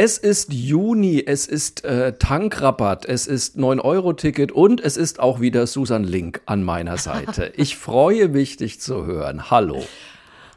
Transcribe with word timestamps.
Es 0.00 0.16
ist 0.16 0.52
Juni, 0.52 1.24
es 1.26 1.48
ist 1.48 1.84
äh, 1.84 2.12
Tankrabatt, 2.16 3.04
es 3.04 3.26
ist 3.26 3.58
9-Euro-Ticket 3.58 4.52
und 4.52 4.80
es 4.80 4.96
ist 4.96 5.18
auch 5.18 5.40
wieder 5.40 5.66
Susan 5.66 6.04
Link 6.04 6.40
an 6.46 6.62
meiner 6.62 6.98
Seite. 6.98 7.52
Ich 7.56 7.76
freue 7.76 8.28
mich, 8.28 8.56
dich 8.58 8.80
zu 8.80 9.06
hören. 9.06 9.50
Hallo. 9.50 9.82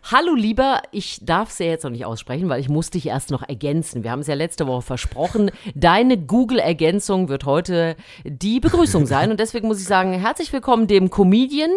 Hallo 0.04 0.35
lieber, 0.35 0.83
ich 0.91 1.21
darf 1.23 1.49
es 1.49 1.57
ja 1.57 1.65
jetzt 1.65 1.83
noch 1.83 1.89
nicht 1.89 2.05
aussprechen, 2.05 2.49
weil 2.49 2.62
ich 2.62 2.69
muss 2.69 2.91
dich 2.91 3.07
erst 3.07 3.31
noch 3.31 3.41
ergänzen. 3.41 4.04
Wir 4.04 4.12
haben 4.12 4.19
es 4.19 4.27
ja 4.27 4.35
letzte 4.35 4.67
Woche 4.67 4.83
versprochen. 4.83 5.50
Deine 5.73 6.20
Google-Ergänzung 6.20 7.28
wird 7.28 7.46
heute 7.46 7.96
die 8.23 8.60
Begrüßung 8.60 9.08
sein. 9.08 9.32
Und 9.32 9.39
deswegen 9.39 9.68
muss 9.68 9.82
ich 9.82 9.88
sagen, 9.88 10.14
herzlich 10.14 10.54
willkommen 10.54 10.86
dem 10.86 11.10
Comedian, 11.10 11.71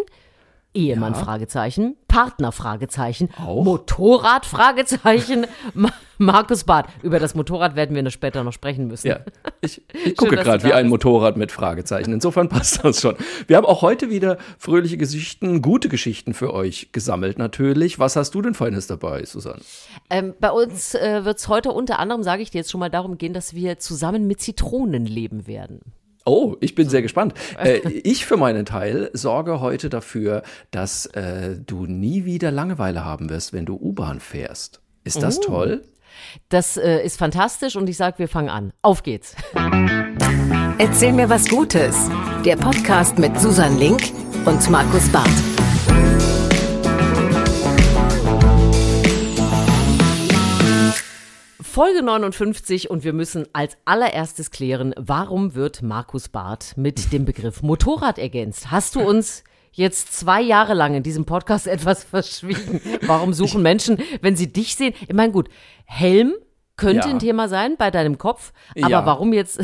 Ehemann, 0.75 1.13
ja. 1.13 1.19
Fragezeichen, 1.19 1.95
Partner, 2.07 2.51
Fragezeichen, 2.51 3.29
Auch? 3.43 3.63
Motorrad, 3.63 4.45
Fragezeichen, 4.45 5.47
Markus 6.17 6.63
Barth. 6.63 6.87
Über 7.01 7.19
das 7.19 7.35
Motorrad 7.35 7.75
werden 7.75 7.95
wir 7.95 8.09
später 8.11 8.43
noch 8.43 8.53
sprechen 8.53 8.87
müssen. 8.87 9.07
Ja, 9.07 9.19
ich, 9.61 9.81
ich 10.05 10.15
gucke 10.15 10.35
gerade 10.35 10.63
wie 10.63 10.73
ein 10.73 10.87
Motorrad 10.87 11.37
mit 11.37 11.51
Fragezeichen. 11.51 12.13
Insofern 12.13 12.49
passt 12.49 12.83
das 12.83 13.01
schon. 13.01 13.15
Wir 13.47 13.57
haben 13.57 13.65
auch 13.65 13.81
heute 13.81 14.09
wieder 14.09 14.37
fröhliche 14.57 14.97
Geschichten, 14.97 15.61
gute 15.61 15.89
Geschichten 15.89 16.33
für 16.33 16.53
euch 16.53 16.89
gesammelt 16.91 17.37
natürlich. 17.37 17.99
Was 17.99 18.15
hast 18.15 18.35
du 18.35 18.41
denn 18.41 18.53
Feines 18.53 18.87
dabei, 18.87 19.25
Susanne? 19.25 19.61
Ähm, 20.09 20.33
bei 20.39 20.51
uns 20.51 20.95
äh, 20.95 21.25
wird 21.25 21.37
es 21.37 21.47
heute 21.47 21.71
unter 21.71 21.99
anderem, 21.99 22.23
sage 22.23 22.41
ich 22.41 22.51
dir 22.51 22.59
jetzt 22.59 22.71
schon 22.71 22.79
mal, 22.79 22.89
darum 22.89 23.17
gehen, 23.17 23.33
dass 23.33 23.53
wir 23.53 23.79
zusammen 23.79 24.27
mit 24.27 24.41
Zitronen 24.41 25.05
leben 25.05 25.47
werden. 25.47 25.81
Oh, 26.25 26.55
ich 26.59 26.75
bin 26.75 26.89
sehr 26.89 27.01
gespannt. 27.01 27.33
Äh, 27.57 27.79
ich 28.03 28.25
für 28.25 28.35
meinen 28.35 28.65
Teil 28.65 29.09
sorge 29.13 29.61
heute 29.61 29.89
dafür, 29.89 30.43
dass 30.71 31.05
äh, 31.07 31.55
du 31.55 31.85
nie 31.85 32.25
wieder 32.25 32.51
Langeweile 32.51 33.05
haben 33.05 33.29
wirst, 33.29 33.53
wenn 33.53 33.65
du 33.65 33.75
U-Bahn 33.75 34.19
fährst. 34.19 34.81
Ist 35.03 35.23
das 35.23 35.39
oh. 35.39 35.43
toll? 35.43 35.81
Das 36.49 36.75
äh, 36.75 37.03
ist 37.03 37.17
fantastisch 37.17 37.75
und 37.75 37.89
ich 37.89 37.97
sage, 37.97 38.19
wir 38.19 38.27
fangen 38.27 38.49
an. 38.49 38.73
Auf 38.81 39.03
geht's. 39.03 39.35
Erzähl 40.77 41.13
mir 41.13 41.29
was 41.29 41.47
Gutes. 41.47 42.09
Der 42.43 42.57
Podcast 42.57 43.17
mit 43.17 43.39
Susan 43.39 43.77
Link 43.77 44.01
und 44.45 44.69
Markus 44.69 45.07
Barth. 45.09 45.54
Folge 51.75 52.03
59 52.03 52.89
und 52.89 53.03
wir 53.03 53.11
müssen 53.11 53.47
als 53.51 53.75
allererstes 53.83 54.49
klären, 54.49 54.95
warum 54.95 55.55
wird 55.55 55.81
Markus 55.81 56.29
Barth 56.29 56.77
mit 56.77 57.11
dem 57.11 57.25
Begriff 57.25 57.63
Motorrad 57.63 58.17
ergänzt? 58.17 58.71
Hast 58.71 58.95
du 58.95 59.01
uns 59.01 59.43
jetzt 59.73 60.17
zwei 60.17 60.41
Jahre 60.41 60.73
lang 60.73 60.95
in 60.95 61.03
diesem 61.03 61.25
Podcast 61.25 61.67
etwas 61.77 62.05
verschwiegen? 62.05 62.79
Warum 63.01 63.33
suchen 63.33 63.61
Menschen, 63.61 63.97
wenn 64.21 64.37
sie 64.37 64.53
dich 64.53 64.77
sehen? 64.77 64.93
Ich 65.01 65.13
meine, 65.13 65.33
gut, 65.33 65.49
Helm 65.83 66.35
könnte 66.77 67.09
ja. 67.09 67.13
ein 67.13 67.19
Thema 67.19 67.49
sein 67.49 67.75
bei 67.77 67.91
deinem 67.91 68.17
Kopf, 68.17 68.53
aber 68.77 68.89
ja. 68.89 69.05
warum 69.05 69.33
jetzt 69.33 69.59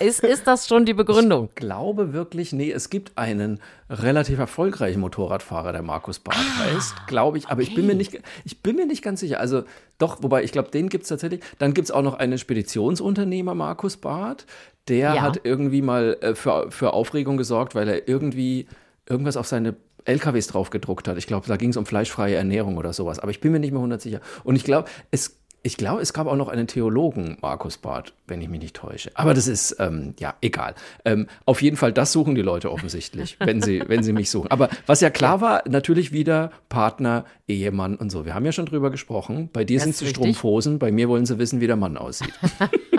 ist, 0.00 0.20
ist 0.20 0.46
das 0.46 0.66
schon 0.66 0.84
die 0.84 0.94
Begründung? 0.94 1.48
Ich 1.50 1.54
glaube 1.56 2.12
wirklich, 2.12 2.52
nee, 2.52 2.70
es 2.70 2.90
gibt 2.90 3.16
einen 3.16 3.60
relativ 3.90 4.38
erfolgreichen 4.38 5.00
Motorradfahrer, 5.00 5.72
der 5.72 5.82
Markus 5.82 6.18
Barth 6.18 6.36
ah, 6.38 6.74
heißt, 6.74 7.06
glaube 7.06 7.38
ich. 7.38 7.46
Aber 7.46 7.62
okay. 7.62 7.70
ich, 7.70 7.74
bin 7.74 7.86
mir 7.86 7.94
nicht, 7.94 8.18
ich 8.44 8.62
bin 8.62 8.76
mir 8.76 8.86
nicht 8.86 9.02
ganz 9.02 9.20
sicher. 9.20 9.40
Also 9.40 9.64
doch, 9.98 10.22
wobei 10.22 10.44
ich 10.44 10.52
glaube, 10.52 10.70
den 10.70 10.88
gibt 10.88 11.04
es 11.04 11.08
tatsächlich. 11.08 11.40
Dann 11.58 11.74
gibt 11.74 11.86
es 11.86 11.90
auch 11.90 12.02
noch 12.02 12.14
einen 12.14 12.38
Speditionsunternehmer, 12.38 13.54
Markus 13.54 13.96
Barth. 13.96 14.46
Der 14.88 15.14
ja. 15.14 15.22
hat 15.22 15.40
irgendwie 15.44 15.82
mal 15.82 16.16
äh, 16.20 16.34
für, 16.34 16.70
für 16.70 16.92
Aufregung 16.92 17.36
gesorgt, 17.36 17.74
weil 17.74 17.88
er 17.88 18.08
irgendwie 18.08 18.66
irgendwas 19.06 19.36
auf 19.36 19.46
seine 19.46 19.76
LKWs 20.04 20.46
drauf 20.46 20.70
gedruckt 20.70 21.06
hat. 21.08 21.18
Ich 21.18 21.26
glaube, 21.26 21.46
da 21.46 21.56
ging 21.56 21.70
es 21.70 21.76
um 21.76 21.84
fleischfreie 21.84 22.34
Ernährung 22.34 22.78
oder 22.78 22.92
sowas. 22.92 23.18
Aber 23.18 23.30
ich 23.30 23.40
bin 23.40 23.52
mir 23.52 23.58
nicht 23.58 23.72
mehr 23.72 23.80
hundert 23.80 24.00
sicher. 24.00 24.20
Und 24.44 24.56
ich 24.56 24.64
glaube, 24.64 24.88
es 25.10 25.38
ich 25.62 25.76
glaube, 25.76 26.00
es 26.00 26.12
gab 26.12 26.26
auch 26.28 26.36
noch 26.36 26.48
einen 26.48 26.68
Theologen, 26.68 27.36
Markus 27.42 27.78
Barth, 27.78 28.12
wenn 28.26 28.40
ich 28.40 28.48
mich 28.48 28.60
nicht 28.60 28.76
täusche. 28.76 29.10
Aber 29.14 29.34
das 29.34 29.48
ist, 29.48 29.76
ähm, 29.80 30.14
ja, 30.18 30.34
egal. 30.40 30.74
Ähm, 31.04 31.26
auf 31.46 31.62
jeden 31.62 31.76
Fall, 31.76 31.92
das 31.92 32.12
suchen 32.12 32.36
die 32.36 32.42
Leute 32.42 32.70
offensichtlich, 32.70 33.36
wenn 33.40 33.60
sie, 33.60 33.82
wenn 33.86 34.02
sie 34.02 34.12
mich 34.12 34.30
suchen. 34.30 34.50
Aber 34.50 34.68
was 34.86 35.00
ja 35.00 35.10
klar 35.10 35.40
war, 35.40 35.62
natürlich 35.68 36.12
wieder 36.12 36.52
Partner, 36.68 37.24
Ehemann 37.48 37.96
und 37.96 38.10
so. 38.10 38.24
Wir 38.24 38.34
haben 38.34 38.44
ja 38.44 38.52
schon 38.52 38.66
drüber 38.66 38.90
gesprochen. 38.90 39.50
Bei 39.52 39.64
dir 39.64 39.80
sind 39.80 39.90
es 39.90 39.98
die 39.98 40.06
Strumpfhosen, 40.06 40.78
bei 40.78 40.92
mir 40.92 41.08
wollen 41.08 41.26
sie 41.26 41.38
wissen, 41.38 41.60
wie 41.60 41.66
der 41.66 41.76
Mann 41.76 41.96
aussieht. 41.96 42.32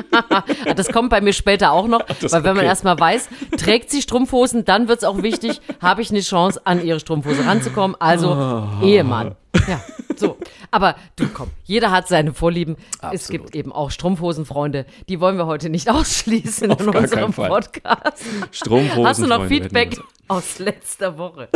das 0.75 0.89
kommt 0.89 1.11
bei 1.11 1.21
mir 1.21 1.33
später 1.33 1.71
auch 1.71 1.87
noch, 1.87 2.01
das 2.21 2.33
weil 2.33 2.43
wenn 2.43 2.51
okay. 2.51 2.57
man 2.57 2.65
erstmal 2.65 2.99
weiß, 2.99 3.29
trägt 3.57 3.89
sie 3.89 4.01
Strumpfhosen, 4.01 4.65
dann 4.65 4.87
wird 4.87 4.99
es 4.99 5.03
auch 5.05 5.21
wichtig, 5.21 5.61
habe 5.81 6.01
ich 6.01 6.09
eine 6.09 6.21
Chance, 6.21 6.61
an 6.65 6.83
ihre 6.85 6.99
Strumpfhose 6.99 7.45
ranzukommen. 7.45 7.95
Also 7.99 8.31
oh. 8.31 8.85
Ehemann. 8.85 9.35
Ja. 9.67 9.81
Aber 10.71 10.95
du 11.15 11.27
komm, 11.27 11.49
jeder 11.63 11.91
hat 11.91 12.07
seine 12.07 12.33
Vorlieben. 12.33 12.77
Absolut. 12.99 13.15
Es 13.15 13.27
gibt 13.29 13.55
eben 13.55 13.71
auch 13.71 13.91
Strumpfhosenfreunde. 13.91 14.85
Die 15.07 15.19
wollen 15.19 15.37
wir 15.37 15.45
heute 15.45 15.69
nicht 15.69 15.89
ausschließen 15.89 16.71
Auf 16.71 16.81
in 16.81 16.89
unserem 16.89 17.33
Podcast. 17.33 18.23
Strumpfhosen. 18.51 19.07
Hast 19.07 19.21
du 19.21 19.27
noch 19.27 19.45
Feedback 19.45 19.97
aus 20.27 20.59
letzter 20.59 21.17
Woche? 21.17 21.49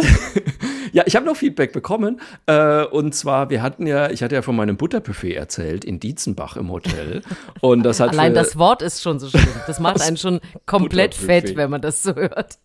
ja, 0.94 1.04
ich 1.06 1.16
habe 1.16 1.26
noch 1.26 1.36
Feedback 1.36 1.74
bekommen. 1.74 2.20
Äh, 2.48 2.86
und 2.86 3.14
zwar, 3.14 3.50
wir 3.50 3.62
hatten 3.62 3.86
ja, 3.86 4.10
ich 4.10 4.24
hatte 4.24 4.36
ja 4.36 4.42
von 4.42 4.56
meinem 4.56 4.78
Butterbuffet 4.78 5.36
erzählt 5.36 5.86
in 5.86 6.00
Dietzenbach 6.00 6.58
im 6.58 6.72
Hotel. 6.72 7.22
Und 7.62 7.84
das 7.84 8.00
hat 8.00 8.12
Allein 8.12 8.34
das 8.34 8.58
Wort 8.58 8.82
ist 8.82 9.02
schon 9.02 9.20
so 9.20 9.30
schlimm. 9.30 9.48
Das 9.68 9.80
macht 9.80 10.02
einen 10.02 10.18
schon 10.18 10.42
komplett 10.66 11.14
fett, 11.14 11.56
wenn 11.56 11.70
man 11.70 11.82
das 11.82 12.04
so 12.04 12.16
hört. 12.16 12.58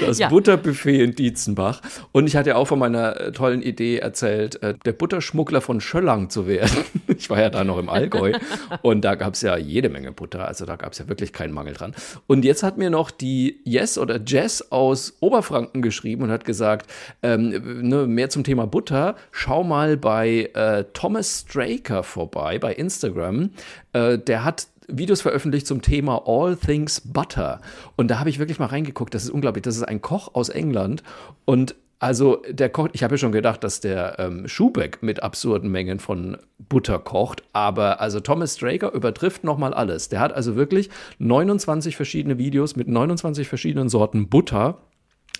Das 0.00 0.18
ja. 0.18 0.28
Butterbuffet 0.28 1.02
in 1.02 1.14
Dietzenbach. 1.14 1.80
Und 2.12 2.26
ich 2.26 2.36
hatte 2.36 2.50
ja 2.50 2.56
auch 2.56 2.66
von 2.66 2.78
meiner 2.78 3.20
äh, 3.20 3.32
tollen 3.32 3.62
Idee 3.62 3.98
erzählt, 3.98 4.62
äh, 4.62 4.74
der 4.84 4.92
Butterschmuggler 4.92 5.60
von 5.60 5.79
Schöllang 5.80 6.30
zu 6.30 6.46
werden. 6.46 6.70
Ich 7.20 7.28
war 7.28 7.38
ja 7.38 7.50
da 7.50 7.64
noch 7.64 7.76
im 7.76 7.90
Allgäu 7.90 8.32
und 8.80 9.02
da 9.02 9.14
gab 9.14 9.34
es 9.34 9.42
ja 9.42 9.56
jede 9.58 9.90
Menge 9.90 10.10
Butter, 10.10 10.48
also 10.48 10.64
da 10.64 10.76
gab 10.76 10.92
es 10.92 10.98
ja 10.98 11.08
wirklich 11.08 11.34
keinen 11.34 11.52
Mangel 11.52 11.74
dran. 11.74 11.94
Und 12.26 12.46
jetzt 12.46 12.62
hat 12.62 12.78
mir 12.78 12.88
noch 12.88 13.10
die 13.10 13.60
Yes 13.64 13.98
oder 13.98 14.18
Jess 14.24 14.72
aus 14.72 15.14
Oberfranken 15.20 15.82
geschrieben 15.82 16.22
und 16.22 16.30
hat 16.30 16.46
gesagt, 16.46 16.90
ähm, 17.22 17.82
ne, 17.86 18.06
mehr 18.06 18.30
zum 18.30 18.42
Thema 18.42 18.66
Butter, 18.66 19.16
schau 19.32 19.64
mal 19.64 19.98
bei 19.98 20.50
äh, 20.54 20.84
Thomas 20.94 21.44
Straker 21.46 22.04
vorbei 22.04 22.58
bei 22.58 22.72
Instagram. 22.72 23.50
Äh, 23.92 24.16
der 24.16 24.44
hat 24.44 24.68
Videos 24.88 25.20
veröffentlicht 25.20 25.66
zum 25.66 25.82
Thema 25.82 26.22
All 26.26 26.56
Things 26.56 27.00
Butter. 27.00 27.60
Und 27.96 28.10
da 28.10 28.18
habe 28.18 28.30
ich 28.30 28.38
wirklich 28.38 28.58
mal 28.58 28.66
reingeguckt. 28.66 29.14
Das 29.14 29.24
ist 29.24 29.30
unglaublich. 29.30 29.62
Das 29.62 29.76
ist 29.76 29.82
ein 29.82 30.00
Koch 30.00 30.34
aus 30.34 30.48
England. 30.48 31.02
Und 31.44 31.74
also 32.00 32.42
der 32.48 32.70
kocht, 32.70 32.92
ich 32.94 33.02
habe 33.02 33.14
ja 33.14 33.18
schon 33.18 33.30
gedacht, 33.30 33.62
dass 33.62 33.80
der 33.80 34.18
ähm, 34.18 34.48
Schubeck 34.48 35.02
mit 35.02 35.22
absurden 35.22 35.70
Mengen 35.70 35.98
von 35.98 36.38
Butter 36.58 36.98
kocht, 36.98 37.42
aber 37.52 38.00
also 38.00 38.20
Thomas 38.20 38.56
Straker 38.56 38.92
übertrifft 38.92 39.44
nochmal 39.44 39.74
alles. 39.74 40.08
Der 40.08 40.20
hat 40.20 40.32
also 40.32 40.56
wirklich 40.56 40.88
29 41.18 41.96
verschiedene 41.96 42.38
Videos 42.38 42.74
mit 42.74 42.88
29 42.88 43.46
verschiedenen 43.46 43.90
Sorten 43.90 44.30
Butter. 44.30 44.78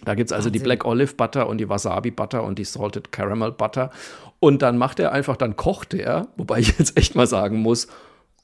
Da 0.05 0.15
gibt 0.15 0.31
es 0.31 0.33
also 0.33 0.49
Wahnsinn. 0.49 0.53
die 0.53 0.65
Black 0.65 0.85
Olive 0.85 1.15
Butter 1.15 1.49
und 1.49 1.59
die 1.59 1.69
Wasabi 1.71 2.11
Butter 2.11 2.45
und 2.45 2.59
die 2.59 2.65
Salted 2.65 3.11
Caramel 3.11 3.53
Butter. 3.53 3.91
Und 4.39 4.61
dann 4.61 4.77
macht 4.77 5.01
er 5.01 5.13
einfach, 5.13 5.39
dann 5.39 5.57
kocht 5.57 5.95
er, 5.95 6.29
wobei 6.37 6.59
ich 6.59 6.79
jetzt 6.79 6.95
echt 6.99 7.15
mal 7.15 7.27
sagen 7.27 7.63
muss, 7.63 7.89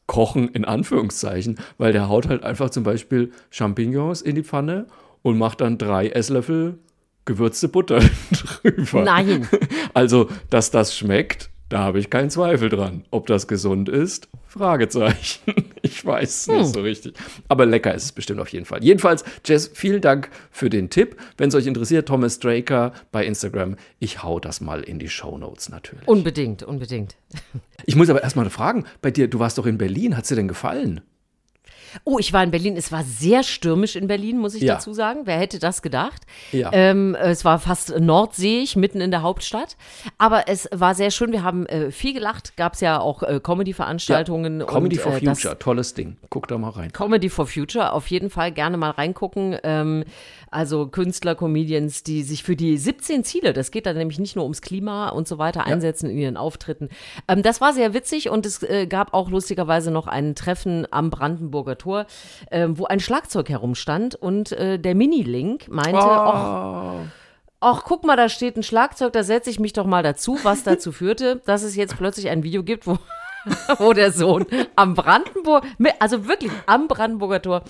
kochen 0.07 0.49
in 0.49 0.65
Anführungszeichen, 0.65 1.59
weil 1.77 1.93
der 1.93 2.09
haut 2.09 2.29
halt 2.29 2.45
einfach 2.45 2.71
zum 2.71 2.83
Beispiel 2.83 3.33
Champignons 3.51 4.23
in 4.23 4.37
die 4.37 4.43
Pfanne 4.45 4.87
und 5.21 5.37
macht 5.37 5.61
dann 5.61 5.77
drei 5.77 6.09
Esslöffel 6.09 6.79
gewürzte 7.27 7.69
Butter 7.69 8.01
drüber. 8.63 9.03
Nein. 9.03 9.47
Also, 9.93 10.31
dass 10.49 10.71
das 10.71 10.97
schmeckt, 10.97 11.51
da 11.69 11.81
habe 11.81 11.99
ich 11.99 12.11
keinen 12.11 12.31
Zweifel 12.31 12.69
dran. 12.69 13.05
Ob 13.11 13.27
das 13.27 13.49
gesund 13.49 13.89
ist? 13.89 14.29
Fragezeichen. 14.47 15.55
Ich 15.83 16.05
weiß 16.05 16.49
hm. 16.49 16.57
nicht 16.59 16.75
so 16.75 16.81
richtig. 16.81 17.15
Aber 17.47 17.65
lecker 17.65 17.95
ist 17.95 18.03
es 18.03 18.13
bestimmt 18.13 18.41
auf 18.41 18.49
jeden 18.49 18.67
Fall. 18.67 18.83
Jedenfalls, 18.83 19.25
Jess, 19.45 19.71
vielen 19.73 20.01
Dank 20.01 20.31
für 20.51 20.69
den 20.69 20.91
Tipp. 20.91 21.17
Wenn 21.37 21.49
es 21.49 21.55
euch 21.55 21.67
interessiert, 21.67 22.09
Thomas 22.09 22.41
Draker 22.41 22.93
bei 23.13 23.25
Instagram. 23.25 23.77
Ich 24.01 24.25
hau 24.25 24.41
das 24.41 24.61
mal 24.61 24.83
in 24.83 24.99
die 24.99 25.09
Show 25.09 25.39
Notes 25.39 25.69
natürlich. 25.69 26.09
Unbedingt, 26.09 26.65
unbedingt. 26.65 27.15
Ich 27.85 27.95
muss 27.95 28.11
aber 28.11 28.25
erstmal 28.25 28.51
fragen, 28.51 28.85
bei 29.01 29.13
dir, 29.13 29.29
du 29.29 29.39
warst 29.39 29.59
doch 29.59 29.67
in 29.67 29.79
Berlin, 29.79 30.17
hat 30.17 30.25
es 30.25 30.31
dir 30.31 30.35
denn 30.35 30.49
gefallen? 30.49 31.03
Oh, 32.05 32.19
ich 32.19 32.33
war 32.33 32.43
in 32.43 32.51
Berlin. 32.51 32.77
Es 32.77 32.93
war 32.93 33.05
sehr 33.05 33.43
stürmisch 33.43 33.97
in 33.97 34.07
Berlin, 34.07 34.39
muss 34.39 34.55
ich 34.55 34.63
ja. 34.63 34.75
dazu 34.75 34.93
sagen. 34.93 35.23
Wer 35.25 35.39
hätte 35.39 35.59
das 35.59 35.83
gedacht? 35.83 36.23
Ja. 36.53 36.71
Ähm, 36.73 37.15
es 37.15 37.45
war 37.45 37.59
fast 37.59 37.99
nordseeig, 37.99 38.77
mitten 38.77 39.01
in 39.01 39.11
der 39.11 39.23
Hauptstadt. 39.23 39.77
Aber 40.19 40.49
es 40.49 40.69
war 40.73 40.95
sehr 40.95 41.11
schön. 41.11 41.33
Wir 41.33 41.43
haben 41.43 41.67
äh, 41.67 41.91
viel 41.91 42.15
gelacht. 42.15 42.57
Gab 42.57 42.75
es 42.75 42.81
ja 42.81 43.01
auch 43.01 43.23
äh, 43.23 43.41
Comedy-Veranstaltungen. 43.41 44.61
Ja, 44.61 44.67
Comedy 44.67 44.97
und, 44.97 45.03
for 45.03 45.13
äh, 45.15 45.21
Future, 45.21 45.59
tolles 45.59 45.95
Ding. 45.95 46.17
Guck 46.31 46.49
da 46.49 46.59
mal 46.59 46.71
rein. 46.71 46.93
Comedy 46.93 47.29
for 47.29 47.47
Future, 47.47 47.93
auf 47.93 48.09
jeden 48.09 48.31
Fall 48.31 48.53
gerne 48.53 48.77
mal 48.77 48.91
reingucken. 48.91 49.57
Ähm, 49.63 50.05
also 50.51 50.87
Künstler, 50.87 51.35
Comedians, 51.35 52.03
die 52.03 52.23
sich 52.23 52.43
für 52.43 52.57
die 52.57 52.79
17 52.79 53.25
Ziele, 53.25 53.53
das 53.53 53.71
geht 53.71 53.85
dann 53.87 53.97
nämlich 53.97 54.19
nicht 54.19 54.37
nur 54.37 54.45
ums 54.45 54.63
Klima 54.63 55.09
und 55.09 55.27
so 55.29 55.39
weiter, 55.39 55.67
einsetzen 55.67 56.09
in 56.09 56.19
ihren 56.19 56.37
Auftritten. 56.37 56.89
Ähm, 57.29 57.43
das 57.43 57.61
war 57.61 57.73
sehr 57.73 57.95
witzig 57.95 58.31
und 58.31 58.47
es 58.47 58.63
äh, 58.63 58.87
gab 58.87 59.13
auch 59.13 59.31
lustigerweise 59.31 59.91
noch 59.91 60.07
ein 60.07 60.35
Treffen 60.35 60.87
am 60.91 61.11
Brandenburger 61.11 61.77
Tor, 61.77 61.86
äh, 62.51 62.67
wo 62.69 62.85
ein 62.85 63.01
Schlagzeug 63.01 63.49
herumstand 63.49 64.15
und 64.15 64.53
äh, 64.53 64.79
der 64.79 64.95
Mini-Link 64.95 65.69
meinte, 65.69 66.01
oh. 66.01 67.07
Ach, 67.59 67.85
guck 67.85 68.05
mal, 68.05 68.17
da 68.17 68.29
steht 68.29 68.57
ein 68.57 68.63
Schlagzeug, 68.63 69.13
da 69.13 69.23
setze 69.23 69.49
ich 69.49 69.59
mich 69.59 69.73
doch 69.73 69.87
mal 69.87 70.03
dazu, 70.03 70.39
was 70.43 70.63
dazu 70.63 70.93
führte, 70.93 71.41
dass 71.47 71.63
es 71.63 71.75
jetzt 71.75 71.97
plötzlich 71.97 72.29
ein 72.29 72.43
Video 72.43 72.63
gibt, 72.63 72.87
wo 72.87 72.99
wo 73.79 73.93
der 73.93 74.13
Sohn 74.13 74.45
am 74.75 74.95
Brandenburg, 74.95 75.65
also 76.01 76.27
wirklich 76.27 76.51
am 76.67 76.89
Brandenburger 76.89 77.41
Tor, 77.43 77.63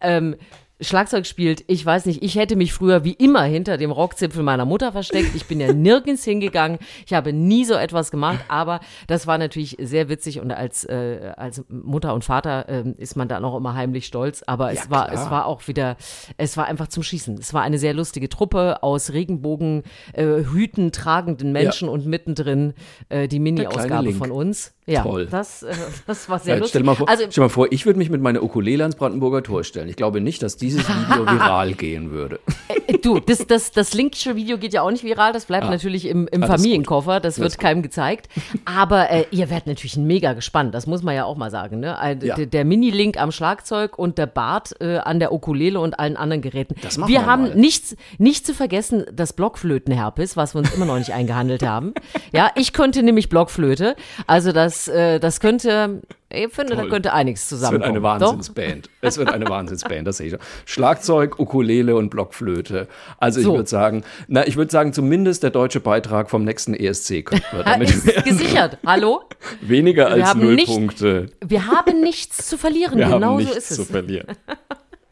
ähm, 0.00 0.36
Schlagzeug 0.82 1.26
spielt, 1.26 1.64
ich 1.68 1.84
weiß 1.84 2.06
nicht, 2.06 2.22
ich 2.22 2.34
hätte 2.34 2.56
mich 2.56 2.72
früher 2.72 3.04
wie 3.04 3.12
immer 3.12 3.42
hinter 3.44 3.76
dem 3.76 3.90
Rockzipfel 3.90 4.42
meiner 4.42 4.64
Mutter 4.64 4.92
versteckt. 4.92 5.34
Ich 5.34 5.46
bin 5.46 5.60
ja 5.60 5.72
nirgends 5.72 6.24
hingegangen. 6.24 6.78
Ich 7.06 7.14
habe 7.14 7.32
nie 7.32 7.64
so 7.64 7.74
etwas 7.74 8.10
gemacht, 8.10 8.44
aber 8.48 8.80
das 9.06 9.26
war 9.26 9.38
natürlich 9.38 9.76
sehr 9.80 10.08
witzig 10.08 10.40
und 10.40 10.50
als, 10.50 10.84
äh, 10.84 11.32
als 11.36 11.64
Mutter 11.68 12.14
und 12.14 12.24
Vater 12.24 12.68
äh, 12.68 12.84
ist 12.98 13.16
man 13.16 13.28
da 13.28 13.40
noch 13.40 13.56
immer 13.56 13.74
heimlich 13.74 14.06
stolz. 14.06 14.42
Aber 14.46 14.72
es 14.72 14.84
ja, 14.84 14.90
war, 14.90 15.12
es 15.12 15.30
war 15.30 15.46
auch 15.46 15.66
wieder, 15.68 15.96
es 16.36 16.56
war 16.56 16.66
einfach 16.66 16.88
zum 16.88 17.02
Schießen. 17.02 17.38
Es 17.38 17.54
war 17.54 17.62
eine 17.62 17.78
sehr 17.78 17.94
lustige 17.94 18.28
Truppe 18.28 18.82
aus 18.82 19.12
Regenbogen, 19.12 19.84
äh, 20.12 20.24
Hüten 20.24 20.92
tragenden 20.92 21.52
Menschen 21.52 21.88
ja. 21.88 21.94
und 21.94 22.06
mittendrin 22.06 22.74
äh, 23.08 23.28
die 23.28 23.38
Mini-Ausgabe 23.38 24.12
von 24.12 24.30
uns. 24.30 24.74
Ja, 24.86 25.02
Toll. 25.02 25.26
Das, 25.30 25.62
äh, 25.62 25.72
das 26.06 26.28
war 26.28 26.40
sehr 26.40 26.54
ja, 26.54 26.60
lustig. 26.60 26.70
Stell 26.70 26.82
mal 26.82 26.96
vor, 26.96 27.08
also, 27.08 27.24
stell 27.30 27.42
mal 27.42 27.48
vor 27.48 27.68
ich 27.70 27.86
würde 27.86 27.98
mich 27.98 28.10
mit 28.10 28.20
meiner 28.20 28.42
Ukulele 28.42 28.82
ans 28.82 28.96
Brandenburger 28.96 29.42
Tor 29.42 29.62
stellen. 29.62 29.88
Ich 29.88 29.96
glaube 29.96 30.20
nicht, 30.20 30.42
dass 30.42 30.56
dieses 30.72 30.88
Video 30.88 31.26
viral 31.30 31.74
gehen 31.74 32.10
würde. 32.10 32.40
Äh, 32.68 32.98
du, 32.98 33.20
das, 33.20 33.46
das, 33.46 33.70
das 33.70 33.94
linkische 33.94 34.36
Video 34.36 34.58
geht 34.58 34.72
ja 34.74 34.82
auch 34.82 34.90
nicht 34.90 35.04
viral. 35.04 35.32
Das 35.32 35.46
bleibt 35.46 35.66
ah, 35.66 35.70
natürlich 35.70 36.06
im, 36.06 36.26
im 36.28 36.42
Familienkoffer. 36.42 37.20
Das 37.20 37.38
wird 37.38 37.58
keinem 37.58 37.82
gezeigt. 37.82 38.28
Aber 38.64 39.10
äh, 39.10 39.26
ihr 39.30 39.50
werdet 39.50 39.66
natürlich 39.66 39.96
mega 39.96 40.32
gespannt. 40.32 40.74
Das 40.74 40.86
muss 40.86 41.02
man 41.02 41.14
ja 41.14 41.24
auch 41.24 41.36
mal 41.36 41.50
sagen. 41.50 41.80
Ne? 41.80 41.96
Ja. 42.22 42.36
Der, 42.36 42.46
der 42.46 42.64
Mini-Link 42.64 43.18
am 43.18 43.30
Schlagzeug 43.32 43.98
und 43.98 44.18
der 44.18 44.26
Bart 44.26 44.74
äh, 44.80 44.98
an 44.98 45.20
der 45.20 45.32
Ukulele 45.32 45.78
und 45.78 45.98
allen 45.98 46.16
anderen 46.16 46.42
Geräten. 46.42 46.74
Das 46.82 46.98
machen 46.98 47.08
wir, 47.08 47.20
wir 47.20 47.26
haben 47.26 47.42
mal. 47.42 47.54
nichts, 47.54 47.96
nicht 48.18 48.46
zu 48.46 48.54
vergessen, 48.54 49.04
das 49.12 49.32
Blockflötenherpes, 49.32 50.36
was 50.36 50.54
wir 50.54 50.60
uns 50.60 50.74
immer 50.74 50.86
noch 50.86 50.98
nicht 50.98 51.12
eingehandelt 51.14 51.62
haben. 51.62 51.94
Ja, 52.32 52.50
ich 52.56 52.72
könnte 52.72 53.02
nämlich 53.02 53.28
Blockflöte. 53.28 53.94
Also 54.26 54.52
das 54.52 54.72
das, 54.72 54.88
äh, 54.88 55.20
das 55.20 55.40
könnte, 55.40 56.02
ich 56.34 56.52
finde, 56.52 56.74
Toll. 56.74 56.84
da 56.84 56.90
könnte 56.90 57.12
einiges 57.12 57.48
zusammenkommen. 57.48 57.96
Es 57.96 58.02
wird 58.02 58.12
eine 58.12 58.20
Wahnsinnsband. 58.20 58.90
es 59.00 59.18
wird 59.18 59.30
eine 59.30 59.46
Wahnsinnsband, 59.48 60.06
das 60.06 60.16
sehe 60.16 60.26
ich 60.26 60.32
schon. 60.32 60.40
Schlagzeug, 60.64 61.38
Ukulele 61.38 61.96
und 61.96 62.10
Blockflöte. 62.10 62.88
Also 63.18 63.40
ich 63.40 63.46
würde 63.46 63.68
sagen, 63.68 64.04
na, 64.28 64.46
ich 64.46 64.56
würde 64.56 64.70
sagen, 64.70 64.92
zumindest 64.92 65.42
der 65.42 65.50
deutsche 65.50 65.80
Beitrag 65.80 66.30
vom 66.30 66.44
nächsten 66.44 66.74
ESC 66.74 67.24
könnte 67.24 67.44
wir 67.52 67.64
damit 67.64 67.90
Ist 67.90 68.24
gesichert. 68.24 68.78
Hallo? 68.86 69.22
Weniger 69.60 70.14
wir 70.14 70.24
als 70.26 70.34
null 70.34 70.56
Punkte. 70.64 71.26
Wir 71.44 71.66
haben 71.66 72.00
nichts 72.00 72.48
zu 72.48 72.58
verlieren. 72.58 72.98
Wir 73.02 73.06
genau 73.06 73.38
haben 73.38 73.44
so 73.44 73.52
ist 73.52 73.70
es. 73.70 73.76
zu 73.76 73.84
verlieren. 73.84 74.26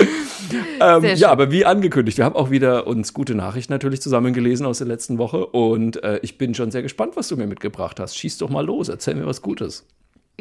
ähm, 0.81 1.05
ja, 1.17 1.31
aber 1.31 1.50
wie 1.50 1.64
angekündigt, 1.64 2.19
wir 2.19 2.25
haben 2.25 2.37
auch 2.37 2.50
wieder 2.50 2.87
uns 2.87 3.12
gute 3.12 3.34
Nachrichten 3.34 3.72
natürlich 3.72 4.00
zusammengelesen 4.00 4.67
aus 4.67 4.78
der 4.78 4.87
letzten 4.87 5.19
Woche 5.19 5.46
und 5.46 6.02
äh, 6.02 6.20
ich 6.22 6.38
bin 6.38 6.55
schon 6.55 6.70
sehr 6.70 6.82
gespannt, 6.82 7.17
was 7.17 7.28
du 7.28 7.37
mir 7.37 7.46
mitgebracht 7.46 8.00
hast. 8.00 8.17
Schieß 8.17 8.38
doch 8.38 8.50
mal 8.50 8.64
los, 8.64 8.88
erzähl 8.88 9.14
mir 9.14 9.26
was 9.26 9.43
Gutes. 9.43 9.87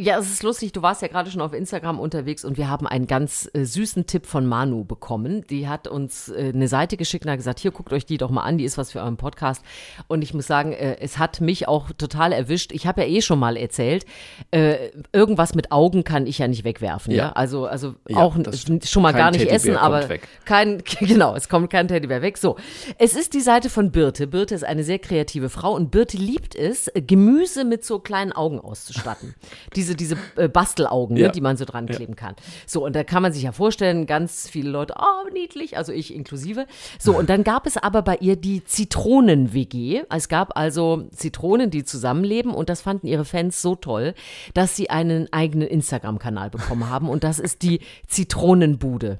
Ja, 0.01 0.17
es 0.17 0.31
ist 0.31 0.43
lustig, 0.43 0.71
du 0.71 0.81
warst 0.81 1.01
ja 1.01 1.09
gerade 1.09 1.29
schon 1.29 1.41
auf 1.41 1.51
Instagram 1.53 1.99
unterwegs 1.99 2.45
und 2.45 2.57
wir 2.57 2.69
haben 2.69 2.87
einen 2.87 3.05
ganz 3.05 3.49
äh, 3.53 3.65
süßen 3.65 4.05
Tipp 4.07 4.25
von 4.25 4.45
Manu 4.45 4.85
bekommen. 4.85 5.45
Die 5.49 5.67
hat 5.67 5.87
uns 5.87 6.29
äh, 6.29 6.51
eine 6.53 6.67
Seite 6.67 6.95
geschickt 6.95 7.25
und 7.25 7.31
hat 7.31 7.37
gesagt, 7.37 7.59
hier 7.59 7.71
guckt 7.71 7.91
euch 7.91 8.05
die 8.05 8.17
doch 8.17 8.29
mal 8.29 8.43
an, 8.43 8.57
die 8.57 8.63
ist 8.63 8.77
was 8.77 8.91
für 8.91 8.99
euren 8.99 9.17
Podcast. 9.17 9.63
Und 10.07 10.21
ich 10.21 10.33
muss 10.33 10.47
sagen, 10.47 10.71
äh, 10.71 10.97
es 11.01 11.17
hat 11.17 11.41
mich 11.41 11.67
auch 11.67 11.91
total 11.91 12.31
erwischt. 12.31 12.71
Ich 12.71 12.87
habe 12.87 13.01
ja 13.01 13.07
eh 13.07 13.21
schon 13.21 13.39
mal 13.39 13.57
erzählt, 13.57 14.05
äh, 14.51 14.89
irgendwas 15.11 15.53
mit 15.53 15.71
Augen 15.71 16.03
kann 16.03 16.27
ich 16.27 16.39
ja 16.39 16.47
nicht 16.47 16.63
wegwerfen. 16.63 17.13
Ja. 17.13 17.25
ja? 17.25 17.31
Also, 17.33 17.65
also 17.65 17.95
ja, 18.07 18.17
auch 18.17 18.37
schon 18.85 19.03
mal 19.03 19.11
gar 19.11 19.31
nicht 19.31 19.39
Teddybär 19.41 19.55
essen, 19.55 19.75
aber 19.75 20.07
kein, 20.45 20.81
genau, 21.01 21.35
es 21.35 21.49
kommt 21.49 21.69
kein 21.69 21.87
Teddybär 21.87 22.21
weg. 22.21 22.37
So, 22.37 22.55
es 22.97 23.15
ist 23.15 23.33
die 23.33 23.41
Seite 23.41 23.69
von 23.69 23.91
Birte. 23.91 24.27
Birte 24.27 24.55
ist 24.55 24.63
eine 24.63 24.83
sehr 24.83 24.99
kreative 24.99 25.49
Frau 25.49 25.73
und 25.73 25.91
Birte 25.91 26.17
liebt 26.17 26.55
es, 26.55 26.89
Gemüse 26.95 27.65
mit 27.65 27.83
so 27.83 27.99
kleinen 27.99 28.31
Augen 28.31 28.59
auszustatten. 28.59 29.35
Diese 29.75 29.88
diese, 29.95 30.15
diese 30.15 30.41
äh, 30.41 30.47
Bastelaugen, 30.47 31.15
ne, 31.15 31.21
ja. 31.21 31.27
ne, 31.27 31.33
die 31.33 31.41
man 31.41 31.57
so 31.57 31.65
dran 31.65 31.85
kleben 31.85 32.13
ja. 32.13 32.27
kann. 32.27 32.35
So, 32.65 32.85
und 32.85 32.95
da 32.95 33.03
kann 33.03 33.21
man 33.21 33.33
sich 33.33 33.43
ja 33.43 33.51
vorstellen, 33.51 34.05
ganz 34.05 34.49
viele 34.49 34.69
Leute, 34.69 34.95
oh, 34.97 35.29
niedlich, 35.31 35.77
also 35.77 35.91
ich 35.91 36.13
inklusive. 36.13 36.65
So, 36.99 37.17
und 37.17 37.29
dann 37.29 37.43
gab 37.43 37.65
es 37.65 37.77
aber 37.77 38.01
bei 38.01 38.17
ihr 38.17 38.35
die 38.35 38.63
Zitronen-WG. 38.63 40.03
Es 40.09 40.29
gab 40.29 40.57
also 40.57 41.07
Zitronen, 41.15 41.69
die 41.69 41.83
zusammenleben 41.83 42.53
und 42.53 42.69
das 42.69 42.81
fanden 42.81 43.07
ihre 43.07 43.25
Fans 43.25 43.61
so 43.61 43.75
toll, 43.75 44.13
dass 44.53 44.75
sie 44.75 44.89
einen 44.89 45.31
eigenen 45.31 45.67
Instagram-Kanal 45.67 46.49
bekommen 46.49 46.89
haben 46.89 47.09
und 47.09 47.23
das 47.23 47.39
ist 47.39 47.61
die 47.61 47.79
Zitronenbude. 48.07 49.19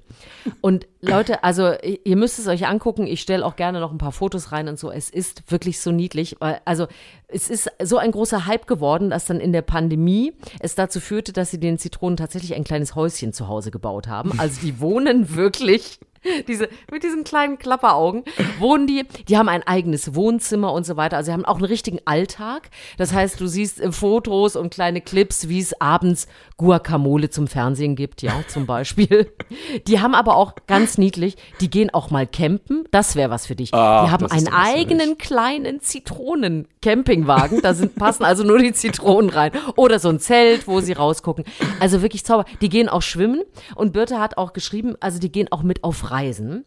Und 0.62 0.88
Leute, 1.02 1.44
also 1.44 1.74
ihr 2.04 2.18
müsst 2.18 2.40
es 2.40 2.48
euch 2.48 2.68
angucken. 2.68 3.08
Ich 3.08 3.22
stelle 3.22 3.46
auch 3.46 3.56
gerne 3.56 3.80
noch 3.80 3.92
ein 3.92 3.98
paar 3.98 4.12
Fotos 4.12 4.52
rein 4.52 4.68
und 4.68 4.78
so. 4.78 4.92
Es 4.92 5.10
ist 5.10 5.50
wirklich 5.50 5.80
so 5.80 5.92
niedlich. 5.92 6.36
Also 6.66 6.88
es 7.30 7.50
ist 7.50 7.72
so 7.82 7.98
ein 7.98 8.12
großer 8.12 8.46
Hype 8.46 8.68
geworden, 8.68 9.10
dass 9.10 9.26
dann 9.26 9.40
in 9.40 9.54
der 9.54 9.62
Pandemie 9.62 10.34
es 10.60 10.76
dazu 10.76 11.00
führte, 11.00 11.34
dass 11.34 11.52
sie 11.52 11.60
den 11.60 11.78
Zitronen 11.78 12.18
tatsächlich 12.18 12.54
ein 12.54 12.64
kleines 12.64 12.96
Häuschen 12.96 13.34
zu 13.34 13.48
Hause 13.48 13.72
gebaut 13.72 14.08
haben. 14.08 14.38
Also 14.40 14.62
die 14.62 14.80
wohnen 14.80 15.36
wirklich 15.36 16.00
Diese, 16.48 16.70
mit 16.92 17.04
diesen 17.04 17.24
kleinen 17.24 17.58
Klapperaugen 17.58 18.24
wohnen 18.60 18.88
die. 18.88 19.06
Die 19.28 19.38
haben 19.38 19.50
ein 19.50 19.64
eigenes 19.64 20.16
Wohnzimmer 20.16 20.74
und 20.74 20.86
so 20.86 20.98
weiter. 20.98 21.18
Also 21.18 21.28
sie 21.28 21.34
haben 21.34 21.46
auch 21.46 21.58
einen 21.58 21.66
richtigen 21.66 22.00
Alltag. 22.06 22.70
Das 22.98 23.14
heißt, 23.14 23.40
du 23.40 23.48
siehst 23.48 23.80
äh, 23.80 23.92
Fotos 23.92 24.56
und 24.56 24.74
kleine 24.74 25.02
Clips, 25.02 25.50
wie 25.50 25.60
es 25.60 25.80
abends 25.80 26.28
Guacamole 26.58 27.30
zum 27.30 27.48
Fernsehen 27.48 27.96
gibt, 27.96 28.22
ja, 28.22 28.34
zum 28.48 28.66
Beispiel. 28.66 29.32
Die 29.88 30.02
haben 30.02 30.14
aber 30.14 30.36
auch 30.36 30.54
ganz 30.68 30.98
niedlich, 30.98 31.38
die 31.62 31.70
gehen 31.70 31.90
auch 31.90 32.12
mal 32.12 32.28
campen. 32.28 32.86
Das 32.92 33.16
wäre 33.16 33.30
was 33.30 33.46
für 33.48 33.56
dich. 33.56 33.74
Ah, 33.74 34.06
die 34.06 34.12
haben 34.12 34.26
einen 34.26 34.50
eigenen 34.50 35.18
kleinen 35.18 35.80
Zitronen-Campingwagen. 35.80 37.62
Da 37.62 37.74
sind, 37.74 37.96
passen 37.96 38.24
also 38.24 38.44
nur 38.44 38.60
die 38.60 38.74
Zitronen 38.74 39.30
rein. 39.30 39.52
Oder 39.76 40.00
so 40.00 40.10
ein 40.10 40.20
Zelt, 40.20 40.68
wo 40.68 40.82
sie 40.82 40.94
rausgucken. 40.94 41.46
Also 41.80 42.02
wirklich 42.02 42.26
Zauber. 42.26 42.46
Die 42.62 42.70
gehen 42.70 42.90
auch 42.90 43.02
schwimmen. 43.02 43.44
Und 43.76 43.94
Birte 43.94 44.20
hat 44.20 44.38
auch 44.38 44.54
geschrieben, 44.54 44.96
also 45.00 45.20
die 45.20 45.32
gehen 45.32 45.52
auch 45.52 45.64
mit 45.64 45.84
auf 45.84 46.09
Reisen. 46.10 46.66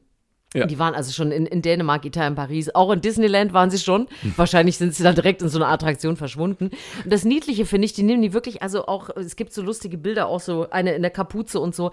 Ja. 0.55 0.67
Die 0.67 0.79
waren 0.79 0.95
also 0.95 1.13
schon 1.13 1.33
in, 1.33 1.47
in 1.47 1.63
Dänemark, 1.63 2.05
Italien, 2.05 2.35
Paris, 2.35 2.75
auch 2.75 2.91
in 2.91 3.01
Disneyland 3.01 3.53
waren 3.53 3.71
sie 3.71 3.79
schon. 3.79 4.07
Hm. 4.21 4.35
Wahrscheinlich 4.37 4.77
sind 4.77 4.95
sie 4.95 5.03
dann 5.03 5.15
direkt 5.15 5.43
in 5.43 5.49
so 5.49 5.59
einer 5.59 5.69
Attraktion 5.69 6.17
verschwunden. 6.17 6.71
Und 7.05 7.13
das 7.13 7.25
Niedliche 7.25 7.65
finde 7.65 7.87
ich, 7.87 7.93
die 7.93 8.03
nehmen 8.03 8.23
die 8.23 8.33
wirklich, 8.33 8.63
also 8.63 8.87
auch, 8.87 9.11
es 9.17 9.37
gibt 9.37 9.53
so 9.53 9.63
lustige 9.63 9.97
Bilder, 9.97 10.27
auch 10.27 10.41
so 10.41 10.69
eine 10.71 10.93
in 10.93 11.03
der 11.03 11.11
Kapuze 11.11 11.59
und 11.59 11.75
so, 11.75 11.91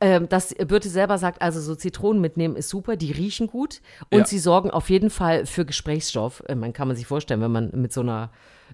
ähm, 0.00 0.28
dass 0.28 0.54
Birte 0.54 0.88
selber 0.88 1.18
sagt, 1.18 1.42
also 1.42 1.60
so 1.60 1.74
Zitronen 1.74 2.20
mitnehmen 2.20 2.56
ist 2.56 2.70
super, 2.70 2.96
die 2.96 3.12
riechen 3.12 3.46
gut 3.46 3.80
und 4.10 4.20
ja. 4.20 4.26
sie 4.26 4.38
sorgen 4.38 4.70
auf 4.70 4.88
jeden 4.90 5.10
Fall 5.10 5.46
für 5.46 5.64
Gesprächsstoff. 5.64 6.42
Äh, 6.48 6.54
man 6.54 6.72
kann 6.72 6.88
man 6.88 6.96
sich 6.96 7.06
vorstellen, 7.06 7.40
wenn 7.40 7.52
man 7.52 7.70
mit 7.74 7.92
so 7.92 8.00
einer 8.00 8.30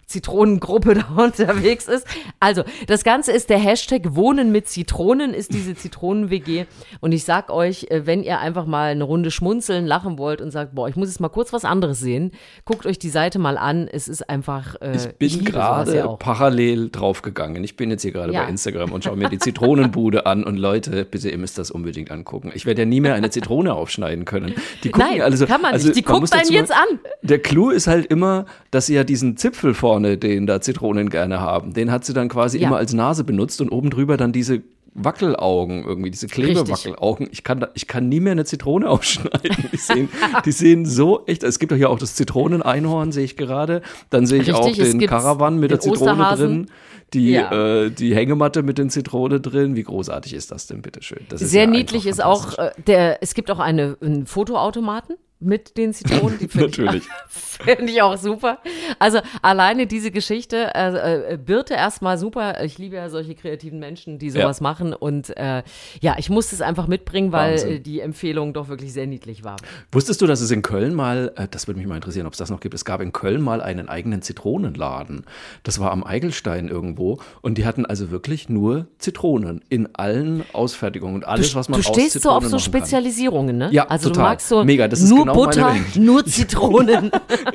Zitronengruppe 0.06 0.94
da 1.16 1.22
unterwegs 1.22 1.88
ist. 1.88 2.06
Also, 2.40 2.64
das 2.86 3.04
Ganze 3.04 3.32
ist 3.32 3.50
der 3.50 3.58
Hashtag 3.58 4.14
Wohnen 4.14 4.52
mit 4.52 4.69
Zitronen, 4.69 5.34
ist 5.34 5.52
diese 5.52 5.75
Zitronen-WG. 5.75 6.66
Und 7.00 7.12
ich 7.12 7.24
sag 7.24 7.50
euch, 7.50 7.86
äh, 7.91 8.06
wenn 8.06 8.22
ihr 8.22 8.38
einfach 8.41 8.67
mal 8.67 8.91
eine 8.91 9.05
Runde 9.05 9.23
schmunzeln, 9.31 9.86
lachen 9.86 10.19
wollt 10.19 10.40
und 10.40 10.50
sagt, 10.50 10.74
boah, 10.74 10.88
ich 10.88 10.96
muss 10.96 11.08
jetzt 11.08 11.20
mal 11.20 11.28
kurz 11.28 11.52
was 11.52 11.64
anderes 11.64 12.00
sehen, 12.00 12.32
guckt 12.64 12.86
euch 12.86 12.98
die 12.98 13.08
Seite 13.08 13.38
mal 13.38 13.56
an. 13.56 13.88
Es 13.88 14.08
ist 14.08 14.28
einfach. 14.28 14.76
Äh, 14.81 14.96
ich 14.96 15.38
bin 15.38 15.44
gerade 15.44 16.16
parallel 16.19 16.90
draufgegangen. 16.90 17.62
Ich 17.64 17.76
bin 17.76 17.90
jetzt 17.90 18.02
hier 18.02 18.12
gerade 18.12 18.32
ja. 18.32 18.44
bei 18.44 18.48
Instagram 18.48 18.93
und 18.93 19.04
schaue 19.04 19.16
mir 19.16 19.28
die 19.28 19.38
Zitronenbude 19.38 20.26
an. 20.26 20.44
Und 20.44 20.56
Leute, 20.56 21.04
bitte, 21.04 21.31
ihr 21.31 21.38
müsst 21.38 21.58
das 21.58 21.70
unbedingt 21.70 22.10
angucken. 22.10 22.52
Ich 22.54 22.66
werde 22.66 22.82
ja 22.82 22.86
nie 22.86 23.00
mehr 23.00 23.14
eine 23.14 23.31
Zitrone 23.31 23.74
aufschneiden 23.74 24.24
können. 24.24 24.54
Die 24.82 24.90
gucken, 24.90 25.08
Nein, 25.10 25.22
also, 25.22 25.46
kann 25.46 25.62
man 25.62 25.72
nicht. 25.72 25.82
Also, 25.82 25.93
die 25.93 26.02
guckt 26.02 26.32
einen 26.32 26.52
jetzt 26.52 26.72
an. 26.72 26.98
Der 27.22 27.38
Clou 27.38 27.70
ist 27.70 27.86
halt 27.86 28.06
immer, 28.06 28.46
dass 28.70 28.86
sie 28.86 28.94
ja 28.94 29.04
diesen 29.04 29.36
Zipfel 29.36 29.74
vorne, 29.74 30.19
den 30.19 30.46
da 30.46 30.60
Zitronen 30.60 31.10
gerne 31.10 31.40
haben, 31.40 31.74
den 31.74 31.90
hat 31.90 32.04
sie 32.04 32.12
dann 32.12 32.28
quasi 32.28 32.58
ja. 32.58 32.69
immer 32.69 32.76
als 32.76 32.93
Nase 32.93 33.24
benutzt 33.24 33.60
und 33.60 33.70
oben 33.70 33.90
drüber 33.90 34.16
dann 34.16 34.32
diese 34.32 34.62
Wackelaugen, 34.94 35.84
irgendwie 35.84 36.10
diese 36.10 36.29
Klebewackelaugen. 36.29 37.29
Ich 37.32 37.43
kann, 37.43 37.67
ich 37.74 37.89
kann 37.89 38.08
nie 38.08 38.20
mehr 38.20 38.32
eine 38.32 38.44
Zitrone 38.44 38.89
aufschneiden. 38.91 39.69
Die 39.72 39.77
sehen, 39.77 40.08
die 40.44 40.53
sehen 40.53 40.86
so 40.86 41.24
echt. 41.27 41.43
Es 41.43 41.58
gibt 41.58 41.72
doch 41.72 41.77
hier 41.77 41.91
auch 41.91 41.98
das 41.98 42.15
Zitroneneinhorn, 42.15 43.10
sehe 43.10 43.24
ich 43.24 43.36
gerade. 43.36 43.82
Dann 44.10 44.27
sehe 44.27 44.41
ich 44.41 44.48
Richtig, 44.48 44.81
auch 44.81 44.91
den 44.91 45.01
Karawan 45.06 45.58
mit 45.58 45.72
der 45.72 45.81
Zitrone 45.81 46.36
drin. 46.36 46.67
Die, 47.13 47.32
ja. 47.32 47.82
äh, 47.82 47.91
die 47.91 48.15
Hängematte 48.15 48.63
mit 48.63 48.79
den 48.79 48.91
Zitronen 48.91 49.43
drin. 49.43 49.77
Wie 49.77 49.82
großartig 49.82 50.34
ist 50.34 50.51
das 50.51 50.67
denn, 50.67 50.82
bitteschön? 50.82 51.20
Das 51.29 51.43
ist 51.43 51.51
Sehr 51.51 51.65
ja 51.65 51.70
niedlich 51.70 52.06
ist 52.06 52.22
auch, 52.22 52.58
äh, 52.58 52.70
der, 52.86 53.22
es 53.22 53.34
gibt 53.34 53.51
auch 53.51 53.60
eine, 53.60 53.96
einen 54.01 54.27
Fotoautomaten 54.27 55.17
mit 55.41 55.76
den 55.76 55.93
Zitronen. 55.93 56.38
Die 56.38 56.48
finde 56.48 57.00
ich, 57.86 58.03
auch 58.03 58.17
super. 58.17 58.58
Also 58.98 59.20
alleine 59.43 59.86
diese 59.86 60.10
Geschichte, 60.10 60.74
äh, 60.74 61.34
äh, 61.34 61.36
Birte 61.36 61.74
erstmal 61.74 62.19
super. 62.19 62.62
Ich 62.64 62.79
liebe 62.79 62.96
ja 62.96 63.08
solche 63.08 63.34
kreativen 63.34 63.79
Menschen, 63.79 64.19
die 64.19 64.31
sowas 64.31 64.60
ja. 64.60 64.62
machen. 64.62 64.94
Und 64.94 65.36
äh, 65.36 65.62
ja, 66.00 66.17
ich 66.19 66.31
musste 66.31 66.55
es 66.55 66.60
einfach 66.60 66.86
mitbringen, 66.86 67.32
weil 67.32 67.53
Wahnsinn. 67.53 67.82
die 67.82 68.00
Empfehlung 68.00 68.53
doch 68.53 68.69
wirklich 68.69 68.93
sehr 68.93 69.06
niedlich 69.06 69.44
war. 69.44 69.56
Wusstest 69.93 70.22
du, 70.22 70.26
dass 70.26 70.41
es 70.41 70.50
in 70.50 70.62
Köln 70.62 70.94
mal, 70.94 71.32
äh, 71.36 71.46
das 71.50 71.67
würde 71.67 71.79
mich 71.79 71.86
mal 71.86 71.96
interessieren, 71.96 72.26
ob 72.26 72.32
es 72.32 72.38
das 72.38 72.50
noch 72.50 72.60
gibt, 72.60 72.74
es 72.74 72.84
gab 72.84 73.00
in 73.00 73.12
Köln 73.12 73.43
mal 73.43 73.60
einen 73.60 73.88
eigenen 73.88 74.22
Zitronenladen. 74.22 75.24
Das 75.62 75.79
war 75.79 75.91
am 75.93 76.05
Eigelstein 76.05 76.69
irgendwo. 76.69 77.19
Und 77.43 77.58
die 77.58 77.67
hatten 77.67 77.84
also 77.84 78.10
wirklich 78.10 78.48
nur 78.48 78.86
Zitronen 78.98 79.62
in 79.69 79.94
allen 79.94 80.44
Ausfertigungen 80.53 81.17
und 81.17 81.26
alles, 81.26 81.53
du, 81.53 81.58
was 81.58 81.69
man 81.69 81.81
Du 81.81 81.86
stehst 81.86 82.20
so 82.20 82.31
auf 82.31 82.44
so 82.46 82.58
Spezialisierungen, 82.58 83.58
ne? 83.58 83.69
Ja, 83.72 83.86
also 83.86 84.08
total. 84.08 84.22
du 84.22 84.29
magst 84.31 84.48
so 84.48 84.64
Mega, 84.64 84.88
das 84.88 85.00
ist 85.00 85.10
genau 85.24 85.34
Butter, 85.34 85.74
nur 85.96 86.24
Zitronen. 86.24 87.10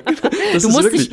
du 0.61 0.69
musst 0.69 0.91
dich 0.91 1.11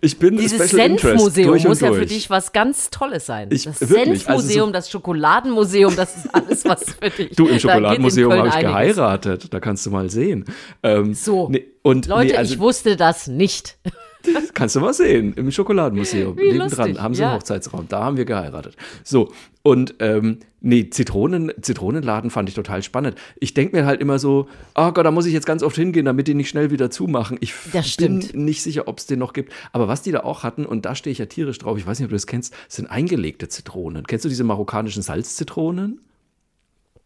Ich 0.00 0.18
bin 0.18 0.36
Dieses 0.36 0.70
Senfmuseum 0.70 1.60
muss 1.64 1.80
ja 1.80 1.92
für 1.92 2.06
dich 2.06 2.30
was 2.30 2.52
ganz 2.52 2.88
Tolles 2.90 3.26
sein. 3.26 3.48
Ich- 3.50 3.64
das 3.64 3.80
wirklich, 3.80 3.98
also 4.28 4.40
Senfmuseum, 4.40 4.66
so- 4.68 4.72
das 4.72 4.90
Schokoladenmuseum, 4.90 5.96
das 5.96 6.16
ist 6.18 6.34
alles 6.34 6.64
was 6.64 6.84
für 6.84 7.10
dich. 7.10 7.30
Du, 7.36 7.46
im 7.48 7.58
Schokoladenmuseum 7.58 8.32
habe 8.32 8.46
ich 8.48 8.54
einiges. 8.54 8.70
geheiratet. 8.72 9.52
Da 9.52 9.58
kannst 9.60 9.84
du 9.86 9.90
mal 9.90 10.08
sehen. 10.08 10.44
Ähm, 10.84 11.14
So, 11.14 11.48
nee, 11.50 11.66
und 11.82 12.06
Leute, 12.06 12.32
nee, 12.32 12.36
also, 12.38 12.54
ich 12.54 12.60
wusste 12.60 12.94
das 12.96 13.26
nicht. 13.26 13.76
Kannst 14.54 14.76
du 14.76 14.80
mal 14.80 14.92
sehen, 14.92 15.32
im 15.34 15.50
Schokoladenmuseum. 15.50 16.36
Wie 16.36 16.52
Nebendran 16.52 16.88
lustig, 16.88 17.02
haben 17.02 17.14
sie 17.14 17.22
ja. 17.22 17.28
einen 17.28 17.36
Hochzeitsraum. 17.38 17.86
Da 17.88 18.04
haben 18.04 18.16
wir 18.16 18.24
geheiratet. 18.24 18.76
So, 19.04 19.32
und 19.62 19.94
ähm, 20.00 20.38
nee, 20.60 20.90
Zitronen, 20.90 21.52
Zitronenladen 21.60 22.30
fand 22.30 22.48
ich 22.48 22.54
total 22.54 22.82
spannend. 22.82 23.16
Ich 23.38 23.54
denke 23.54 23.76
mir 23.76 23.86
halt 23.86 24.00
immer 24.00 24.18
so, 24.18 24.48
oh 24.74 24.92
Gott, 24.92 25.04
da 25.04 25.10
muss 25.10 25.26
ich 25.26 25.32
jetzt 25.32 25.46
ganz 25.46 25.62
oft 25.62 25.76
hingehen, 25.76 26.06
damit 26.06 26.26
die 26.26 26.34
nicht 26.34 26.48
schnell 26.48 26.70
wieder 26.70 26.90
zumachen. 26.90 27.38
Ich 27.40 27.54
Das 27.72 27.96
bin 27.96 28.26
nicht 28.34 28.62
sicher, 28.62 28.88
ob 28.88 28.98
es 28.98 29.06
den 29.06 29.18
noch 29.18 29.32
gibt. 29.32 29.52
Aber 29.72 29.88
was 29.88 30.02
die 30.02 30.12
da 30.12 30.20
auch 30.20 30.42
hatten, 30.42 30.66
und 30.66 30.84
da 30.84 30.94
stehe 30.94 31.12
ich 31.12 31.18
ja 31.18 31.26
tierisch 31.26 31.58
drauf, 31.58 31.78
ich 31.78 31.86
weiß 31.86 31.98
nicht, 31.98 32.06
ob 32.06 32.10
du 32.10 32.16
das 32.16 32.26
kennst, 32.26 32.54
sind 32.68 32.86
eingelegte 32.86 33.48
Zitronen. 33.48 34.06
Kennst 34.06 34.24
du 34.24 34.28
diese 34.28 34.44
marokkanischen 34.44 35.02
Salzzitronen? 35.02 36.00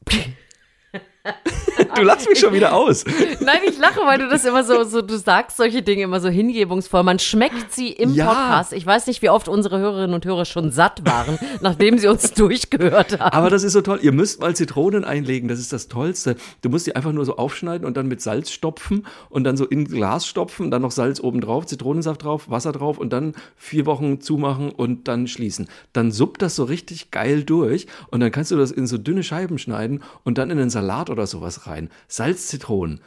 du 1.94 2.02
lachst 2.02 2.28
mich 2.28 2.38
schon 2.38 2.52
wieder 2.52 2.72
aus. 2.74 3.04
Nein, 3.40 3.60
ich 3.68 3.78
lache, 3.78 4.00
weil 4.04 4.18
du 4.18 4.28
das 4.28 4.44
immer 4.44 4.64
so, 4.64 4.84
so, 4.84 5.02
du 5.02 5.16
sagst 5.16 5.56
solche 5.56 5.82
Dinge 5.82 6.02
immer 6.02 6.20
so 6.20 6.28
hingebungsvoll. 6.28 7.02
Man 7.02 7.18
schmeckt 7.18 7.72
sie 7.72 7.88
im 7.88 8.14
Ja. 8.14 8.26
Podcast. 8.26 8.72
Ich 8.72 8.84
weiß 8.86 9.06
nicht, 9.06 9.22
wie 9.22 9.30
oft 9.30 9.48
unsere 9.48 9.78
Hörerinnen 9.78 10.14
und 10.14 10.24
Hörer 10.24 10.44
schon 10.44 10.70
satt 10.70 11.04
waren, 11.06 11.38
nachdem 11.60 11.98
sie 11.98 12.08
uns 12.08 12.32
durchgehört 12.32 13.18
haben. 13.18 13.32
Aber 13.36 13.50
das 13.50 13.62
ist 13.64 13.72
so 13.72 13.80
toll. 13.80 13.98
Ihr 14.02 14.12
müsst 14.12 14.40
mal 14.40 14.54
Zitronen 14.56 15.04
einlegen. 15.04 15.48
Das 15.48 15.58
ist 15.58 15.72
das 15.72 15.88
Tollste. 15.88 16.36
Du 16.62 16.68
musst 16.68 16.86
die 16.86 16.96
einfach 16.96 17.12
nur 17.12 17.24
so 17.24 17.36
aufschneiden 17.36 17.86
und 17.86 17.96
dann 17.96 18.06
mit 18.08 18.20
Salz 18.20 18.50
stopfen 18.50 19.06
und 19.28 19.44
dann 19.44 19.56
so 19.56 19.64
in 19.66 19.84
Glas 19.86 20.26
stopfen, 20.26 20.70
dann 20.70 20.82
noch 20.82 20.90
Salz 20.90 21.20
oben 21.20 21.40
drauf, 21.40 21.66
Zitronensaft 21.66 22.24
drauf, 22.24 22.50
Wasser 22.50 22.72
drauf 22.72 22.98
und 22.98 23.12
dann 23.12 23.34
vier 23.56 23.86
Wochen 23.86 24.20
zumachen 24.20 24.70
und 24.70 25.08
dann 25.08 25.26
schließen. 25.26 25.68
Dann 25.92 26.12
suppt 26.12 26.42
das 26.42 26.56
so 26.56 26.64
richtig 26.64 27.10
geil 27.10 27.44
durch 27.44 27.86
und 28.10 28.20
dann 28.20 28.30
kannst 28.30 28.50
du 28.50 28.56
das 28.56 28.70
in 28.70 28.86
so 28.86 28.98
dünne 28.98 29.22
Scheiben 29.22 29.58
schneiden 29.58 30.02
und 30.24 30.38
dann 30.38 30.50
in 30.50 30.58
einen 30.58 30.70
Salat 30.70 31.10
oder 31.10 31.26
sowas 31.26 31.66
rein. 31.66 31.81
Salzzitronen. 32.08 32.98
T- 32.98 33.02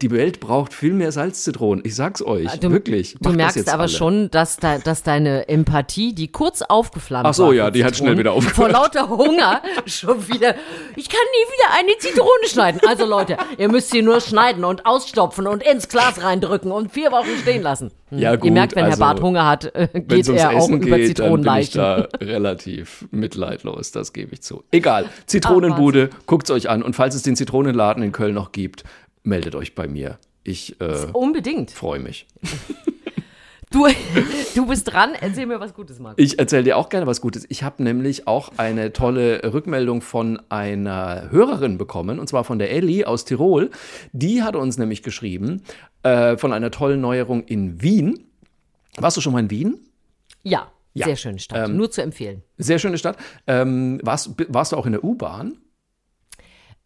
Die 0.00 0.10
Welt 0.10 0.40
braucht 0.40 0.74
viel 0.74 0.92
mehr 0.92 1.12
Salzzitronen. 1.12 1.84
Ich 1.84 1.94
sag's 1.94 2.22
euch. 2.22 2.50
Du, 2.58 2.72
wirklich. 2.72 3.16
Du 3.20 3.28
Macht 3.28 3.36
merkst 3.36 3.68
aber 3.68 3.82
alle. 3.82 3.88
schon, 3.88 4.30
dass, 4.30 4.56
da, 4.56 4.78
dass 4.78 5.02
deine 5.02 5.48
Empathie, 5.48 6.12
die 6.12 6.28
kurz 6.28 6.62
aufgeflammt 6.62 7.26
Ach 7.26 7.34
so, 7.34 7.46
war, 7.46 7.52
ja, 7.52 7.70
die 7.70 7.84
hat 7.84 7.96
schnell 7.96 8.16
Zitronen, 8.16 8.18
wieder 8.18 8.32
aufgehört. 8.32 8.56
Vor 8.56 8.68
lauter 8.68 9.08
Hunger 9.08 9.62
schon 9.86 10.26
wieder. 10.28 10.54
Ich 10.96 11.08
kann 11.08 11.20
nie 11.32 11.52
wieder 11.52 11.78
eine 11.78 11.98
Zitrone 11.98 12.46
schneiden. 12.48 12.80
Also 12.86 13.06
Leute, 13.06 13.36
ihr 13.58 13.68
müsst 13.68 13.90
sie 13.90 14.02
nur 14.02 14.20
schneiden 14.20 14.64
und 14.64 14.86
ausstopfen 14.86 15.46
und 15.46 15.62
ins 15.62 15.88
Glas 15.88 16.22
reindrücken 16.22 16.72
und 16.72 16.92
vier 16.92 17.12
Wochen 17.12 17.28
stehen 17.40 17.62
lassen. 17.62 17.92
Hm. 18.08 18.18
Ja, 18.18 18.32
Ihr 18.32 18.38
gut, 18.38 18.52
merkt, 18.52 18.74
wenn 18.74 18.84
also, 18.84 18.98
Herr 18.98 19.06
Bart 19.06 19.22
Hunger 19.22 19.46
hat, 19.46 19.72
äh, 19.74 19.88
geht 19.94 20.28
er 20.28 20.50
auch 20.50 20.56
Essen 20.56 20.82
über 20.82 20.98
geht, 20.98 21.18
dann 21.20 21.30
bin 21.34 21.50
ich 21.50 21.70
Zitronenleichen. 21.70 21.80
da 21.80 22.08
relativ 22.20 23.06
mitleidlos, 23.12 23.92
das 23.92 24.12
gebe 24.12 24.34
ich 24.34 24.42
zu. 24.42 24.64
Egal, 24.72 25.06
Zitronenbude, 25.26 26.10
guckt's 26.26 26.50
euch 26.50 26.68
an 26.68 26.82
und 26.82 26.96
falls 26.96 27.14
es 27.14 27.22
den 27.22 27.36
Zitronenladen 27.36 28.02
in 28.02 28.12
Köln 28.12 28.34
noch 28.34 28.52
gibt, 28.52 28.84
meldet 29.22 29.54
euch 29.54 29.74
bei 29.74 29.86
mir. 29.88 30.18
Ich 30.44 30.80
äh, 30.80 31.06
Unbedingt. 31.12 31.70
freue 31.70 32.00
mich. 32.00 32.26
Du, 33.72 33.86
du 34.56 34.66
bist 34.66 34.92
dran. 34.92 35.12
Erzähl 35.20 35.46
mir 35.46 35.60
was 35.60 35.74
Gutes, 35.74 36.00
Marc. 36.00 36.18
Ich 36.18 36.40
erzähle 36.40 36.64
dir 36.64 36.76
auch 36.76 36.88
gerne 36.88 37.06
was 37.06 37.20
Gutes. 37.20 37.46
Ich 37.50 37.62
habe 37.62 37.84
nämlich 37.84 38.26
auch 38.26 38.50
eine 38.56 38.92
tolle 38.92 39.52
Rückmeldung 39.54 40.00
von 40.02 40.42
einer 40.48 41.30
Hörerin 41.30 41.78
bekommen, 41.78 42.18
und 42.18 42.28
zwar 42.28 42.42
von 42.42 42.58
der 42.58 42.72
Elli 42.72 43.04
aus 43.04 43.24
Tirol. 43.24 43.70
Die 44.12 44.42
hat 44.42 44.56
uns 44.56 44.76
nämlich 44.76 45.04
geschrieben 45.04 45.62
äh, 46.02 46.36
von 46.36 46.52
einer 46.52 46.72
tollen 46.72 47.00
Neuerung 47.00 47.44
in 47.44 47.80
Wien. 47.80 48.26
Warst 48.96 49.16
du 49.16 49.20
schon 49.20 49.34
mal 49.34 49.38
in 49.38 49.50
Wien? 49.50 49.78
Ja, 50.42 50.72
Ja. 50.94 51.06
sehr 51.06 51.14
schöne 51.14 51.38
Stadt. 51.38 51.68
Ähm, 51.68 51.76
Nur 51.76 51.92
zu 51.92 52.02
empfehlen. 52.02 52.42
Sehr 52.58 52.80
schöne 52.80 52.98
Stadt. 52.98 53.18
Ähm, 53.46 54.00
warst, 54.02 54.30
warst 54.48 54.72
du 54.72 54.78
auch 54.78 54.86
in 54.86 54.92
der 54.92 55.04
U-Bahn? 55.04 55.58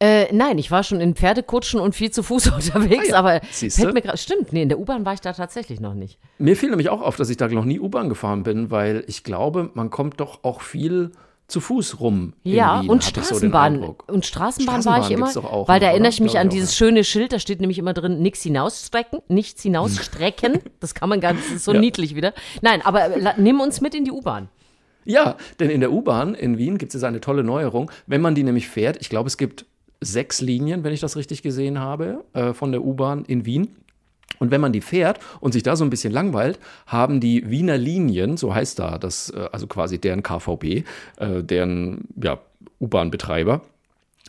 Äh, 0.05 0.33
nein, 0.35 0.59
ich 0.59 0.71
war 0.71 0.83
schon 0.83 1.01
in 1.01 1.15
Pferdekutschen 1.15 1.81
und 1.81 1.95
viel 1.95 2.11
zu 2.11 2.23
Fuß 2.23 2.49
unterwegs, 2.55 3.07
Ah 3.09 3.13
ja, 3.13 3.19
aber 3.19 3.41
siehste. 3.51 3.83
fällt 3.91 3.95
mir. 4.05 4.17
Stimmt, 4.17 4.53
nee, 4.53 4.63
in 4.63 4.69
der 4.69 4.79
U-Bahn 4.79 5.07
war 5.07 5.15
ich 5.15 5.21
da 5.21 5.33
tatsächlich 5.33 5.81
noch 5.81 5.95
nicht. 5.95 6.19
Mir 6.39 6.57
fiel 6.57 6.71
nämlich 6.71 6.91
auch 6.91 7.01
auf, 7.01 7.17
dass 7.17 7.31
ich 7.31 7.37
da 7.39 7.49
noch 7.49 7.65
nie 7.65 7.81
U-Bahn 7.81 8.09
gefahren 8.09 8.43
bin, 8.43 8.71
weil 8.71 9.05
ich 9.07 9.25
glaube, 9.25 9.71
man 9.75 9.89
kommt 9.91 10.21
doch 10.21 10.45
auch 10.45 10.61
viel 10.61 11.13
zu 11.47 11.61
Fuß 11.61 12.01
rum. 12.01 12.33
in 12.43 12.53
Ja, 12.55 12.83
Wien, 12.83 12.91
und 12.91 13.03
ich 13.03 13.07
so 13.09 13.13
den 13.13 13.25
Straßenbahn. 13.25 13.95
Und 14.07 14.27
Straßenbahn, 14.27 14.85
war 14.85 15.03
Straßenbahn 15.05 15.31
ich 15.31 15.37
immer. 15.37 15.53
auch 15.53 15.69
weil 15.69 15.79
da 15.81 15.87
erinnere 15.89 16.09
ich 16.11 16.21
mich 16.21 16.39
an 16.39 16.49
auch, 16.49 16.53
dieses 16.53 16.75
schöne 16.77 17.05
Schild, 17.05 17.33
da 17.33 17.39
steht 17.39 17.61
nämlich 17.61 17.79
immer 17.79 17.93
drin, 17.95 18.21
nichts 18.21 18.43
hinausstrecken, 18.43 19.21
nichts 19.29 19.63
hinausstrecken. 19.63 20.59
das 20.81 20.95
kann 20.95 21.09
man 21.09 21.21
gar 21.21 21.33
nicht, 21.35 21.47
das 21.47 21.57
ist 21.57 21.65
so 21.65 21.73
Ja. 21.75 21.81
niedlich 21.81 22.15
wieder. 22.15 22.33
Nein, 22.63 22.81
aber 22.83 23.09
la- 23.19 23.35
nimm 23.37 23.61
uns 23.61 23.81
mit 23.81 23.95
in 23.95 24.05
die 24.05 24.11
U-Bahn. 24.11 24.49
Ja, 25.05 25.37
denn 25.61 25.69
in 25.69 25.81
der 25.81 25.93
U-Bahn 25.93 26.35
in 26.35 26.57
Wien 26.57 26.79
gibt 26.79 26.95
es 26.95 27.05
eine 27.05 27.21
tolle 27.21 27.45
Neuerung. 27.45 27.91
Wenn 28.07 28.23
man 28.23 28.35
die 28.35 28.43
nämlich 28.43 28.69
fährt, 28.69 28.97
ich 29.03 29.11
glaube, 29.11 29.27
es 29.27 29.37
gibt 29.37 29.67
sechs 30.05 30.41
Linien, 30.41 30.85
wenn 30.85 30.93
ich 30.93 31.01
das 31.01 31.17
richtig 31.17 31.43
gesehen 31.43 31.79
habe, 31.79 32.25
äh, 32.33 32.53
von 32.53 32.73
der 32.73 32.85
U-Bahn 32.85 33.25
in 33.25 33.47
Wien. 33.47 33.69
Und 34.39 34.51
wenn 34.51 34.61
man 34.61 34.73
die 34.73 34.81
fährt 34.81 35.21
und 35.41 35.53
sich 35.53 35.63
da 35.63 35.77
so 35.77 35.85
ein 35.85 35.91
bisschen 35.91 36.13
langweilt, 36.13 36.59
haben 36.87 37.21
die 37.21 37.49
Wiener 37.51 37.79
Linien, 37.79 38.37
so 38.37 38.55
heißt 38.55 38.79
da 38.79 38.99
das, 38.99 39.31
äh, 39.31 39.49
also 39.53 39.67
quasi 39.67 39.99
deren 39.99 40.23
KVB, 40.23 40.85
äh, 41.17 41.43
deren 41.43 42.09
ja, 42.21 42.41
U-Bahn-Betreiber, 42.81 43.63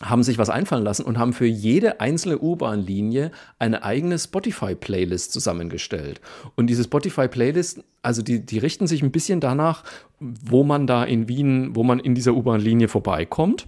haben 0.01 0.23
sich 0.23 0.37
was 0.37 0.49
einfallen 0.49 0.83
lassen 0.83 1.03
und 1.03 1.17
haben 1.17 1.31
für 1.31 1.45
jede 1.45 2.01
einzelne 2.01 2.39
U-Bahn-Linie 2.39 3.31
eine 3.59 3.83
eigene 3.83 4.19
Spotify-Playlist 4.19 5.31
zusammengestellt. 5.31 6.19
Und 6.55 6.67
diese 6.67 6.83
Spotify-Playlist, 6.83 7.81
also 8.01 8.21
die, 8.21 8.45
die 8.45 8.57
richten 8.57 8.87
sich 8.87 9.01
ein 9.01 9.11
bisschen 9.11 9.39
danach, 9.39 9.83
wo 10.19 10.63
man 10.63 10.85
da 10.85 11.05
in 11.05 11.29
Wien, 11.29 11.75
wo 11.75 11.83
man 11.83 11.99
in 11.99 12.13
dieser 12.13 12.33
U-Bahn-Linie 12.33 12.89
vorbeikommt. 12.89 13.67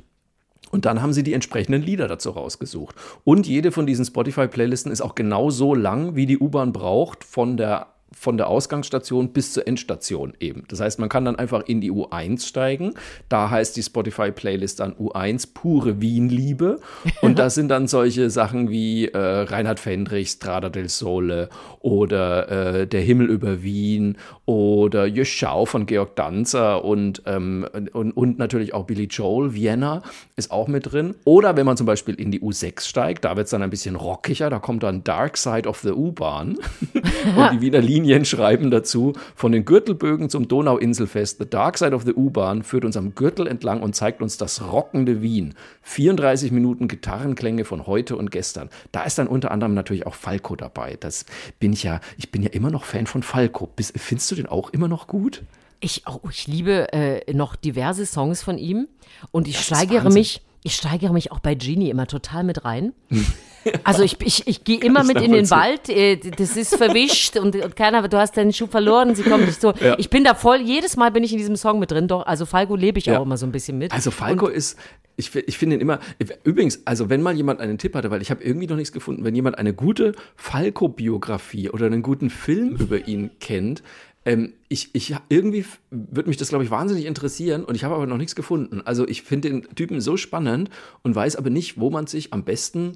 Und 0.72 0.86
dann 0.86 1.02
haben 1.02 1.14
sie 1.14 1.24
die 1.24 1.34
entsprechenden 1.34 1.82
Lieder 1.82 2.08
dazu 2.08 2.32
rausgesucht. 2.32 2.96
Und 3.24 3.48
jede 3.48 3.72
von 3.72 3.86
diesen 3.86 4.06
Spotify-Playlisten 4.06 4.92
ist 4.92 5.02
auch 5.02 5.16
genau 5.16 5.50
so 5.50 5.74
lang, 5.74 6.16
wie 6.16 6.26
die 6.26 6.40
U-Bahn 6.40 6.74
braucht 6.74 7.24
von 7.24 7.58
der, 7.58 7.88
von 8.12 8.38
der 8.38 8.48
Ausgangsstation 8.48 9.34
bis 9.34 9.54
zur 9.54 9.68
Endstation 9.68 10.34
eben. 10.40 10.64
Das 10.70 10.80
heißt, 10.80 11.00
man 11.00 11.10
kann 11.10 11.26
dann 11.26 11.36
einfach 11.36 11.64
in 11.68 11.82
die 11.82 11.92
U1 11.92 12.48
steigen. 12.48 12.94
Da 13.30 13.50
heißt 13.50 13.76
die 13.76 13.84
Spotify-Playlist 13.84 14.80
dann 14.80 14.94
U1 14.94 15.50
pure 15.54 16.02
Wien-Liebe. 16.02 16.80
Und 17.22 17.38
da 17.38 17.50
sind 17.50 17.70
dann 17.70 17.88
solche 17.88 18.30
Sachen 18.30 18.70
wie 18.70 19.08
äh, 19.08 19.18
Reinhard 19.18 19.80
Fendrich, 19.80 20.30
Strada 20.30 20.70
del 20.70 20.90
Sole 20.90 21.50
oder 21.80 22.82
äh, 22.82 22.88
Der 22.88 23.02
Himmel 23.02 23.30
über 23.30 23.62
Wien 23.62 24.18
oder 24.46 25.06
Jöschau 25.06 25.66
von 25.66 25.86
Georg 25.86 26.16
Danzer 26.16 26.86
und, 26.86 27.22
ähm, 27.26 27.68
und, 27.94 28.12
und 28.12 28.40
natürlich 28.40 28.74
auch 28.74 28.86
Billy 28.86 29.06
Joel, 29.06 29.54
Vienna 29.54 30.02
ist 30.38 30.52
auch 30.52 30.68
mit 30.68 30.92
drin. 30.92 31.16
Oder 31.26 31.58
wenn 31.58 31.66
man 31.66 31.76
zum 31.76 31.86
Beispiel 31.86 32.16
in 32.16 32.32
die 32.32 32.40
U6 32.42 32.88
steigt, 32.88 33.26
da 33.26 33.36
wird 33.36 33.46
es 33.46 33.52
dann 33.52 33.62
ein 33.62 33.70
bisschen 33.70 33.96
rockiger, 33.96 34.50
da 34.50 34.60
kommt 34.60 34.84
dann 34.84 35.04
Dark 35.04 35.38
Side 35.38 35.68
of 35.68 35.80
the 35.80 35.92
U-Bahn. 35.92 36.58
und 37.36 37.52
die 37.52 37.62
Wiener 37.62 37.82
Linien 37.98 38.26
schreiben 38.26 38.70
dazu, 38.70 39.14
von 39.36 39.52
den 39.52 39.66
Gürtelbögen 39.66 40.30
zum 40.30 40.48
Donauinselfest, 40.48 41.40
The 41.40 41.50
Dark 41.50 41.80
Side 41.80 41.96
of 41.96 42.04
the 42.04 42.14
U-Bahn 42.14 42.62
führt 42.62 42.86
uns 42.86 42.96
am 42.96 43.16
Gürtel 43.16 43.48
entlang 43.48 43.82
und 43.82 43.96
zeigt 43.96 44.22
uns 44.22 44.38
das 44.38 44.72
rockende 44.72 45.24
Wien. 45.24 45.56
34 45.82 46.52
Minuten 46.52 46.88
Gitarrenklänge 46.88 47.66
von 47.66 47.88
heute 47.88 48.16
und 48.16 48.30
gestern. 48.30 48.70
Da 48.92 49.02
ist 49.02 49.18
dann 49.18 49.28
unter 49.28 49.50
anderem 49.50 49.74
natürlich 49.74 50.06
auch 50.06 50.14
Falco 50.14 50.56
dabei. 50.56 50.96
Das 51.00 51.26
bin 51.60 51.74
ich 51.74 51.82
ja, 51.82 52.00
ich 52.18 52.30
bin 52.30 52.44
ja 52.44 52.50
immer 52.50 52.70
noch 52.70 52.86
Fan 52.86 53.08
von 53.08 53.24
Falco. 53.24 53.68
Bis, 53.76 53.92
findest 53.96 54.30
du 54.30 54.36
den 54.36 54.46
auch 54.46 54.70
immer 54.70 54.88
noch 54.88 55.08
gut? 55.08 55.42
Ich, 55.80 56.04
oh, 56.08 56.20
ich 56.30 56.46
liebe 56.46 56.94
äh, 56.94 57.34
noch 57.34 57.56
diverse 57.56 58.06
Songs 58.06 58.44
von 58.44 58.60
ihm 58.60 58.88
und 59.32 59.48
ich 59.48 59.60
steigere 59.60 60.12
mich, 60.12 60.42
ich 60.62 60.76
steigere 60.76 61.14
mich 61.14 61.32
auch 61.32 61.40
bei 61.40 61.56
Genie 61.56 61.90
immer 61.90 62.06
total 62.06 62.44
mit 62.44 62.64
rein. 62.64 62.94
Also 63.84 64.04
ich, 64.04 64.18
ich, 64.22 64.48
ich 64.48 64.64
gehe 64.64 64.80
immer 64.80 65.04
mit 65.04 65.22
in 65.22 65.32
den. 65.32 65.50
Wald, 65.50 65.90
äh, 65.90 66.18
das 66.18 66.58
ist 66.58 66.76
verwischt 66.76 67.38
und, 67.38 67.56
und 67.56 67.76
keiner, 67.76 68.08
du 68.08 68.18
hast 68.18 68.36
deinen 68.38 68.54
Schuh 68.54 68.68
verloren, 68.68 69.16
sie 69.16 69.24
kommt 69.24 69.46
nicht 69.46 69.62
so. 69.62 69.74
Ja. 69.82 69.96
Ich 69.98 70.10
bin 70.10 70.24
da 70.24 70.36
voll, 70.36 70.62
jedes 70.62 70.98
Mal 70.98 71.12
bin 71.12 71.24
ich 71.24 71.32
in 71.32 71.38
diesem 71.38 71.56
Song 71.56 71.80
mit 71.80 71.92
drin, 71.92 72.08
doch, 72.08 72.26
also 72.26 72.46
Falco 72.46 72.76
lebe 72.76 73.00
ich 73.00 73.06
Ja. 73.06 73.20
auch 73.20 73.24
immer 73.24 73.38
so 73.38 73.46
ein 73.46 73.52
bisschen 73.52 73.78
mit. 73.78 73.92
Also 73.92 74.12
Falco 74.12 74.48
ist, 74.48 74.78
ich, 75.16 75.34
ich 75.36 75.58
finde 75.58 75.76
ihn 75.78 75.82
immer, 75.82 76.00
übrigens, 76.44 76.82
also 76.86 77.10
wenn 77.10 77.22
mal 77.22 77.36
jemand 77.36 77.60
einen 77.60 77.78
Tipp 77.78 77.96
hatte, 77.96 78.12
weil 78.12 78.22
ich 78.22 78.30
habe 78.30 78.44
irgendwie 78.44 78.68
noch 78.68 78.76
nichts 78.76 78.92
gefunden, 78.92 79.24
wenn 79.24 79.34
jemand 79.36 79.58
eine 79.58 79.74
gute 79.74 80.14
Falco-Biografie 80.36 81.70
oder 81.70 81.86
einen 81.88 82.02
guten 82.02 82.30
Film 82.30 82.76
über 82.76 83.08
ihn 83.08 83.32
kennt, 83.40 83.84
ähm, 84.26 84.54
ich, 84.68 84.90
ich 84.94 85.16
irgendwie 85.30 85.66
würde 85.90 86.30
mich 86.30 86.38
das, 86.38 86.50
glaube 86.50 86.64
ich, 86.64 86.70
wahnsinnig 86.72 87.06
interessieren 87.06 87.64
und 87.64 87.76
ich 87.76 87.84
habe 87.84 87.96
aber 87.96 88.06
noch 88.06 88.18
nichts 88.18 88.36
gefunden. 88.36 88.82
Also 88.84 89.08
ich 89.08 89.24
finde 89.24 89.50
den 89.50 89.76
Typen 89.76 90.02
so 90.02 90.18
spannend 90.18 90.70
und 91.04 91.16
weiß 91.16 91.36
aber 91.38 91.50
nicht, 91.50 91.80
wo 91.80 91.90
man 91.90 92.08
sich 92.08 92.34
am 92.34 92.44
besten 92.44 92.94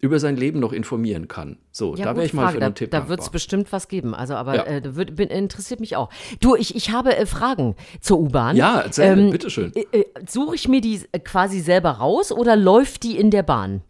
über 0.00 0.18
sein 0.18 0.36
Leben 0.36 0.60
noch 0.60 0.72
informieren 0.72 1.28
kann. 1.28 1.56
So, 1.70 1.94
Ja, 1.96 2.04
da 2.04 2.16
wäre 2.16 2.26
ich 2.26 2.34
mal 2.34 2.42
Frage. 2.42 2.58
für 2.58 2.64
einen 2.64 2.74
da, 2.74 2.78
Tipp 2.78 2.90
Da 2.90 3.08
wird 3.08 3.20
es 3.20 3.30
bestimmt 3.30 3.72
was 3.72 3.88
geben. 3.88 4.14
Also, 4.14 4.34
aber 4.34 4.54
Ja. 4.56 4.62
äh, 4.64 4.82
da 4.82 4.96
wird, 4.96 5.16
bin, 5.16 5.28
interessiert 5.28 5.80
mich 5.80 5.96
auch. 5.96 6.10
Du, 6.40 6.56
ich, 6.56 6.76
ich 6.76 6.90
habe 6.90 7.16
äh, 7.16 7.24
Fragen 7.26 7.74
zur 8.00 8.18
U-Bahn. 8.18 8.56
Ja, 8.56 8.80
erzähl, 8.80 9.30
bitteschön. 9.30 9.72
Äh, 9.74 9.84
äh, 10.00 10.04
Suche 10.28 10.54
ich 10.56 10.68
mir 10.68 10.80
die 10.82 11.00
äh, 11.12 11.18
quasi 11.18 11.60
selber 11.60 11.90
raus 11.90 12.32
oder 12.32 12.54
läuft 12.56 13.02
die 13.02 13.16
in 13.16 13.30
der 13.30 13.42
Bahn? 13.42 13.82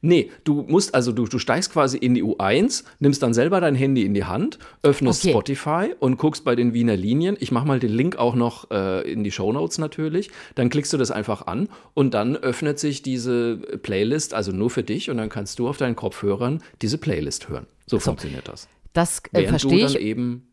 Nee, 0.00 0.30
du 0.44 0.62
musst, 0.62 0.94
also 0.94 1.12
du, 1.12 1.26
du 1.26 1.38
steigst 1.38 1.72
quasi 1.72 1.98
in 1.98 2.14
die 2.14 2.24
U1, 2.24 2.84
nimmst 3.00 3.22
dann 3.22 3.34
selber 3.34 3.60
dein 3.60 3.74
Handy 3.74 4.04
in 4.04 4.14
die 4.14 4.24
Hand, 4.24 4.58
öffnest 4.82 5.22
Okay. 5.24 5.30
Spotify 5.32 5.94
und 5.98 6.16
guckst 6.16 6.44
bei 6.44 6.56
den 6.56 6.72
Wiener 6.72 6.96
Linien. 6.96 7.36
Ich 7.40 7.52
mache 7.52 7.66
mal 7.66 7.78
den 7.78 7.92
Link 7.92 8.16
auch 8.16 8.34
noch 8.34 8.70
äh, 8.70 9.10
in 9.10 9.24
die 9.24 9.30
Shownotes 9.30 9.78
natürlich. 9.78 10.30
Dann 10.54 10.70
klickst 10.70 10.92
du 10.92 10.96
das 10.96 11.10
einfach 11.10 11.46
an 11.46 11.68
und 11.94 12.14
dann 12.14 12.36
öffnet 12.36 12.78
sich 12.78 13.02
diese 13.02 13.56
Playlist, 13.82 14.34
also 14.34 14.52
nur 14.52 14.70
für 14.70 14.82
dich, 14.82 15.10
und 15.10 15.18
dann 15.18 15.28
kannst 15.28 15.58
du 15.58 15.68
auf 15.68 15.76
deinen 15.76 15.96
Kopfhörern 15.96 16.62
diese 16.82 16.98
Playlist 16.98 17.48
hören. 17.48 17.66
So 17.86 17.98
funktioniert 17.98 18.48
das. 18.48 18.68
Das 18.92 19.18
äh, 19.18 19.22
Während 19.32 19.62
du 19.64 19.68
verstehe 19.68 19.86
dann 19.86 19.96
ich. 19.96 20.00
eben 20.00 20.48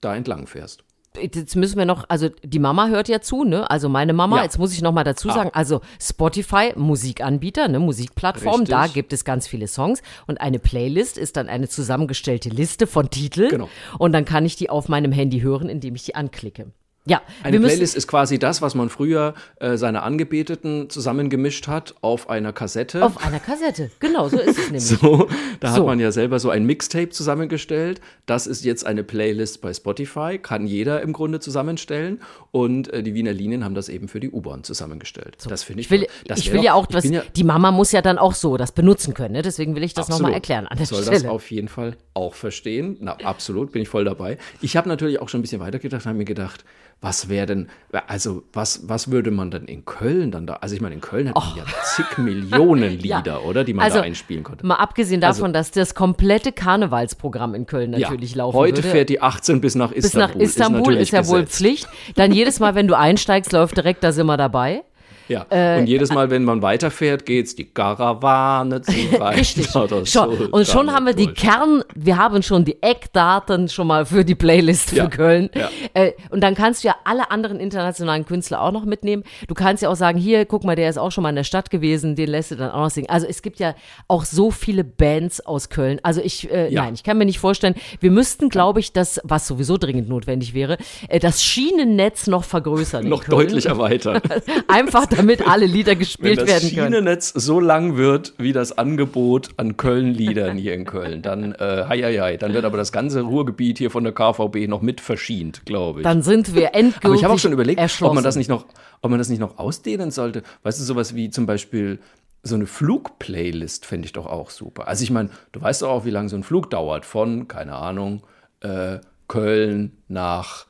da 0.00 0.16
entlang 0.16 0.46
fährst. 0.46 0.84
Jetzt 1.18 1.56
müssen 1.56 1.76
wir 1.76 1.86
noch, 1.86 2.04
also 2.08 2.28
die 2.44 2.60
Mama 2.60 2.86
hört 2.86 3.08
ja 3.08 3.20
zu, 3.20 3.42
ne? 3.42 3.68
Also 3.68 3.88
meine 3.88 4.12
Mama, 4.12 4.36
Ja. 4.36 4.42
jetzt 4.44 4.58
muss 4.58 4.72
ich 4.72 4.80
noch 4.80 4.92
mal 4.92 5.02
dazu 5.02 5.28
sagen, 5.28 5.50
also 5.52 5.80
Spotify, 6.00 6.72
Musikanbieter, 6.76 7.66
ne, 7.66 7.80
Musikplattform, 7.80 8.60
Richtig. 8.60 8.68
da 8.68 8.86
gibt 8.86 9.12
es 9.12 9.24
ganz 9.24 9.48
viele 9.48 9.66
Songs 9.66 10.02
und 10.28 10.40
eine 10.40 10.60
Playlist 10.60 11.18
ist 11.18 11.36
dann 11.36 11.48
eine 11.48 11.68
zusammengestellte 11.68 12.48
Liste 12.48 12.86
von 12.86 13.10
Titeln 13.10 13.50
Genau. 13.50 13.68
und 13.98 14.12
dann 14.12 14.24
kann 14.24 14.46
ich 14.46 14.54
die 14.54 14.70
auf 14.70 14.88
meinem 14.88 15.10
Handy 15.10 15.40
hören, 15.40 15.68
indem 15.68 15.96
ich 15.96 16.04
die 16.04 16.14
anklicke. 16.14 16.70
Ja, 17.06 17.22
Eine 17.42 17.58
Playlist 17.58 17.96
ist 17.96 18.06
quasi 18.06 18.38
das, 18.38 18.60
was 18.60 18.74
man 18.74 18.90
früher 18.90 19.32
äh, 19.58 19.78
seine 19.78 20.02
Angebeteten 20.02 20.90
zusammengemischt 20.90 21.66
hat 21.66 21.94
auf 22.02 22.28
einer 22.28 22.52
Kassette. 22.52 23.02
auf 23.02 23.24
einer 23.24 23.40
Kassette. 23.40 23.90
Genau, 24.00 24.28
so 24.28 24.38
ist 24.38 24.58
es 24.58 24.64
nämlich. 24.66 24.84
So, 24.86 25.26
da 25.60 25.72
So. 25.72 25.76
hat 25.80 25.86
man 25.86 25.98
ja 25.98 26.12
selber 26.12 26.38
so 26.38 26.50
ein 26.50 26.66
Mixtape 26.66 27.08
zusammengestellt. 27.08 28.02
Das 28.26 28.46
ist 28.46 28.66
jetzt 28.66 28.84
eine 28.84 29.02
Playlist 29.02 29.62
bei 29.62 29.72
Spotify, 29.72 30.38
kann 30.38 30.66
jeder 30.66 31.00
im 31.00 31.14
Grunde 31.14 31.40
zusammenstellen. 31.40 32.20
Und 32.50 32.92
äh, 32.92 33.02
die 33.02 33.14
Wiener 33.14 33.32
Linien 33.32 33.64
haben 33.64 33.74
das 33.74 33.88
eben 33.88 34.06
für 34.06 34.20
die 34.20 34.30
U-Bahn 34.30 34.62
zusammengestellt. 34.62 35.38
Das 35.48 35.62
finde 35.62 35.80
ich. 35.80 35.86
Ich 35.86 35.90
will, 35.90 36.06
ich 36.36 36.50
will 36.52 36.58
doch- 36.58 36.64
ja 36.64 36.74
auch, 36.74 36.86
was, 36.92 37.04
ja, 37.04 37.22
die 37.34 37.44
Mama 37.44 37.70
muss 37.70 37.92
ja 37.92 38.02
dann 38.02 38.18
auch 38.18 38.34
so 38.34 38.58
das 38.58 38.72
benutzen 38.72 39.14
können, 39.14 39.32
ne? 39.32 39.42
deswegen 39.42 39.74
will 39.74 39.84
ich 39.84 39.94
das 39.94 40.08
nochmal 40.10 40.34
erklären 40.34 40.66
an 40.66 40.76
der 40.76 40.86
Soll 40.86 41.02
Stelle. 41.02 41.22
das 41.22 41.26
auf 41.30 41.50
jeden 41.50 41.68
Fall 41.68 41.96
auch 42.12 42.34
verstehen. 42.34 42.98
Na, 43.00 43.12
absolut, 43.24 43.72
bin 43.72 43.80
ich 43.80 43.88
voll 43.88 44.04
dabei. 44.04 44.36
Ich 44.60 44.76
habe 44.76 44.86
natürlich 44.88 45.18
auch 45.20 45.30
schon 45.30 45.38
ein 45.40 45.42
bisschen 45.42 45.60
weitergedacht, 45.60 46.04
habe 46.04 46.18
mir 46.18 46.24
gedacht, 46.26 46.64
was 47.02 47.30
wäre 47.30 47.46
denn, 47.46 47.68
also 48.08 48.42
was, 48.52 48.86
was 48.88 49.10
würde 49.10 49.30
man 49.30 49.50
denn 49.50 49.64
in 49.64 49.86
Köln 49.86 50.30
dann 50.30 50.46
da, 50.46 50.54
also 50.60 50.74
ich 50.74 50.82
meine, 50.82 50.94
in 50.94 51.00
Köln 51.00 51.28
hat 51.30 51.34
man 51.34 51.56
ja 51.56 51.64
zig 51.84 52.18
Millionen 52.18 52.90
Lieder, 52.98 53.22
Ja. 53.24 53.38
oder, 53.38 53.64
die 53.64 53.72
man 53.72 53.84
Also, 53.86 53.98
da 53.98 54.04
einspielen 54.04 54.44
konnte. 54.44 54.66
Mal 54.66 54.74
abgesehen 54.74 55.20
davon, 55.22 55.52
dass 55.54 55.70
das 55.70 55.94
komplette 55.94 56.52
Karnevalsprogramm 56.52 57.54
in 57.54 57.64
Köln 57.66 57.92
natürlich 57.92 58.34
laufen 58.34 58.54
Heute 58.56 58.78
würde. 58.78 58.88
fährt 58.90 59.08
die 59.08 59.22
18 59.22 59.60
bis 59.62 59.74
nach 59.76 59.92
bis 59.92 60.04
Istanbul. 60.06 60.34
nach 60.36 60.40
Istanbul 60.42 60.78
natürlich 60.80 61.00
ist, 61.02 61.12
ja 61.12 61.26
wohl. 61.28 61.46
Pflicht. 61.46 61.88
Dann 62.16 62.32
jedes 62.32 62.60
Mal, 62.60 62.74
wenn 62.74 62.86
du 62.86 62.96
einsteigst, 62.96 63.52
läuft 63.52 63.76
direkt, 63.76 64.04
da 64.04 64.12
sind 64.12 64.26
wir 64.26 64.36
dabei. 64.36 64.82
Ja. 65.30 65.46
Äh, 65.48 65.78
und 65.78 65.86
jedes 65.86 66.12
Mal, 66.12 66.28
wenn 66.30 66.44
man 66.44 66.60
weiterfährt, 66.60 67.24
geht's 67.24 67.54
die 67.54 67.64
Karawane 67.72 68.82
zum 68.82 68.94
Richtig. 69.20 69.68
Schon. 69.70 70.04
Schon. 70.06 70.46
Und 70.48 70.66
schon 70.66 70.92
haben 70.92 71.06
wir 71.06 71.14
die 71.14 71.28
Kern, 71.28 71.82
wir 71.94 72.16
haben 72.18 72.42
schon 72.42 72.64
die 72.64 72.82
Eckdaten 72.82 73.68
schon 73.68 73.86
mal 73.86 74.04
für 74.04 74.24
die 74.24 74.34
Playlist 74.34 74.90
für 74.90 74.96
Ja. 74.96 75.06
Köln. 75.06 75.48
Ja. 75.54 75.68
Äh, 75.94 76.12
und 76.30 76.40
dann 76.42 76.54
kannst 76.54 76.82
du 76.84 76.88
ja 76.88 76.96
alle 77.04 77.30
anderen 77.30 77.60
internationalen 77.60 78.26
Künstler 78.26 78.60
auch 78.60 78.72
noch 78.72 78.84
mitnehmen. 78.84 79.22
Du 79.48 79.54
kannst 79.54 79.82
ja 79.82 79.88
auch 79.88 79.96
sagen, 79.96 80.18
hier, 80.18 80.44
guck 80.46 80.64
mal, 80.64 80.74
der 80.76 80.90
ist 80.90 80.98
auch 80.98 81.10
schon 81.12 81.22
mal 81.22 81.30
in 81.30 81.36
der 81.36 81.44
Stadt 81.44 81.70
gewesen, 81.70 82.16
den 82.16 82.28
lässt 82.28 82.50
du 82.50 82.56
dann 82.56 82.70
auch 82.70 82.80
noch 82.80 82.90
singen. 82.90 83.08
Also 83.08 83.26
es 83.26 83.42
gibt 83.42 83.60
ja 83.60 83.74
auch 84.08 84.24
so 84.24 84.50
viele 84.50 84.82
Bands 84.84 85.40
aus 85.46 85.68
Köln. 85.68 86.00
Also 86.02 86.20
ich, 86.20 86.50
äh, 86.50 86.72
Ja. 86.72 86.82
nein, 86.82 86.94
ich 86.94 87.04
kann 87.04 87.16
mir 87.18 87.24
nicht 87.24 87.38
vorstellen, 87.38 87.74
wir 88.00 88.10
müssten, 88.10 88.48
glaube 88.48 88.80
ich, 88.80 88.92
das, 88.92 89.20
was 89.24 89.46
sowieso 89.46 89.76
dringend 89.78 90.08
notwendig 90.08 90.54
wäre, 90.54 90.76
äh, 91.08 91.18
das 91.20 91.42
Schienennetz 91.42 92.26
noch 92.26 92.44
vergrößern. 92.44 93.08
noch 93.08 93.24
deutlich 93.24 93.66
erweitert. 93.66 94.24
Einfach 94.68 95.06
damit 95.20 95.46
alle 95.46 95.66
Lieder 95.66 95.92
Wenn 95.92 95.98
gespielt 95.98 96.38
das 96.38 96.48
werden 96.48 96.74
können. 96.74 96.92
Schienennetz 96.92 97.32
so 97.34 97.60
lang 97.60 97.96
wird 97.96 98.34
wie 98.38 98.52
das 98.52 98.76
Angebot 98.76 99.50
an 99.56 99.76
Köln-Liedern 99.76 100.56
hier 100.56 100.74
in 100.74 100.84
Köln, 100.84 101.22
dann, 101.22 101.52
äh, 101.52 101.84
hei, 101.88 102.00
hei, 102.02 102.18
hei, 102.18 102.36
dann 102.36 102.52
wird 102.52 102.64
aber 102.64 102.76
das 102.76 102.92
ganze 102.92 103.22
Ruhrgebiet 103.22 103.78
hier 103.78 103.90
von 103.90 104.04
der 104.04 104.12
KVB 104.12 104.68
noch 104.68 104.82
mit 104.82 105.00
verschient, 105.00 105.64
glaube 105.66 106.00
ich. 106.00 106.04
Dann 106.04 106.22
sind 106.22 106.54
wir 106.54 106.74
endgültig 106.74 107.04
Aber 107.04 107.14
ich 107.14 107.24
habe 107.24 107.34
auch 107.34 107.38
schon 107.38 107.52
überlegt, 107.52 107.80
ob 108.02 108.14
man 108.14 108.24
das 108.24 108.36
nicht 108.36 108.48
noch, 108.48 108.66
ob 109.02 109.10
man 109.10 109.18
das 109.18 109.28
nicht 109.28 109.40
noch 109.40 109.58
ausdehnen 109.58 110.10
sollte. 110.10 110.42
Weißt 110.62 110.80
du, 110.80 110.84
sowas 110.84 111.14
wie 111.14 111.30
zum 111.30 111.46
Beispiel 111.46 111.98
so 112.42 112.54
eine 112.54 112.66
Flugplaylist 112.66 113.84
fände 113.84 114.06
ich 114.06 114.12
doch 114.12 114.26
auch 114.26 114.50
super. 114.50 114.88
Also 114.88 115.02
ich 115.02 115.10
meine, 115.10 115.30
du 115.52 115.60
weißt 115.60 115.82
doch 115.82 115.90
auch, 115.90 116.04
wie 116.04 116.10
lange 116.10 116.28
so 116.28 116.36
ein 116.36 116.42
Flug 116.42 116.70
dauert. 116.70 117.04
Von, 117.04 117.48
keine 117.48 117.74
Ahnung, 117.74 118.22
äh, 118.60 118.98
Köln 119.28 119.98
nach 120.08 120.66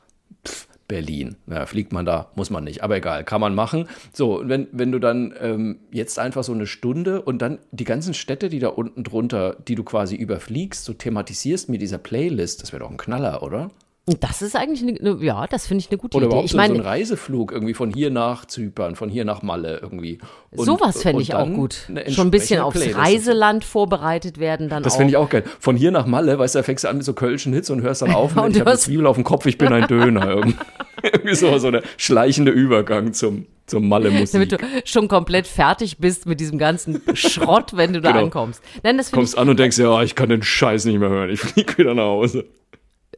Berlin. 0.91 1.37
Na, 1.45 1.65
fliegt 1.65 1.93
man 1.93 2.05
da, 2.05 2.31
muss 2.35 2.49
man 2.49 2.65
nicht, 2.65 2.83
aber 2.83 2.97
egal, 2.97 3.23
kann 3.23 3.39
man 3.39 3.55
machen. 3.55 3.87
So, 4.11 4.41
wenn, 4.43 4.67
wenn 4.73 4.91
du 4.91 4.99
dann 4.99 5.33
ähm, 5.39 5.79
jetzt 5.89 6.19
einfach 6.19 6.43
so 6.43 6.51
eine 6.51 6.67
Stunde 6.67 7.21
und 7.21 7.41
dann 7.41 7.59
die 7.71 7.85
ganzen 7.85 8.13
Städte, 8.13 8.49
die 8.49 8.59
da 8.59 8.67
unten 8.67 9.05
drunter, 9.05 9.55
die 9.69 9.75
du 9.75 9.85
quasi 9.85 10.17
überfliegst, 10.17 10.83
so 10.83 10.91
thematisierst 10.91 11.69
mit 11.69 11.81
dieser 11.81 11.97
Playlist, 11.97 12.61
das 12.61 12.73
wäre 12.73 12.81
doch 12.83 12.91
ein 12.91 12.97
Knaller, 12.97 13.41
oder? 13.41 13.71
Das 14.19 14.41
ist 14.41 14.55
eigentlich 14.55 14.81
eine, 14.81 14.99
eine 15.13 15.23
ja, 15.23 15.45
das 15.45 15.67
finde 15.67 15.83
ich 15.83 15.91
eine 15.91 15.99
gute 15.99 16.17
Oder 16.17 16.25
Idee. 16.25 16.31
überhaupt 16.31 16.45
Ich 16.45 16.51
so, 16.51 16.57
so 16.57 16.61
meine, 16.61 16.73
ein 16.73 16.79
Reiseflug 16.81 17.51
irgendwie 17.51 17.75
von 17.75 17.93
hier 17.93 18.09
nach 18.09 18.45
Zypern, 18.45 18.95
von 18.95 19.09
hier 19.09 19.25
nach 19.25 19.43
Malle 19.43 19.77
irgendwie. 19.81 20.17
Und- 20.49 20.65
sowas 20.65 21.03
fände 21.03 21.21
ich 21.21 21.35
auch 21.35 21.47
gut. 21.47 21.87
Schon 22.07 22.27
ein 22.27 22.31
bisschen 22.31 22.61
aufs 22.61 22.77
Playlist. 22.79 22.97
Reiseland 22.97 23.63
vorbereitet 23.63 24.39
werden 24.39 24.69
dann 24.69 24.81
Das 24.81 24.95
finde 24.97 25.11
ich 25.11 25.17
auch 25.17 25.29
geil. 25.29 25.43
Von 25.59 25.75
hier 25.75 25.91
nach 25.91 26.07
Malle, 26.07 26.39
weißt 26.39 26.55
du, 26.55 26.59
da 26.59 26.63
fängst 26.63 26.83
du 26.83 26.89
an 26.89 26.97
mit 26.97 27.05
so 27.05 27.13
kölschen 27.13 27.53
Hits 27.53 27.69
und 27.69 27.81
hörst 27.83 28.01
dann 28.01 28.11
auf 28.11 28.35
Und 28.35 28.43
und 28.45 28.55
ich 28.55 28.59
habe 28.61 28.71
eine 28.71 28.79
Zwiebel 28.79 29.05
auf 29.05 29.15
dem 29.17 29.23
Kopf, 29.23 29.45
ich 29.45 29.59
bin 29.59 29.71
ein 29.71 29.87
Döner. 29.87 30.29
irgendwie 30.35 30.55
irgendwie 31.03 31.35
so, 31.35 31.55
so 31.59 31.69
der 31.69 31.83
schleichende 31.97 32.51
Übergang 32.51 33.13
zum, 33.13 33.45
zum 33.67 33.87
Malle-Musik. 33.87 34.31
damit 34.33 34.51
du 34.51 34.57
schon 34.83 35.07
komplett 35.09 35.45
fertig 35.45 35.99
bist 35.99 36.25
mit 36.25 36.39
diesem 36.39 36.57
ganzen 36.57 37.01
Schrott, 37.13 37.75
wenn 37.77 37.93
du 37.93 38.01
da 38.01 38.11
Genau. 38.13 38.23
ankommst. 38.25 38.61
Nein, 38.83 38.97
das 38.97 39.09
finde 39.11 39.23
ich 39.25 39.31
Kommst 39.33 39.37
an 39.37 39.47
und 39.49 39.59
denkst, 39.59 39.77
ja, 39.77 40.01
ich 40.01 40.15
kann 40.15 40.29
den 40.29 40.41
Scheiß 40.41 40.85
nicht 40.85 40.97
mehr 40.99 41.09
hören, 41.09 41.29
ich 41.29 41.39
fliege 41.39 41.77
wieder 41.77 41.93
nach 41.93 42.03
Hause. 42.05 42.45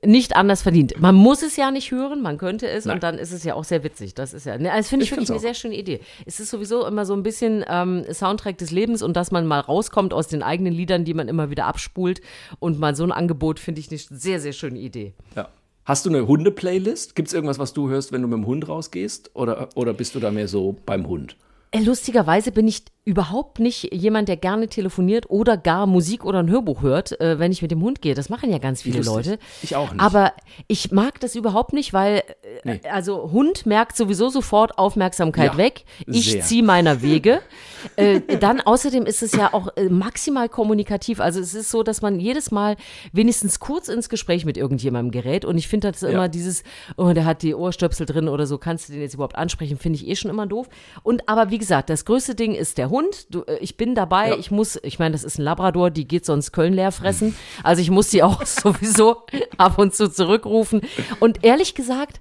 Nicht 0.06 0.36
anders 0.36 0.62
verdient. 0.62 1.00
Man 1.00 1.16
muss 1.16 1.42
es 1.42 1.56
ja 1.56 1.72
nicht 1.72 1.92
hören, 1.92 2.22
man 2.22 2.38
könnte 2.38 2.68
es 2.68 2.86
Nein. 2.86 2.96
und 2.96 3.04
dann 3.04 3.18
ist 3.18 3.32
es 3.32 3.44
ja 3.44 3.56
auch 3.56 3.63
sehr 3.63 3.84
witzig. 3.84 4.13
Das 4.13 4.34
ist 4.34 4.46
ja, 4.46 4.58
ne, 4.58 4.72
das 4.76 4.89
finde 4.89 5.04
ich, 5.04 5.12
Ich 5.12 5.18
wirklich 5.18 5.30
eine 5.30 5.39
sehr 5.39 5.54
schöne 5.54 5.76
Idee. 5.76 6.00
Es 6.26 6.39
ist 6.39 6.50
sowieso 6.50 6.86
immer 6.86 7.06
so 7.06 7.13
ein 7.13 7.24
bisschen 7.24 7.63
ähm, 7.68 8.06
Soundtrack 8.12 8.58
des 8.58 8.72
Lebens 8.72 9.02
und 9.02 9.16
dass 9.16 9.32
man 9.32 9.46
mal 9.46 9.60
rauskommt 9.60 10.13
aus 10.13 10.28
den 10.28 10.44
eigenen 10.44 10.74
Liedern, 10.74 11.06
die 11.06 11.13
man 11.13 11.28
immer 11.28 11.50
wieder 11.50 11.66
abspult 11.66 12.22
und 12.60 12.80
mal 12.80 12.96
so 12.96 13.04
ein 13.04 13.12
Angebot 13.12 13.60
finde 13.60 13.82
ich 13.82 13.89
eine 13.89 14.00
sehr, 14.00 14.39
sehr 14.39 14.54
schöne 14.54 14.80
Idee. 14.80 15.13
Ja. 15.36 15.50
Hast 15.86 16.06
du 16.06 16.10
eine 16.10 16.28
Hunde-Playlist? 16.28 17.13
Gibt 17.16 17.28
es 17.28 17.34
irgendwas, 17.34 17.60
was 17.60 17.74
du 17.74 17.89
hörst, 17.89 18.13
wenn 18.13 18.22
du 18.22 18.28
mit 18.30 18.38
dem 18.38 18.46
Hund 18.46 18.70
rausgehst? 18.70 19.32
Oder, 19.34 19.68
oder 19.76 19.94
bist 19.94 20.16
du 20.16 20.20
da 20.20 20.32
mehr 20.32 20.48
so 20.48 20.78
beim 20.86 21.08
Hund? 21.08 21.36
Äh, 21.74 21.80
Lustigerweise 21.82 22.52
bin 22.52 22.68
ich 22.68 22.84
überhaupt 23.06 23.60
nicht 23.60 23.94
jemand, 23.94 24.30
der 24.30 24.38
gerne 24.38 24.70
telefoniert 24.70 25.30
oder 25.30 25.58
gar 25.58 25.86
Musik 25.88 26.24
oder 26.24 26.40
ein 26.40 26.50
Hörbuch 26.50 26.82
hört, 26.84 27.20
äh, 27.20 27.38
wenn 27.38 27.52
ich 27.52 27.62
mit 27.62 27.70
dem 27.72 27.82
Hund 27.82 28.02
gehe. 28.02 28.14
Das 28.16 28.30
machen 28.30 28.50
ja 28.50 28.60
ganz 28.60 28.82
viele 28.84 29.00
lustig. 29.00 29.14
Leute. 29.14 29.40
Ich 29.62 29.76
auch 29.76 29.92
nicht. 29.92 30.02
Aber 30.02 30.32
ich 30.68 30.92
mag 30.92 31.20
das 31.20 31.36
überhaupt 31.36 31.74
nicht, 31.74 31.92
weil 31.92 32.20
äh, 32.20 32.24
Nee. 32.64 32.82
also 32.90 33.32
Hund 33.34 33.66
merkt 33.66 33.98
sowieso 33.98 34.30
sofort 34.30 34.78
Aufmerksamkeit 34.78 35.54
Ja, 35.54 35.58
weg. 35.58 35.84
Ich 36.08 36.42
ziehe 36.44 36.64
meiner 36.64 37.02
Wege. 37.02 37.42
äh, 37.98 38.22
dann 38.40 38.62
außerdem 38.62 39.06
ist 39.06 39.22
es 39.22 39.34
ja 39.34 39.54
auch 39.54 39.68
äh, 39.76 39.90
maximal 39.90 40.48
kommunikativ. 40.48 41.20
Also 41.20 41.42
es 41.42 41.54
ist 41.54 41.72
so, 41.72 41.84
dass 41.84 42.02
man 42.02 42.22
jedes 42.22 42.52
Mal 42.52 42.78
wenigstens 43.12 43.60
kurz 43.60 43.90
ins 43.90 44.08
Gespräch 44.08 44.46
mit 44.46 44.56
irgendjemandem 44.56 45.12
gerät. 45.12 45.44
Und 45.44 45.58
ich 45.58 45.68
finde 45.68 45.92
das 45.92 46.04
immer 46.04 46.30
dieses, 46.30 46.64
oh, 46.96 47.12
der 47.12 47.26
hat 47.26 47.42
die 47.42 47.54
Ohrstöpsel 47.54 48.06
drin 48.06 48.30
oder 48.30 48.46
so, 48.46 48.58
kannst 48.58 48.88
du 48.88 48.94
den 48.94 49.02
jetzt 49.02 49.16
überhaupt 49.16 49.36
ansprechen, 49.36 49.78
finde 49.78 49.98
ich 49.98 50.08
eh 50.08 50.16
schon 50.16 50.32
immer 50.32 50.48
doof. 50.48 50.70
Und 51.02 51.28
aber 51.28 51.50
wie 51.50 51.58
gesagt, 51.63 51.89
das 51.89 52.06
größte 52.06 52.36
Ding 52.36 52.54
ist 52.54 52.78
der 52.78 52.89
Hund. 52.89 53.34
Du, 53.34 53.41
äh, 53.43 53.58
ich 53.60 53.78
bin 53.78 53.95
dabei, 53.95 54.30
Ja. 54.30 54.38
ich 54.38 54.52
muss, 54.52 54.78
ich 54.84 54.99
meine, 54.99 55.13
das 55.13 55.23
ist 55.23 55.38
ein 55.39 55.43
Labrador, 55.43 55.89
die 55.91 56.08
geht 56.08 56.26
sonst 56.26 56.52
Köln 56.52 56.73
leer 56.73 56.91
fressen. 56.91 57.36
Also 57.63 57.82
ich 57.82 57.89
muss 57.91 58.10
die 58.10 58.23
auch 58.23 58.45
sowieso 58.45 59.23
ab 59.58 59.78
und 59.80 59.95
zu 59.95 60.10
zurückrufen. 60.10 60.82
Und 61.19 61.43
ehrlich 61.43 61.76
gesagt, 61.76 62.19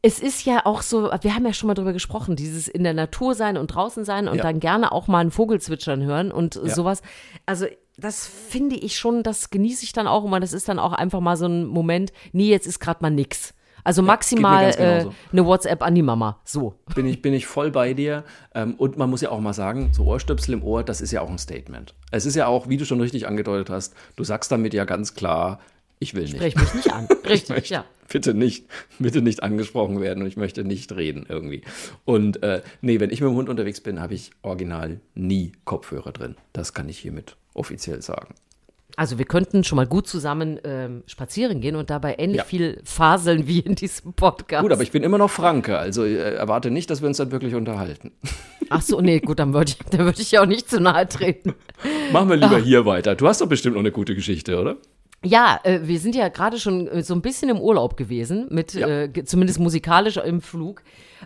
es 0.00 0.20
ist 0.20 0.44
ja 0.46 0.64
auch 0.64 0.82
so, 0.82 1.10
wir 1.22 1.34
haben 1.34 1.44
ja 1.44 1.52
schon 1.52 1.66
mal 1.66 1.74
drüber 1.74 1.92
gesprochen, 1.92 2.36
dieses 2.36 2.68
in 2.68 2.84
der 2.84 2.94
Natur 2.94 3.34
sein 3.34 3.56
und 3.56 3.68
draußen 3.68 4.04
sein 4.04 4.28
und 4.28 4.36
Ja. 4.36 4.42
dann 4.44 4.60
gerne 4.60 4.92
auch 4.92 5.08
mal 5.08 5.18
einen 5.18 5.32
Vogel 5.32 5.60
zwitschern 5.60 6.02
hören 6.04 6.30
und 6.30 6.54
Ja. 6.54 6.74
sowas. 6.74 7.02
Also 7.46 7.66
das 7.96 8.26
finde 8.28 8.76
ich 8.76 8.96
schon, 8.96 9.24
das 9.24 9.50
genieße 9.50 9.82
ich 9.82 9.92
dann 9.92 10.06
auch 10.06 10.24
immer. 10.24 10.38
Das 10.38 10.52
ist 10.52 10.68
dann 10.68 10.78
auch 10.78 10.92
einfach 10.92 11.18
mal 11.20 11.36
so 11.36 11.46
ein 11.46 11.66
Moment, 11.66 12.12
nee, 12.32 12.48
jetzt 12.48 12.66
ist 12.68 12.78
gerade 12.78 13.02
mal 13.02 13.10
nix. 13.10 13.54
Also 13.84 14.02
maximal 14.02 14.64
ganz 14.64 14.76
äh, 14.76 15.06
eine 15.32 15.46
WhatsApp 15.46 15.82
an 15.82 15.94
die 15.94 16.02
Mama. 16.02 16.40
So. 16.44 16.74
Bin 16.94 17.06
ich, 17.06 17.22
bin 17.22 17.32
ich 17.32 17.46
voll 17.46 17.70
bei 17.70 17.94
dir. 17.94 18.24
Ähm, 18.54 18.74
und 18.74 18.96
man 18.98 19.10
muss 19.10 19.20
ja 19.20 19.30
auch 19.30 19.40
mal 19.40 19.52
sagen, 19.52 19.90
so 19.92 20.04
Ohrstöpsel 20.04 20.54
im 20.54 20.62
Ohr, 20.62 20.82
das 20.82 21.00
ist 21.00 21.12
ja 21.12 21.20
auch 21.20 21.30
ein 21.30 21.38
Statement. 21.38 21.94
Es 22.10 22.26
ist 22.26 22.34
ja 22.34 22.46
auch, 22.46 22.68
wie 22.68 22.76
du 22.76 22.84
schon 22.84 23.00
richtig 23.00 23.26
angedeutet 23.26 23.70
hast, 23.70 23.94
du 24.16 24.24
sagst 24.24 24.50
damit 24.52 24.74
ja 24.74 24.84
ganz 24.84 25.14
klar, 25.14 25.60
ich 26.00 26.14
will 26.14 26.22
nicht. 26.22 26.36
Sprech 26.36 26.56
mich 26.56 26.74
nicht 26.74 26.92
an. 26.92 27.08
Richtig, 27.28 27.48
möchte 27.50 27.74
ja. 27.74 27.84
bitte 28.08 28.34
nicht, 28.34 28.66
bitte 28.98 29.20
nicht 29.20 29.42
angesprochen 29.42 30.00
werden 30.00 30.22
und 30.22 30.28
ich 30.28 30.36
möchte 30.36 30.64
nicht 30.64 30.94
reden 30.94 31.26
irgendwie. 31.28 31.62
Und 32.04 32.42
äh, 32.42 32.62
nee, 32.80 33.00
wenn 33.00 33.10
ich 33.10 33.20
mit 33.20 33.30
dem 33.30 33.36
Hund 33.36 33.48
unterwegs 33.48 33.80
bin, 33.80 34.00
habe 34.00 34.14
ich 34.14 34.30
original 34.42 35.00
nie 35.14 35.52
Kopfhörer 35.64 36.12
drin. 36.12 36.36
Das 36.52 36.72
kann 36.72 36.88
ich 36.88 36.98
hiermit 36.98 37.36
offiziell 37.54 38.00
sagen. 38.02 38.34
Also 38.98 39.16
wir 39.16 39.26
könnten 39.26 39.62
schon 39.62 39.76
mal 39.76 39.86
gut 39.86 40.08
zusammen 40.08 40.58
ähm, 40.64 41.04
spazieren 41.06 41.60
gehen 41.60 41.76
und 41.76 41.88
dabei 41.88 42.16
ähnlich 42.18 42.38
Ja. 42.38 42.44
viel 42.44 42.80
faseln 42.82 43.46
wie 43.46 43.60
in 43.60 43.76
diesem 43.76 44.12
Podcast. 44.12 44.62
Gut, 44.62 44.72
aber 44.72 44.82
ich 44.82 44.90
bin 44.90 45.04
immer 45.04 45.18
noch 45.18 45.30
Franke, 45.30 45.78
also 45.78 46.04
äh, 46.04 46.34
erwarte 46.34 46.72
nicht, 46.72 46.90
dass 46.90 47.00
wir 47.00 47.06
uns 47.06 47.18
dann 47.18 47.30
wirklich 47.30 47.54
unterhalten. 47.54 48.10
Ach 48.70 48.82
so, 48.82 49.00
nee, 49.00 49.20
gut, 49.20 49.38
dann 49.38 49.54
würde 49.54 49.70
ich, 49.70 49.78
dann 49.90 50.00
würde 50.04 50.20
ich 50.20 50.32
ja 50.32 50.42
auch 50.42 50.46
nicht 50.46 50.68
zu 50.68 50.80
nahe 50.80 51.06
treten. 51.08 51.54
Machen 52.12 52.28
wir 52.28 52.36
lieber 52.36 52.58
hier 52.58 52.86
weiter. 52.86 53.14
Du 53.14 53.28
hast 53.28 53.40
doch 53.40 53.48
bestimmt 53.48 53.74
noch 53.76 53.82
eine 53.82 53.92
gute 53.92 54.16
Geschichte, 54.16 54.60
oder? 54.60 54.76
Ja, 55.24 55.60
äh, 55.62 55.80
wir 55.84 56.00
sind 56.00 56.16
ja 56.16 56.28
gerade 56.28 56.58
schon 56.58 56.88
äh, 56.88 57.02
so 57.04 57.14
ein 57.14 57.22
bisschen 57.22 57.50
im 57.50 57.60
Urlaub 57.60 57.96
gewesen, 57.96 58.48
mit 58.50 58.74
Ja. 58.74 58.88
äh, 58.88 59.24
zumindest 59.24 59.60
musikalisch 59.60 60.16
im 60.16 60.40
Flug. 60.40 60.82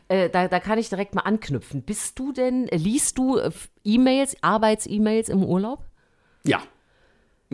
Äh, 0.09 0.29
da, 0.29 0.47
da 0.47 0.61
kann 0.61 0.79
ich 0.79 0.91
direkt 0.91 1.15
mal 1.15 1.23
anknüpfen. 1.23 1.83
Bist 1.83 2.19
du 2.19 2.33
denn, 2.33 2.67
liest 2.71 3.17
du 3.17 3.39
äh, 3.39 3.51
E-Mails, 3.83 4.37
Arbeits-E-Mails 4.43 5.31
im 5.31 5.43
Urlaub? 5.43 5.87
Ja. 6.45 6.61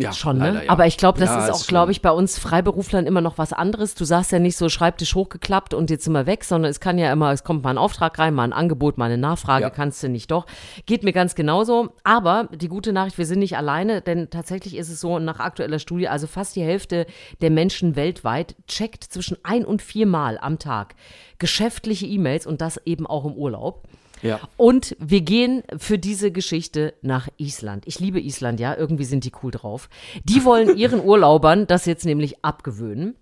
Ja, 0.00 0.12
Schon, 0.12 0.38
ne? 0.38 0.46
leider, 0.52 0.64
ja. 0.64 0.70
Aber 0.70 0.86
ich 0.86 0.96
glaube, 0.96 1.18
das 1.18 1.30
Ja, 1.30 1.46
ist 1.46 1.50
auch, 1.52 1.66
glaube 1.66 1.92
ich, 1.92 2.02
bei 2.02 2.10
uns 2.10 2.38
Freiberuflern 2.38 3.06
immer 3.06 3.20
noch 3.20 3.38
was 3.38 3.52
anderes. 3.52 3.94
Du 3.94 4.04
sagst 4.04 4.32
ja 4.32 4.38
nicht 4.38 4.56
so 4.56 4.68
Schreibtisch 4.68 5.14
hochgeklappt 5.14 5.74
und 5.74 5.90
jetzt 5.90 6.04
sind 6.04 6.12
wir 6.12 6.26
weg, 6.26 6.44
sondern 6.44 6.70
es 6.70 6.80
kann 6.80 6.98
ja 6.98 7.12
immer, 7.12 7.32
es 7.32 7.44
kommt 7.44 7.62
mal 7.64 7.70
ein 7.70 7.78
Auftrag 7.78 8.18
rein, 8.18 8.34
mal 8.34 8.44
ein 8.44 8.52
Angebot, 8.52 8.98
mal 8.98 9.06
eine 9.06 9.18
Nachfrage, 9.18 9.64
Ja. 9.64 9.70
kannst 9.70 10.02
du 10.02 10.08
nicht 10.08 10.30
doch. 10.30 10.46
Geht 10.86 11.02
mir 11.04 11.12
ganz 11.12 11.34
genauso. 11.34 11.90
Aber 12.04 12.48
die 12.54 12.68
gute 12.68 12.92
Nachricht, 12.92 13.18
wir 13.18 13.26
sind 13.26 13.40
nicht 13.40 13.56
alleine, 13.56 14.00
denn 14.00 14.30
tatsächlich 14.30 14.76
ist 14.76 14.88
es 14.90 15.00
so, 15.00 15.18
nach 15.18 15.40
aktueller 15.40 15.78
Studie, 15.78 16.08
also 16.08 16.26
fast 16.26 16.56
die 16.56 16.62
Hälfte 16.62 17.06
der 17.40 17.50
Menschen 17.50 17.96
weltweit 17.96 18.54
checkt 18.66 19.04
zwischen 19.04 19.36
ein 19.42 19.64
und 19.64 19.82
viermal 19.82 20.38
am 20.40 20.58
Tag 20.58 20.94
geschäftliche 21.38 22.06
E-Mails 22.06 22.46
und 22.46 22.60
das 22.60 22.80
eben 22.84 23.06
auch 23.06 23.24
im 23.24 23.32
Urlaub. 23.34 23.84
Ja. 24.22 24.40
Und 24.56 24.96
wir 24.98 25.20
gehen 25.20 25.62
für 25.76 25.98
diese 25.98 26.30
Geschichte 26.30 26.94
nach 27.02 27.28
Island. 27.36 27.84
Ich 27.86 28.00
liebe 28.00 28.20
Island, 28.20 28.60
ja, 28.60 28.76
irgendwie 28.76 29.04
sind 29.04 29.24
die 29.24 29.32
cool 29.42 29.50
drauf. 29.50 29.88
Die 30.24 30.44
wollen 30.44 30.76
ihren 30.76 31.04
Urlaubern 31.04 31.66
das 31.66 31.86
jetzt 31.86 32.04
nämlich 32.04 32.44
abgewöhnen 32.44 33.14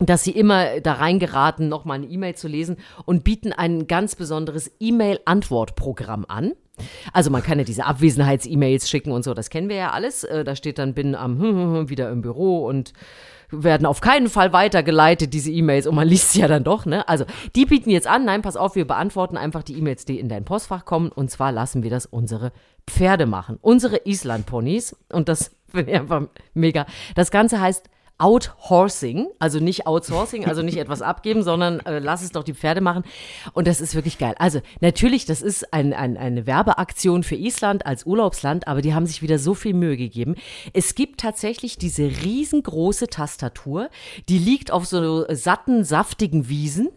dass 0.00 0.24
sie 0.24 0.32
immer 0.32 0.80
da 0.80 0.94
reingeraten, 0.94 1.68
nochmal 1.68 1.98
eine 1.98 2.06
E-Mail 2.06 2.34
zu 2.34 2.48
lesen 2.48 2.78
und 3.04 3.22
bieten 3.22 3.52
ein 3.52 3.86
ganz 3.86 4.16
besonderes 4.16 4.72
E-Mail-Antwortprogramm 4.80 6.24
an. 6.26 6.52
Also 7.12 7.30
man 7.30 7.42
kann 7.42 7.58
ja 7.58 7.64
diese 7.64 7.84
Abwesenheits-E-Mails 7.84 8.90
schicken 8.90 9.12
und 9.12 9.22
so, 9.22 9.34
das 9.34 9.50
kennen 9.50 9.68
wir 9.68 9.76
ja 9.76 9.90
alles. 9.90 10.24
Äh, 10.24 10.42
Da 10.42 10.56
steht 10.56 10.78
dann, 10.78 10.94
bin 10.94 11.14
am 11.14 11.88
wieder 11.88 12.10
im 12.10 12.22
Büro 12.22 12.66
und 12.66 12.92
werden 13.62 13.86
auf 13.86 14.00
keinen 14.00 14.28
Fall 14.28 14.52
weitergeleitet, 14.52 15.32
diese 15.32 15.50
E-Mails, 15.50 15.86
und 15.86 15.94
man 15.94 16.08
liest 16.08 16.32
sie 16.32 16.40
ja 16.40 16.48
dann 16.48 16.64
doch, 16.64 16.86
ne? 16.86 17.08
Also, 17.08 17.24
die 17.54 17.66
bieten 17.66 17.90
jetzt 17.90 18.06
an, 18.06 18.24
nein, 18.24 18.42
pass 18.42 18.56
auf, 18.56 18.74
wir 18.74 18.86
beantworten 18.86 19.36
einfach 19.36 19.62
die 19.62 19.78
E-Mails, 19.78 20.04
die 20.04 20.18
in 20.18 20.28
dein 20.28 20.44
Postfach 20.44 20.84
kommen, 20.84 21.10
und 21.10 21.30
zwar 21.30 21.52
lassen 21.52 21.82
wir 21.82 21.90
das 21.90 22.06
unsere 22.06 22.52
Pferde 22.86 23.26
machen, 23.26 23.58
unsere 23.60 24.00
Island-Ponys, 24.04 24.96
und 25.12 25.28
das 25.28 25.52
finde 25.68 25.92
ich 25.92 25.98
einfach 25.98 26.22
mega. 26.54 26.86
Das 27.14 27.30
Ganze 27.30 27.60
heißt 27.60 27.88
Outhorsing, 28.16 29.26
also 29.40 29.58
nicht 29.58 29.88
Outsourcing, 29.88 30.46
also 30.46 30.62
nicht 30.62 30.76
etwas 30.76 31.02
abgeben, 31.02 31.42
sondern 31.42 31.80
äh, 31.80 31.98
lass 31.98 32.22
es 32.22 32.30
doch 32.30 32.44
die 32.44 32.54
Pferde 32.54 32.80
machen. 32.80 33.02
Und 33.54 33.66
das 33.66 33.80
ist 33.80 33.96
wirklich 33.96 34.18
geil. 34.18 34.36
Also 34.38 34.60
natürlich, 34.80 35.26
das 35.26 35.42
ist 35.42 35.72
ein, 35.74 35.92
ein, 35.92 36.16
eine 36.16 36.46
Werbeaktion 36.46 37.24
für 37.24 37.34
Island 37.34 37.86
als 37.86 38.06
Urlaubsland, 38.06 38.68
aber 38.68 38.82
die 38.82 38.94
haben 38.94 39.06
sich 39.06 39.20
wieder 39.20 39.40
so 39.40 39.54
viel 39.54 39.74
Mühe 39.74 39.96
gegeben. 39.96 40.36
Es 40.72 40.94
gibt 40.94 41.20
tatsächlich 41.20 41.76
diese 41.76 42.04
riesengroße 42.04 43.08
Tastatur, 43.08 43.90
die 44.28 44.38
liegt 44.38 44.70
auf 44.70 44.86
so 44.86 45.26
satten, 45.30 45.82
saftigen 45.82 46.48
Wiesen. 46.48 46.90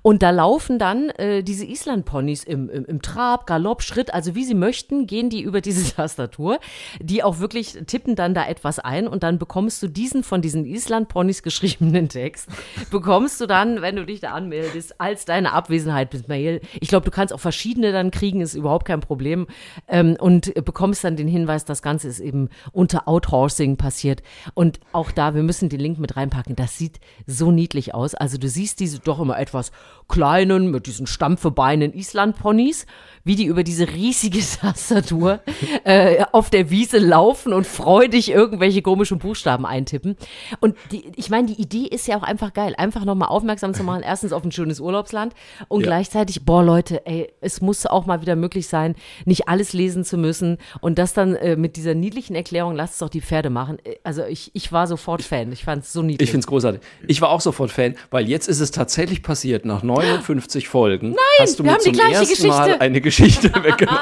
Und 0.00 0.22
da 0.22 0.30
laufen 0.30 0.78
dann 0.78 1.10
äh, 1.10 1.42
diese 1.42 1.66
Island-Ponys 1.66 2.42
im, 2.42 2.70
im, 2.70 2.86
im 2.86 3.02
Trab, 3.02 3.46
Galopp, 3.46 3.82
Schritt, 3.82 4.14
also 4.14 4.34
wie 4.34 4.44
sie 4.44 4.54
möchten, 4.54 5.06
gehen 5.06 5.28
die 5.28 5.42
über 5.42 5.60
diese 5.60 5.94
Tastatur. 5.96 6.58
Die 7.00 7.22
auch 7.22 7.38
wirklich 7.38 7.76
tippen 7.86 8.16
dann 8.16 8.32
da 8.32 8.46
etwas 8.46 8.78
ein 8.78 9.06
und 9.06 9.22
dann 9.22 9.38
bekommst 9.38 9.82
du 9.82 9.88
diesen 9.88 10.24
von 10.24 10.40
diesen 10.40 10.53
Island-Ponys 10.64 11.42
geschriebenen 11.42 12.08
Text, 12.08 12.48
bekommst 12.90 13.40
du 13.40 13.46
dann, 13.46 13.82
wenn 13.82 13.96
du 13.96 14.06
dich 14.06 14.20
da 14.20 14.30
anmeldest, 14.32 15.00
als 15.00 15.24
deine 15.24 15.52
Abwesenheit 15.52 16.10
bis 16.10 16.28
Mail. 16.28 16.60
Ich 16.80 16.88
glaube, 16.88 17.04
du 17.04 17.10
kannst 17.10 17.34
auch 17.34 17.40
verschiedene 17.40 17.92
dann 17.92 18.10
kriegen, 18.10 18.40
ist 18.40 18.54
überhaupt 18.54 18.86
kein 18.86 19.00
Problem. 19.00 19.46
Ähm, 19.88 20.16
und 20.20 20.54
bekommst 20.64 21.02
dann 21.04 21.16
den 21.16 21.28
Hinweis, 21.28 21.64
das 21.64 21.82
Ganze 21.82 22.08
ist 22.08 22.20
eben 22.20 22.48
unter 22.72 23.08
Outhorsing 23.08 23.76
passiert. 23.76 24.22
Und 24.54 24.80
auch 24.92 25.10
da, 25.10 25.34
wir 25.34 25.42
müssen 25.42 25.68
den 25.68 25.80
Link 25.80 25.98
mit 25.98 26.16
reinpacken. 26.16 26.56
Das 26.56 26.78
sieht 26.78 27.00
so 27.26 27.50
niedlich 27.50 27.94
aus. 27.94 28.14
Also 28.14 28.38
du 28.38 28.48
siehst 28.48 28.80
diese 28.80 29.00
doch 29.00 29.20
immer 29.20 29.38
etwas 29.38 29.72
kleinen, 30.08 30.70
mit 30.70 30.86
diesen 30.86 31.06
Stampfebeinen 31.06 31.92
Island-Ponys, 31.92 32.86
wie 33.24 33.36
die 33.36 33.46
über 33.46 33.64
diese 33.64 33.88
riesige 33.88 34.40
Tastatur 34.60 35.40
äh, 35.84 36.24
auf 36.32 36.50
der 36.50 36.70
Wiese 36.70 36.98
laufen 36.98 37.52
und 37.52 37.66
freudig 37.66 38.30
irgendwelche 38.30 38.82
komischen 38.82 39.18
Buchstaben 39.18 39.64
eintippen. 39.64 40.16
Und 40.60 40.76
die, 40.92 41.04
ich 41.16 41.30
meine, 41.30 41.46
die 41.48 41.60
Idee 41.60 41.86
ist 41.86 42.06
ja 42.06 42.18
auch 42.18 42.22
einfach 42.22 42.52
geil, 42.52 42.74
einfach 42.76 43.04
nochmal 43.04 43.28
aufmerksam 43.28 43.72
zu 43.74 43.82
machen, 43.82 44.02
erstens 44.02 44.32
auf 44.32 44.44
ein 44.44 44.52
schönes 44.52 44.78
Urlaubsland 44.80 45.32
und 45.68 45.80
Ja. 45.80 45.86
gleichzeitig, 45.86 46.44
boah 46.44 46.62
Leute, 46.62 47.06
ey, 47.06 47.32
es 47.40 47.60
muss 47.60 47.86
auch 47.86 48.04
mal 48.06 48.20
wieder 48.20 48.36
möglich 48.36 48.68
sein, 48.68 48.94
nicht 49.24 49.48
alles 49.48 49.72
lesen 49.72 50.04
zu 50.04 50.18
müssen 50.18 50.58
und 50.80 50.98
das 50.98 51.14
dann 51.14 51.34
äh, 51.36 51.56
mit 51.56 51.76
dieser 51.76 51.94
niedlichen 51.94 52.34
Erklärung, 52.34 52.74
lasst 52.74 52.94
es 52.94 52.98
doch 52.98 53.08
die 53.08 53.22
Pferde 53.22 53.48
machen. 53.50 53.78
Äh, 53.84 53.96
Also 54.04 54.24
ich, 54.24 54.50
ich 54.54 54.70
war 54.70 54.86
sofort 54.86 55.22
Fan, 55.22 55.50
ich 55.52 55.64
fand 55.64 55.84
es 55.84 55.92
so 55.92 56.02
niedlich. 56.02 56.26
Ich 56.26 56.30
finde 56.30 56.44
es 56.44 56.46
großartig. 56.46 56.80
Ich 57.06 57.20
war 57.22 57.30
auch 57.30 57.40
sofort 57.40 57.70
Fan, 57.70 57.94
weil 58.10 58.28
jetzt 58.28 58.48
ist 58.48 58.60
es 58.60 58.70
tatsächlich 58.70 59.22
passiert. 59.22 59.64
Nach 59.64 59.82
59 60.02 60.68
Folgen 60.68 61.10
Nein, 61.10 61.18
hast 61.40 61.58
du 61.58 61.64
wir 61.64 61.72
mir 61.72 61.78
zum 61.78 61.94
ersten 61.98 62.46
Mal 62.48 62.64
Geschichte. 62.66 62.80
eine 62.80 63.00
Geschichte 63.00 63.48
weggenommen. 63.62 63.98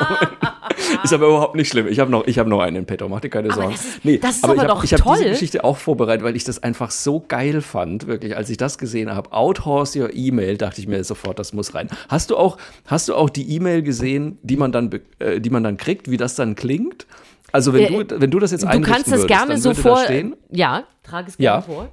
ist 1.05 1.13
aber 1.13 1.27
überhaupt 1.27 1.55
nicht 1.55 1.69
schlimm. 1.69 1.87
Ich 1.89 1.99
habe 2.01 2.11
noch, 2.11 2.27
ich 2.27 2.39
hab 2.39 2.47
noch 2.47 2.61
einen 2.61 2.77
in 2.77 2.87
petto, 2.87 3.09
mach 3.09 3.21
dir 3.21 3.29
keine 3.31 3.53
Sorgen. 3.53 3.73
das 3.73 3.85
ist- 4.05 4.25
das 4.25 4.37
ist 4.37 4.45
aber 4.45 4.63
hab, 4.63 4.85
ich 4.85 4.93
habe 4.93 5.03
toll. 5.03 5.17
diese 5.19 5.31
Geschichte 5.31 5.65
auch 5.65 5.77
vorbereitet, 5.77 6.25
weil 6.25 6.37
ich 6.37 6.45
das 6.45 6.63
einfach 6.63 6.91
so 6.91 7.25
geil 7.27 7.61
fand, 7.61 8.07
wirklich. 8.07 8.37
Als 8.37 8.51
ich 8.51 8.57
das 8.57 8.79
gesehen 8.79 9.15
habe, 9.15 9.33
Outhorse 9.33 10.01
your 10.01 10.11
E-Mail, 10.13 10.57
dachte 10.59 10.81
ich 10.81 10.87
mir 10.89 11.03
sofort, 11.05 11.39
das 11.39 11.53
muss 11.53 11.75
rein. 11.75 11.89
Hast 12.09 12.31
du 12.31 12.37
auch, 12.37 12.57
hast 12.87 13.09
du 13.09 13.15
auch 13.15 13.31
die 13.31 13.55
E-Mail 13.55 13.83
gesehen, 13.83 14.39
die 14.43 14.57
man 14.57 14.73
dann, 14.73 14.91
äh, 15.19 15.41
die 15.41 15.51
man 15.51 15.63
dann 15.65 15.77
kriegt, 15.77 16.11
wie 16.11 16.17
das 16.17 16.35
dann 16.35 16.55
klingt? 16.55 17.07
Also 17.53 17.73
wenn 17.75 17.83
Äh, 17.83 18.05
du, 18.05 18.21
wenn 18.21 18.31
du 18.31 18.39
das 18.39 18.51
jetzt 18.51 18.63
du 18.63 18.67
einrichten 18.69 18.93
kannst 18.95 19.07
es 19.09 19.13
würdest, 19.13 19.29
gerne 19.29 19.49
dann 19.53 19.61
so 19.61 19.75
vor. 19.75 19.99
Ja, 20.51 20.85
trage 21.03 21.29
es 21.29 21.35
Ja. 21.39 21.61
gerne 21.61 21.63
vor. 21.65 21.89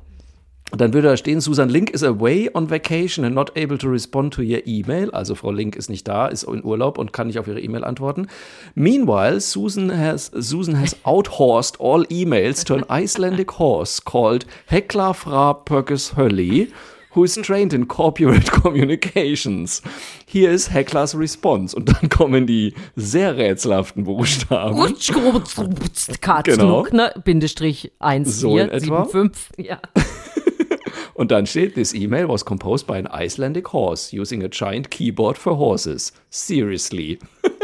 Dann 0.77 0.93
würde 0.93 1.07
da 1.07 1.17
stehen, 1.17 1.41
Susan 1.41 1.67
Link 1.69 1.89
is 1.89 2.03
away 2.03 2.49
on 2.53 2.69
vacation 2.69 3.25
and 3.25 3.33
not 3.33 3.51
able 3.57 3.77
to 3.79 3.87
respond 3.87 4.33
to 4.35 4.41
your 4.41 4.65
email. 4.67 5.09
Also 5.11 5.33
Frau 5.35 5.51
Link 5.51 5.75
ist 5.75 5.89
nicht 5.89 6.07
da, 6.07 6.27
ist 6.27 6.43
in 6.43 6.63
Urlaub 6.63 6.97
und 6.97 7.11
kann 7.11 7.27
nicht 7.27 7.39
auf 7.39 7.47
ihre 7.47 7.59
E-Mail 7.59 7.83
antworten. 7.83 8.27
Meanwhile, 8.75 9.41
Susan 9.41 9.89
has, 9.97 10.27
Susan 10.37 10.79
has 10.79 10.95
outhorsed 11.05 11.79
all 11.79 12.05
emails 12.11 12.63
to 12.65 12.75
an 12.75 12.85
Icelandic 12.89 13.57
horse 13.57 14.01
called 14.05 14.45
Hekla 14.69 15.13
fra 15.13 15.53
Purkis 15.53 16.15
Hölli, 16.15 16.71
who 17.15 17.23
is 17.23 17.33
trained 17.33 17.73
in 17.73 17.87
corporate 17.87 18.51
communications. 18.61 19.81
Here 20.27 20.51
is 20.51 20.69
Heklas 20.71 21.17
response. 21.17 21.75
Und 21.75 21.89
dann 21.89 22.09
kommen 22.09 22.45
die 22.45 22.75
sehr 22.95 23.35
rätselhaften 23.35 24.03
Buchstaben. 24.03 24.77
Rutsch, 24.79 25.11
rutsch, 25.15 25.57
rutsch, 25.57 26.21
Karten, 26.21 26.51
Genau. 26.57 26.85
ne? 26.91 27.11
Bindestrich 27.25 27.91
1, 27.97 28.39
So 28.39 28.51
4, 28.55 28.63
in 28.65 28.69
etwa. 28.69 29.05
7, 29.05 29.31
5. 29.31 29.49
Ja. 29.57 29.79
Und 31.19 31.31
dann 31.31 31.45
steht, 31.45 31.75
this 31.75 31.93
email 31.93 32.29
was 32.29 32.45
composed 32.45 32.87
by 32.87 32.97
an 32.97 33.05
Icelandic 33.07 33.73
horse 33.73 34.13
using 34.13 34.41
a 34.41 34.47
giant 34.47 34.89
keyboard 34.89 35.37
for 35.37 35.57
horses. 35.57 36.13
Seriously. 36.29 37.19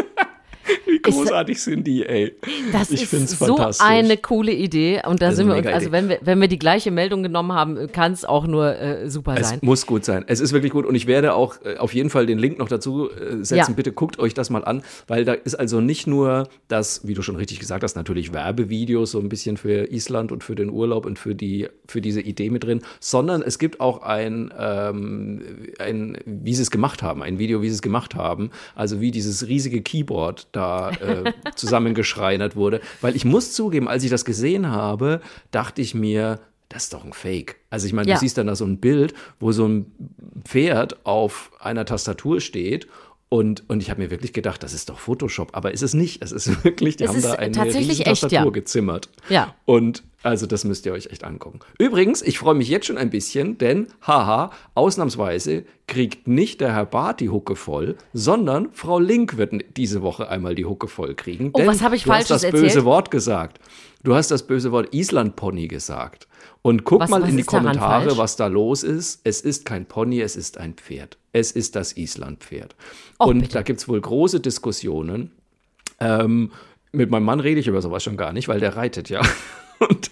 Großartig 1.14 1.62
sind 1.62 1.86
die, 1.86 2.06
ey. 2.06 2.36
Das 2.72 2.92
ich 2.92 3.12
ist 3.12 3.30
so 3.40 3.58
eine 3.80 4.18
coole 4.18 4.52
Idee. 4.52 5.02
Und 5.06 5.22
da 5.22 5.28
Das 5.28 5.38
sind 5.38 5.48
wir 5.48 5.56
uns, 5.56 5.68
also 5.68 5.92
wenn 5.92 6.10
wir, 6.10 6.20
wenn 6.22 6.40
wir 6.42 6.48
die 6.48 6.60
gleiche 6.60 6.92
Meldung 6.92 7.24
genommen 7.24 7.54
haben, 7.54 7.92
kann 7.92 8.12
es 8.12 8.26
auch 8.26 8.48
nur 8.48 8.78
äh, 8.78 9.10
super 9.10 9.36
Es 9.38 9.50
sein. 9.50 9.60
muss 9.62 9.86
gut 9.86 10.06
sein. 10.06 10.26
Es 10.28 10.40
ist 10.40 10.54
wirklich 10.54 10.72
gut. 10.72 10.86
Und 10.86 10.96
ich 10.96 11.08
werde 11.08 11.34
auch 11.34 11.56
äh, 11.64 11.78
auf 11.78 11.94
jeden 11.94 12.10
Fall 12.10 12.26
den 12.26 12.38
Link 12.40 12.60
noch 12.60 12.68
dazu 12.68 13.10
äh, 13.10 13.44
setzen. 13.44 13.72
Ja. 13.72 13.76
Bitte 13.76 13.92
guckt 13.92 14.20
euch 14.20 14.34
das 14.34 14.50
mal 14.50 14.64
an, 14.64 14.84
weil 15.08 15.26
da 15.26 15.34
ist 15.34 15.56
also 15.56 15.82
nicht 15.82 16.08
nur 16.08 16.48
das, 16.68 17.08
wie 17.08 17.14
du 17.14 17.22
schon 17.22 17.36
richtig 17.36 17.60
gesagt 17.60 17.84
hast, 17.84 17.96
natürlich 17.96 18.34
Werbevideos 18.34 19.12
so 19.12 19.20
ein 19.20 19.30
bisschen 19.30 19.58
für 19.58 19.92
Island 19.92 20.32
und 20.32 20.44
für 20.44 20.56
den 20.56 20.70
Urlaub 20.70 21.06
und 21.06 21.20
für, 21.20 21.36
die, 21.36 21.68
für 21.88 22.02
diese 22.02 22.22
Idee 22.22 22.50
mit 22.50 22.64
drin, 22.64 22.82
sondern 23.00 23.42
es 23.42 23.60
gibt 23.60 23.80
auch 23.80 24.02
ein, 24.02 24.54
ähm, 24.58 25.44
ein, 25.80 26.18
wie 26.26 26.54
sie 26.56 26.62
es 26.62 26.72
gemacht 26.72 27.04
haben, 27.04 27.22
ein 27.24 27.40
Video, 27.40 27.62
wie 27.62 27.70
sie 27.70 27.76
es 27.76 27.82
gemacht 27.82 28.16
haben. 28.16 28.52
Also 28.76 29.02
wie 29.02 29.12
dieses 29.12 29.48
riesige 29.48 29.82
Keyboard 29.82 30.48
da 30.52 30.92
äh, 31.02 31.34
zusammengeschreinert 31.56 32.56
wurde. 32.56 32.82
Weil 33.02 33.16
ich 33.16 33.26
muss 33.26 33.54
zugeben, 33.54 33.88
als 33.88 34.04
ich 34.04 34.10
das 34.10 34.26
gesehen 34.26 34.70
habe, 34.72 35.22
dachte 35.52 35.82
ich 35.82 35.96
mir, 35.96 36.40
das 36.70 36.86
ist 36.86 36.94
doch 36.94 37.06
ein 37.06 37.14
Fake. 37.14 37.58
Also 37.70 37.86
ich 37.88 37.94
meine, 37.94 38.08
Ja. 38.10 38.16
du 38.16 38.20
siehst 38.22 38.38
dann 38.38 38.48
da 38.48 38.56
so 38.56 38.66
ein 38.66 38.80
Bild, 38.80 39.14
wo 39.40 39.52
so 39.52 39.68
ein 39.68 39.92
Pferd 40.46 41.06
auf 41.06 41.52
einer 41.60 41.86
Tastatur 41.86 42.42
steht. 42.42 42.88
Und, 43.28 43.64
und 43.68 43.82
ich 43.82 43.90
habe 43.90 44.02
mir 44.02 44.12
wirklich 44.12 44.34
gedacht, 44.34 44.62
das 44.62 44.74
ist 44.74 44.90
doch 44.90 45.00
Photoshop, 45.00 45.50
aber 45.54 45.72
ist 45.74 45.82
es 45.82 45.94
nicht. 45.94 46.22
Es 46.22 46.32
ist 46.32 46.64
wirklich, 46.64 46.96
die 46.98 47.06
Es 47.06 47.10
haben 47.10 47.18
ist 47.18 47.26
da 47.26 47.34
eine 47.34 47.52
tatsächlich 47.52 48.00
echt, 48.02 48.22
Tastatur 48.22 48.38
ja. 48.46 48.50
gezimmert. 48.50 49.10
Ja. 49.30 49.56
Und 49.66 50.04
Also 50.22 50.46
das 50.46 50.64
müsst 50.64 50.86
ihr 50.86 50.94
euch 50.94 51.08
echt 51.08 51.24
angucken. 51.24 51.60
Übrigens, 51.80 52.22
ich 52.22 52.38
freue 52.40 52.56
mich 52.56 52.70
jetzt 52.70 52.86
schon 52.86 52.98
ein 52.98 53.10
bisschen, 53.10 53.58
denn 53.58 53.88
haha, 54.06 54.52
ausnahmsweise 54.74 55.66
kriegt 55.88 56.28
nicht 56.28 56.62
der 56.62 56.74
Herr 56.74 56.86
Barth 56.86 57.20
die 57.20 57.30
Hucke 57.30 57.56
voll, 57.56 57.96
sondern 58.14 58.70
Frau 58.74 59.00
Link 59.00 59.38
wird 59.38 59.54
diese 59.76 60.02
Woche 60.02 60.30
einmal 60.30 60.56
die 60.56 60.66
Hucke 60.66 60.88
voll 60.88 61.16
kriegen. 61.16 61.50
Oh, 61.54 61.66
was 61.66 61.82
habe 61.82 61.96
ich 61.96 62.04
du 62.04 62.12
hast 62.12 62.28
Falsches 62.28 62.44
das 62.44 62.52
böse 62.52 62.66
erzählt? 62.66 62.86
Wort 62.86 63.12
gesagt. 63.12 63.60
Du 64.06 64.16
hast 64.16 64.32
das 64.32 64.44
böse 64.48 64.72
Wort 64.72 64.94
Island-Pony 64.94 65.68
gesagt. 65.68 66.28
Und 66.62 66.84
guck 66.84 67.02
Was- 67.02 67.10
mal 67.10 67.22
was 67.24 67.30
in 67.30 67.38
die 67.38 67.44
Kommentare, 67.44 68.18
was 68.18 68.36
da 68.36 68.48
los 68.48 68.84
ist. 68.84 69.22
Es 69.24 69.42
ist 69.42 69.66
kein 69.66 69.86
Pony, 69.86 70.22
es 70.22 70.36
ist 70.36 70.58
ein 70.58 70.74
Pferd. 70.76 71.18
Es 71.34 71.52
ist 71.52 71.76
das 71.76 71.98
Island-Pferd. 71.98 72.76
Och, 73.20 73.28
Und 73.28 73.40
bitte. 73.42 73.54
da 73.54 73.62
gibt 73.64 73.80
es 73.80 73.88
wohl 73.88 74.00
große 74.00 74.40
Diskussionen. 74.40 75.32
Ähm, 76.00 76.52
mit 76.92 77.10
meinem 77.10 77.26
Mann 77.26 77.40
rede 77.40 77.60
ich 77.60 77.68
über 77.68 77.82
sowas 77.82 78.04
schon 78.04 78.16
gar 78.18 78.32
nicht, 78.32 78.48
weil 78.48 78.60
der 78.60 78.76
reitet 78.78 79.10
ja. 79.10 79.22
Und, 79.80 80.12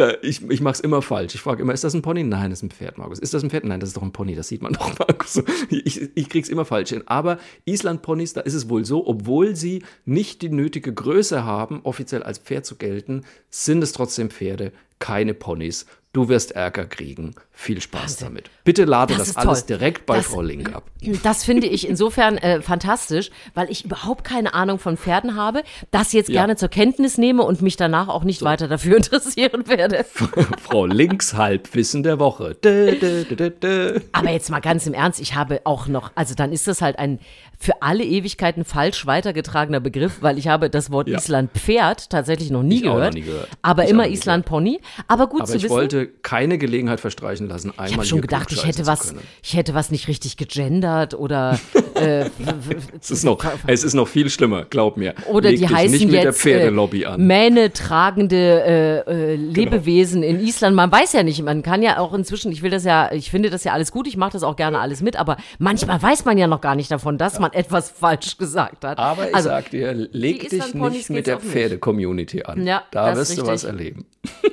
da, 0.00 0.14
ich, 0.22 0.48
ich 0.48 0.60
mache 0.60 0.74
es 0.74 0.80
immer 0.80 1.02
falsch. 1.02 1.34
Ich 1.34 1.42
frage 1.42 1.62
immer, 1.62 1.74
ist 1.74 1.84
das 1.84 1.94
ein 1.94 2.02
Pony? 2.02 2.24
Nein, 2.24 2.50
das 2.50 2.60
ist 2.60 2.62
ein 2.62 2.70
Pferd, 2.70 2.96
Markus. 2.96 3.18
Ist 3.18 3.34
das 3.34 3.42
ein 3.42 3.50
Pferd? 3.50 3.64
Nein, 3.64 3.80
das 3.80 3.90
ist 3.90 3.96
doch 3.96 4.02
ein 4.02 4.12
Pony. 4.12 4.34
Das 4.34 4.48
sieht 4.48 4.62
man 4.62 4.72
doch, 4.74 4.98
Markus. 4.98 5.42
Ich, 5.68 6.16
ich 6.16 6.28
krieg's 6.28 6.48
immer 6.48 6.64
falsch 6.64 6.88
hin. 6.88 7.02
Aber 7.06 7.38
Island-Ponys, 7.66 8.32
da 8.32 8.40
ist 8.40 8.54
es 8.54 8.68
wohl 8.68 8.84
so, 8.84 9.06
obwohl 9.06 9.54
sie 9.56 9.84
nicht 10.06 10.42
die 10.42 10.48
nötige 10.48 10.92
Größe 10.92 11.44
haben, 11.44 11.80
offiziell 11.82 12.22
als 12.22 12.38
Pferd 12.38 12.64
zu 12.64 12.76
gelten, 12.76 13.24
sind 13.50 13.82
es 13.82 13.92
trotzdem 13.92 14.30
Pferde, 14.30 14.72
keine 14.98 15.34
Ponys. 15.34 15.86
Du 16.12 16.28
wirst 16.28 16.52
Ärger 16.52 16.86
kriegen. 16.86 17.34
Viel 17.52 17.80
Spaß 17.80 18.16
damit. 18.16 18.50
Bitte 18.70 18.84
lade 18.84 19.14
Das 19.16 19.26
das, 19.32 19.36
alles 19.36 19.66
toll. 19.66 19.78
direkt 19.78 20.06
bei 20.06 20.18
Das- 20.18 20.26
Frau 20.26 20.42
Link 20.42 20.72
ab. 20.72 20.84
Das 21.24 21.44
finde 21.44 21.66
ich 21.66 21.88
insofern 21.88 22.36
äh, 22.36 22.60
fantastisch, 22.60 23.30
weil 23.54 23.70
ich 23.70 23.84
überhaupt 23.86 24.22
keine 24.22 24.52
Ahnung 24.52 24.78
von 24.78 24.96
Pferden 24.98 25.34
habe, 25.34 25.62
das 25.90 26.12
jetzt 26.12 26.28
Ja. 26.28 26.42
gerne 26.42 26.56
zur 26.56 26.68
Kenntnis 26.68 27.16
nehme 27.18 27.42
und 27.42 27.62
mich 27.62 27.76
danach 27.76 28.08
auch 28.08 28.22
nicht 28.22 28.42
weiter 28.42 28.68
dafür 28.68 28.96
interessieren 28.98 29.66
werde. 29.66 30.04
Frau 30.62 30.84
Links 30.86 31.32
Halbwissen 31.34 32.02
der 32.02 32.18
Woche. 32.20 32.54
Dö, 32.62 32.94
dö, 32.96 33.50
dö. 33.50 34.00
Aber 34.12 34.30
jetzt 34.30 34.50
mal 34.50 34.60
ganz 34.60 34.86
im 34.86 34.92
Ernst, 34.94 35.20
ich 35.20 35.34
habe 35.34 35.62
auch 35.64 35.86
noch, 35.88 36.12
also 36.14 36.34
dann 36.34 36.52
ist 36.52 36.68
das 36.68 36.80
halt 36.82 36.98
ein 36.98 37.18
für 37.62 37.82
alle 37.82 38.04
Ewigkeiten 38.04 38.64
falsch 38.64 39.04
weitergetragener 39.04 39.80
Begriff, 39.80 40.18
weil 40.22 40.38
ich 40.38 40.48
habe 40.48 40.70
das 40.70 40.90
Wort 40.90 41.08
Ja. 41.08 41.18
Island 41.18 41.50
Pferd 41.52 42.08
tatsächlich 42.08 42.50
noch 42.50 42.62
nie, 42.62 42.76
Ich 42.76 42.82
auch 42.84 42.92
noch 42.92 42.96
gehört, 42.96 43.14
nie 43.14 43.20
gehört. 43.22 43.48
aber 43.62 43.84
Ich 43.84 43.90
immer 43.90 44.06
Island 44.08 44.44
Pony. 44.46 44.80
Aber 45.08 45.26
gut 45.26 45.42
Aber 45.42 45.50
zu 45.50 45.56
ich 45.56 45.64
wissen. 45.64 45.74
wollte 45.74 46.06
keine 46.06 46.56
Gelegenheit 46.58 47.00
verstreichen 47.00 47.48
lassen, 47.48 47.70
einmal 47.72 47.88
ich 47.88 47.94
habe 47.96 48.06
schon 48.06 48.20
gedacht, 48.22 48.50
ich 48.52 48.59
klugscheißen 48.62 48.84
hätte 48.84 48.86
was, 48.86 49.14
ich 49.42 49.56
hätte 49.56 49.74
was 49.74 49.90
nicht 49.90 50.08
richtig 50.08 50.36
gegendert 50.36 51.14
oder 51.14 51.58
äh, 51.94 52.24
Es 53.00 53.10
ist, 53.10 53.24
noch, 53.24 53.44
es 53.66 53.84
ist 53.84 53.94
noch 53.94 54.08
viel 54.08 54.30
schlimmer, 54.30 54.64
glaub 54.64 54.96
mir. 54.96 55.14
Oder 55.26 55.50
Leg 55.50 55.60
die 55.60 55.68
heißen 55.68 55.90
nicht 55.90 56.06
mit 56.06 56.14
der 56.14 56.24
jetzt 56.24 56.40
Pferdelobby 56.40 57.02
äh, 57.02 57.06
an. 57.06 57.26
Mähne 57.26 57.72
tragende 57.72 59.04
äh, 59.06 59.32
äh, 59.32 59.34
Lebewesen 59.36 60.22
in 60.22 60.40
Island. 60.40 60.76
Man 60.76 60.90
weiß 60.90 61.12
ja 61.12 61.22
nicht, 61.22 61.42
man 61.42 61.62
kann 61.62 61.82
ja 61.82 61.98
auch 61.98 62.14
inzwischen, 62.14 62.52
ich 62.52 62.62
will 62.62 62.70
das 62.70 62.84
ja, 62.84 63.12
ich 63.12 63.30
finde 63.30 63.50
das 63.50 63.64
ja 63.64 63.72
alles 63.72 63.92
gut, 63.92 64.06
ich 64.06 64.16
mache 64.16 64.32
das 64.32 64.42
auch 64.42 64.56
gerne 64.56 64.78
alles 64.78 65.02
mit, 65.02 65.16
aber 65.16 65.36
manchmal 65.58 66.00
weiß 66.00 66.24
man 66.24 66.38
ja 66.38 66.46
noch 66.46 66.60
gar 66.60 66.74
nicht 66.74 66.90
davon, 66.90 67.18
dass 67.18 67.38
man 67.38 67.52
etwas 67.52 67.90
falsch 67.90 68.38
gesagt 68.38 68.84
hat. 68.84 68.98
Aber 68.98 69.28
ich 69.28 69.34
also, 69.34 69.48
sag 69.48 69.70
dir, 69.70 69.92
leg 69.92 70.48
dich 70.48 70.74
nicht 70.74 71.10
mit 71.10 71.26
der. 71.26 71.40
Pferde-Community 71.40 72.42
an. 72.44 72.66
Ja, 72.66 72.84
da 72.90 73.16
wirst 73.16 73.36
du 73.36 73.46
was 73.46 73.64
erleben. 73.64 74.06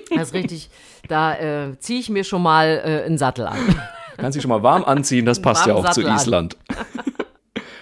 das 0.09 0.29
ist 0.29 0.33
richtig, 0.33 0.69
da 1.07 1.35
äh, 1.35 1.79
ziehe 1.79 1.99
ich 1.99 2.09
mir 2.09 2.23
schon 2.23 2.41
mal 2.41 2.81
äh, 2.83 3.05
einen 3.05 3.17
Sattel 3.17 3.47
an. 3.47 3.57
Kannst 4.17 4.35
dich 4.35 4.41
schon 4.41 4.49
mal 4.49 4.63
warm 4.63 4.83
anziehen, 4.83 5.25
das 5.25 5.41
passt 5.41 5.65
ja 5.67 5.73
Warmen 5.75 5.85
auch 5.87 5.91
zu 5.91 6.01
Sattel 6.01 6.11
an. 6.11 6.17
Island. 6.17 6.57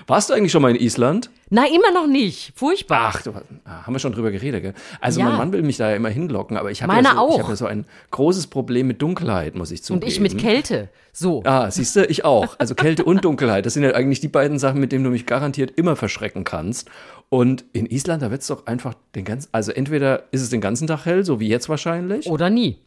Warst 0.07 0.29
du 0.29 0.35
eigentlich 0.35 0.51
schon 0.51 0.61
mal 0.61 0.69
in 0.69 0.75
Island? 0.79 1.31
Nein, 1.49 1.67
immer 1.73 1.91
noch 1.91 2.05
nicht. 2.05 2.53
Furchtbar. 2.55 3.11
Ach, 3.15 3.21
du, 3.23 3.31
ah, 3.65 3.85
haben 3.87 3.93
wir 3.93 3.97
schon 3.99 4.11
drüber 4.13 4.29
geredet, 4.29 4.61
gell? 4.61 4.73
Also 5.01 5.19
Ja. 5.19 5.27
mein 5.29 5.37
Mann 5.37 5.53
will 5.53 5.63
mich 5.63 5.77
da 5.77 5.89
ja 5.89 5.95
immer 5.95 6.09
hinlocken, 6.09 6.57
aber 6.57 6.69
ich 6.69 6.83
habe 6.83 6.93
ja, 6.93 7.01
so, 7.15 7.29
ich 7.35 7.39
hab 7.41 7.49
ja 7.49 7.55
so 7.55 7.65
ein 7.65 7.85
großes 8.11 8.47
Problem 8.47 8.85
mit 8.85 9.01
Dunkelheit, 9.01 9.55
muss 9.55 9.71
ich 9.71 9.79
Und 9.79 9.85
zugeben. 9.85 10.07
ich 10.07 10.19
mit 10.19 10.37
Kälte. 10.37 10.89
So. 11.11 11.41
Ah, 11.45 11.71
siehst 11.71 11.95
du, 11.95 12.05
ich 12.05 12.23
auch. 12.23 12.59
Also 12.59 12.75
Kälte 12.75 13.03
und 13.03 13.25
Dunkelheit, 13.25 13.65
das 13.65 13.73
sind 13.73 13.81
ja 13.83 13.93
eigentlich 13.95 14.19
die 14.19 14.27
beiden 14.27 14.59
Sachen, 14.59 14.79
mit 14.79 14.91
denen 14.91 15.05
du 15.05 15.09
mich 15.09 15.25
garantiert 15.25 15.71
immer 15.71 15.95
verschrecken 15.95 16.43
kannst. 16.43 16.87
Und 17.29 17.65
in 17.73 17.87
Island, 17.87 18.21
da 18.21 18.29
wird 18.29 18.41
es 18.41 18.47
doch 18.47 18.67
einfach 18.67 18.93
den 19.15 19.25
ganzen, 19.25 19.49
also 19.51 19.71
entweder 19.71 20.23
ist 20.31 20.41
es 20.43 20.49
den 20.51 20.61
ganzen 20.61 20.85
Tag 20.85 21.05
hell, 21.05 21.25
so 21.25 21.39
wie 21.39 21.47
jetzt 21.47 21.67
wahrscheinlich, 21.67 22.27
Oder 22.27 22.51
nie. 22.51 22.77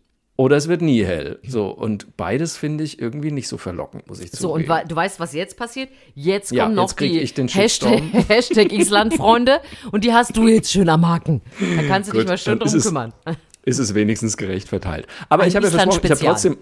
Oder 0.40 0.57
es 0.57 0.68
wird 0.68 0.81
nie 0.83 1.05
hell. 1.05 1.40
So, 1.46 1.66
und 1.68 2.16
beides 2.16 2.57
finde 2.57 2.85
ich 2.85 3.01
irgendwie 3.03 3.33
nicht 3.33 3.48
so 3.48 3.59
verlockend, 3.59 4.07
muss 4.07 4.20
ich 4.20 4.31
So, 4.31 4.53
und 4.55 4.62
zugeben. 4.66 4.88
du 4.88 4.94
weißt, 4.96 5.18
was 5.20 5.35
jetzt 5.35 5.57
passiert? 5.59 5.90
Jetzt 6.14 6.53
Ja, 6.53 6.62
kommen 6.64 6.77
noch 6.77 6.90
jetzt 6.92 7.01
die 7.01 7.18
ich 7.20 7.35
den 7.35 7.48
Hashtag. 7.48 8.01
Hashtag 8.29 8.72
Island-Freunde 8.72 9.61
und 9.90 10.05
die 10.05 10.12
hast 10.14 10.37
du 10.37 10.46
jetzt 10.46 10.70
schön 10.70 10.88
am 10.88 11.07
Haken. 11.07 11.42
Da 11.77 11.83
kannst 11.88 12.09
du 12.09 12.12
dich 12.14 12.22
Gut, 12.22 12.29
mal 12.29 12.38
schön 12.38 12.59
ist 12.61 12.70
drum 12.72 12.79
es- 12.79 12.87
kümmern. 12.87 13.12
ist 13.64 13.79
es 13.79 13.94
wenigstens 13.94 14.37
gerecht 14.37 14.68
verteilt. 14.68 15.07
Aber 15.29 15.42
Ein 15.42 15.48
ich 15.51 15.57
habe 15.57 15.66
ja 15.66 15.72
versprochen, 15.72 16.01
ich 16.05 16.11
habe 16.12 16.20
trotzdem. 16.24 16.57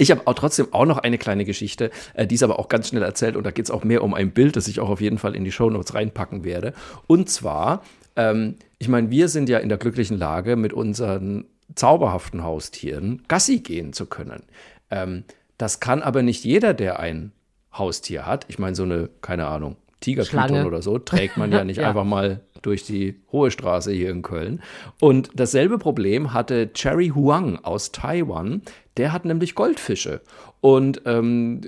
Ich 0.00 0.10
habe 0.12 0.22
auch 0.26 0.34
trotzdem 0.34 0.68
auch 0.72 0.84
noch 0.84 0.98
eine 0.98 1.18
kleine 1.18 1.44
Geschichte, 1.44 1.90
äh, 2.14 2.26
die 2.26 2.34
ist 2.36 2.42
aber 2.42 2.58
auch 2.60 2.68
ganz 2.68 2.88
schnell 2.88 3.02
erzählt 3.02 3.34
und 3.36 3.44
da 3.44 3.50
geht 3.50 3.64
es 3.64 3.70
auch 3.70 3.82
mehr 3.84 4.04
um 4.04 4.12
ein 4.14 4.30
Bild, 4.32 4.54
das 4.54 4.68
ich 4.68 4.78
auch 4.80 4.90
auf 4.90 5.00
jeden 5.00 5.18
Fall 5.18 5.34
in 5.34 5.44
die 5.44 5.50
Shownotes 5.50 5.94
reinpacken 5.94 6.44
werde. 6.44 6.72
Und 7.08 7.28
zwar, 7.30 7.82
ähm, 8.14 8.56
ich 8.78 8.88
meine, 8.88 9.10
wir 9.10 9.28
sind 9.28 9.48
ja 9.48 9.58
in 9.58 9.68
der 9.68 9.78
glücklichen 9.78 10.16
Lage, 10.16 10.54
mit 10.56 10.72
unseren 10.72 11.46
zauberhaften 11.74 12.42
Haustieren 12.42 13.22
Gassi 13.28 13.60
gehen 13.60 13.92
zu 13.92 14.06
können. 14.06 14.44
Ähm, 14.90 15.24
das 15.58 15.80
kann 15.80 16.02
aber 16.02 16.22
nicht 16.22 16.44
jeder, 16.44 16.74
der 16.74 17.00
ein 17.00 17.32
Haustier 17.72 18.26
hat. 18.26 18.46
Ich 18.48 18.58
meine, 18.58 18.74
so 18.76 18.84
eine, 18.84 19.10
keine 19.20 19.46
Ahnung, 19.46 19.76
Tigerpython 20.00 20.66
oder 20.66 20.82
so, 20.82 20.98
trägt 20.98 21.36
man 21.36 21.50
ja 21.52 21.64
nicht 21.64 21.78
Ja. 21.78 21.88
einfach 21.88 22.04
mal 22.04 22.40
durch 22.62 22.84
die 22.84 23.16
Hohe 23.30 23.50
Straße 23.50 23.92
hier 23.92 24.10
in 24.10 24.22
Köln. 24.22 24.60
Und 25.00 25.30
dasselbe 25.34 25.78
Problem 25.78 26.32
hatte 26.34 26.72
Cherry 26.72 27.08
Huang 27.14 27.58
aus 27.62 27.92
Taiwan. 27.92 28.62
Der 28.96 29.12
hat 29.12 29.24
nämlich 29.24 29.54
Goldfische. 29.54 30.20
Und 30.60 31.02
ähm, 31.04 31.60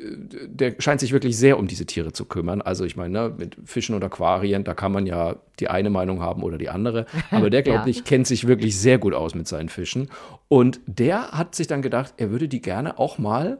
der 0.49 0.75
scheint 0.81 0.99
sich 0.99 1.12
wirklich 1.12 1.37
sehr 1.38 1.61
um 1.61 1.69
diese 1.69 1.87
Tiere 1.87 2.12
zu 2.12 2.25
kümmern. 2.25 2.61
Also 2.61 2.85
ich 2.85 2.97
meine, 2.97 3.12
ne, 3.29 3.35
mit 3.38 3.57
Fischen 3.64 3.95
und 3.95 4.03
Aquarien, 4.03 4.64
da 4.64 4.75
kann 4.75 4.90
man 4.90 5.07
ja 5.07 5.37
die 5.61 5.69
eine 5.69 5.90
Meinung 5.90 6.21
haben 6.23 6.43
oder 6.43 6.59
die 6.59 6.71
andere. 6.71 7.07
Aber 7.31 7.51
der, 7.51 7.62
glaube 7.64 7.83
Ja. 7.83 7.87
ich, 7.87 8.03
kennt 8.03 8.27
sich 8.27 8.49
wirklich 8.49 8.77
sehr 8.77 8.99
gut 8.99 9.14
aus 9.14 9.37
mit 9.37 9.47
seinen 9.47 9.69
Fischen. 9.69 10.09
Und 10.49 10.81
der 10.87 11.31
hat 11.31 11.55
sich 11.55 11.69
dann 11.69 11.83
gedacht, 11.83 12.14
er 12.16 12.33
würde 12.33 12.49
die 12.49 12.61
gerne 12.62 12.99
auch 12.99 13.16
mal 13.19 13.59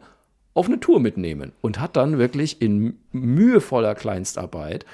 auf 0.55 0.67
eine 0.67 0.81
Tour 0.81 1.01
mitnehmen 1.01 1.53
und 1.61 1.81
hat 1.81 1.97
dann 1.97 2.19
wirklich 2.19 2.61
in 2.61 2.99
mühevoller 3.13 3.95
Kleinstarbeit 3.95 4.85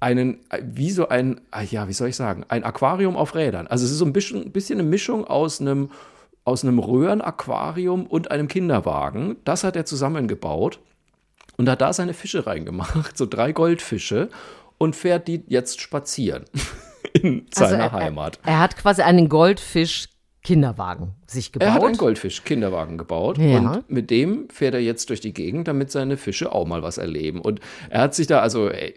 einen, 0.00 0.38
wie 0.62 0.90
so 0.90 1.08
ein, 1.08 1.40
ah 1.50 1.62
ja, 1.62 1.88
wie 1.88 1.92
soll 1.92 2.08
ich 2.08 2.16
sagen, 2.16 2.44
ein 2.48 2.64
Aquarium 2.64 3.16
auf 3.16 3.34
Rädern. 3.34 3.66
Also 3.66 3.84
es 3.84 3.90
ist 3.90 3.98
so 3.98 4.04
ein 4.04 4.12
bisschen, 4.12 4.42
ein 4.42 4.52
bisschen 4.52 4.78
eine 4.78 4.88
Mischung 4.88 5.24
aus 5.24 5.60
einem, 5.60 5.90
aus 6.44 6.62
einem 6.62 6.78
Röhrenaquarium 6.78 8.06
und 8.06 8.30
einem 8.30 8.48
Kinderwagen. 8.48 9.36
Das 9.44 9.64
hat 9.64 9.76
er 9.76 9.86
zusammengebaut 9.86 10.78
und 11.56 11.68
hat 11.68 11.80
da 11.80 11.92
seine 11.92 12.14
Fische 12.14 12.46
reingemacht, 12.46 13.16
so 13.18 13.26
drei 13.26 13.52
Goldfische 13.52 14.28
und 14.78 14.94
fährt 14.94 15.26
die 15.26 15.42
jetzt 15.48 15.80
spazieren 15.80 16.44
in 17.12 17.46
Also 17.56 17.70
seiner 17.70 17.84
er, 17.84 17.92
Heimat. 17.92 18.38
Er, 18.44 18.60
hat 18.60 18.76
quasi 18.76 19.02
einen 19.02 19.28
Goldfisch-Kinderwagen 20.48 21.12
sich 21.26 21.52
gebaut. 21.52 21.68
Er 21.68 21.74
hat 21.74 21.82
einen 21.84 21.96
Goldfisch-Kinderwagen 21.96 22.98
gebaut 22.98 23.38
Ja. 23.38 23.58
und 23.58 23.90
mit 23.90 24.10
dem 24.10 24.48
fährt 24.50 24.74
er 24.74 24.80
jetzt 24.80 25.10
durch 25.10 25.20
die 25.20 25.32
Gegend, 25.34 25.68
damit 25.68 25.90
seine 25.90 26.16
Fische 26.16 26.52
auch 26.52 26.66
mal 26.66 26.82
was 26.82 26.98
erleben. 26.98 27.40
Und 27.40 27.60
er 27.90 28.00
hat 28.00 28.14
sich 28.14 28.26
da, 28.26 28.40
also 28.40 28.70
ey, 28.70 28.94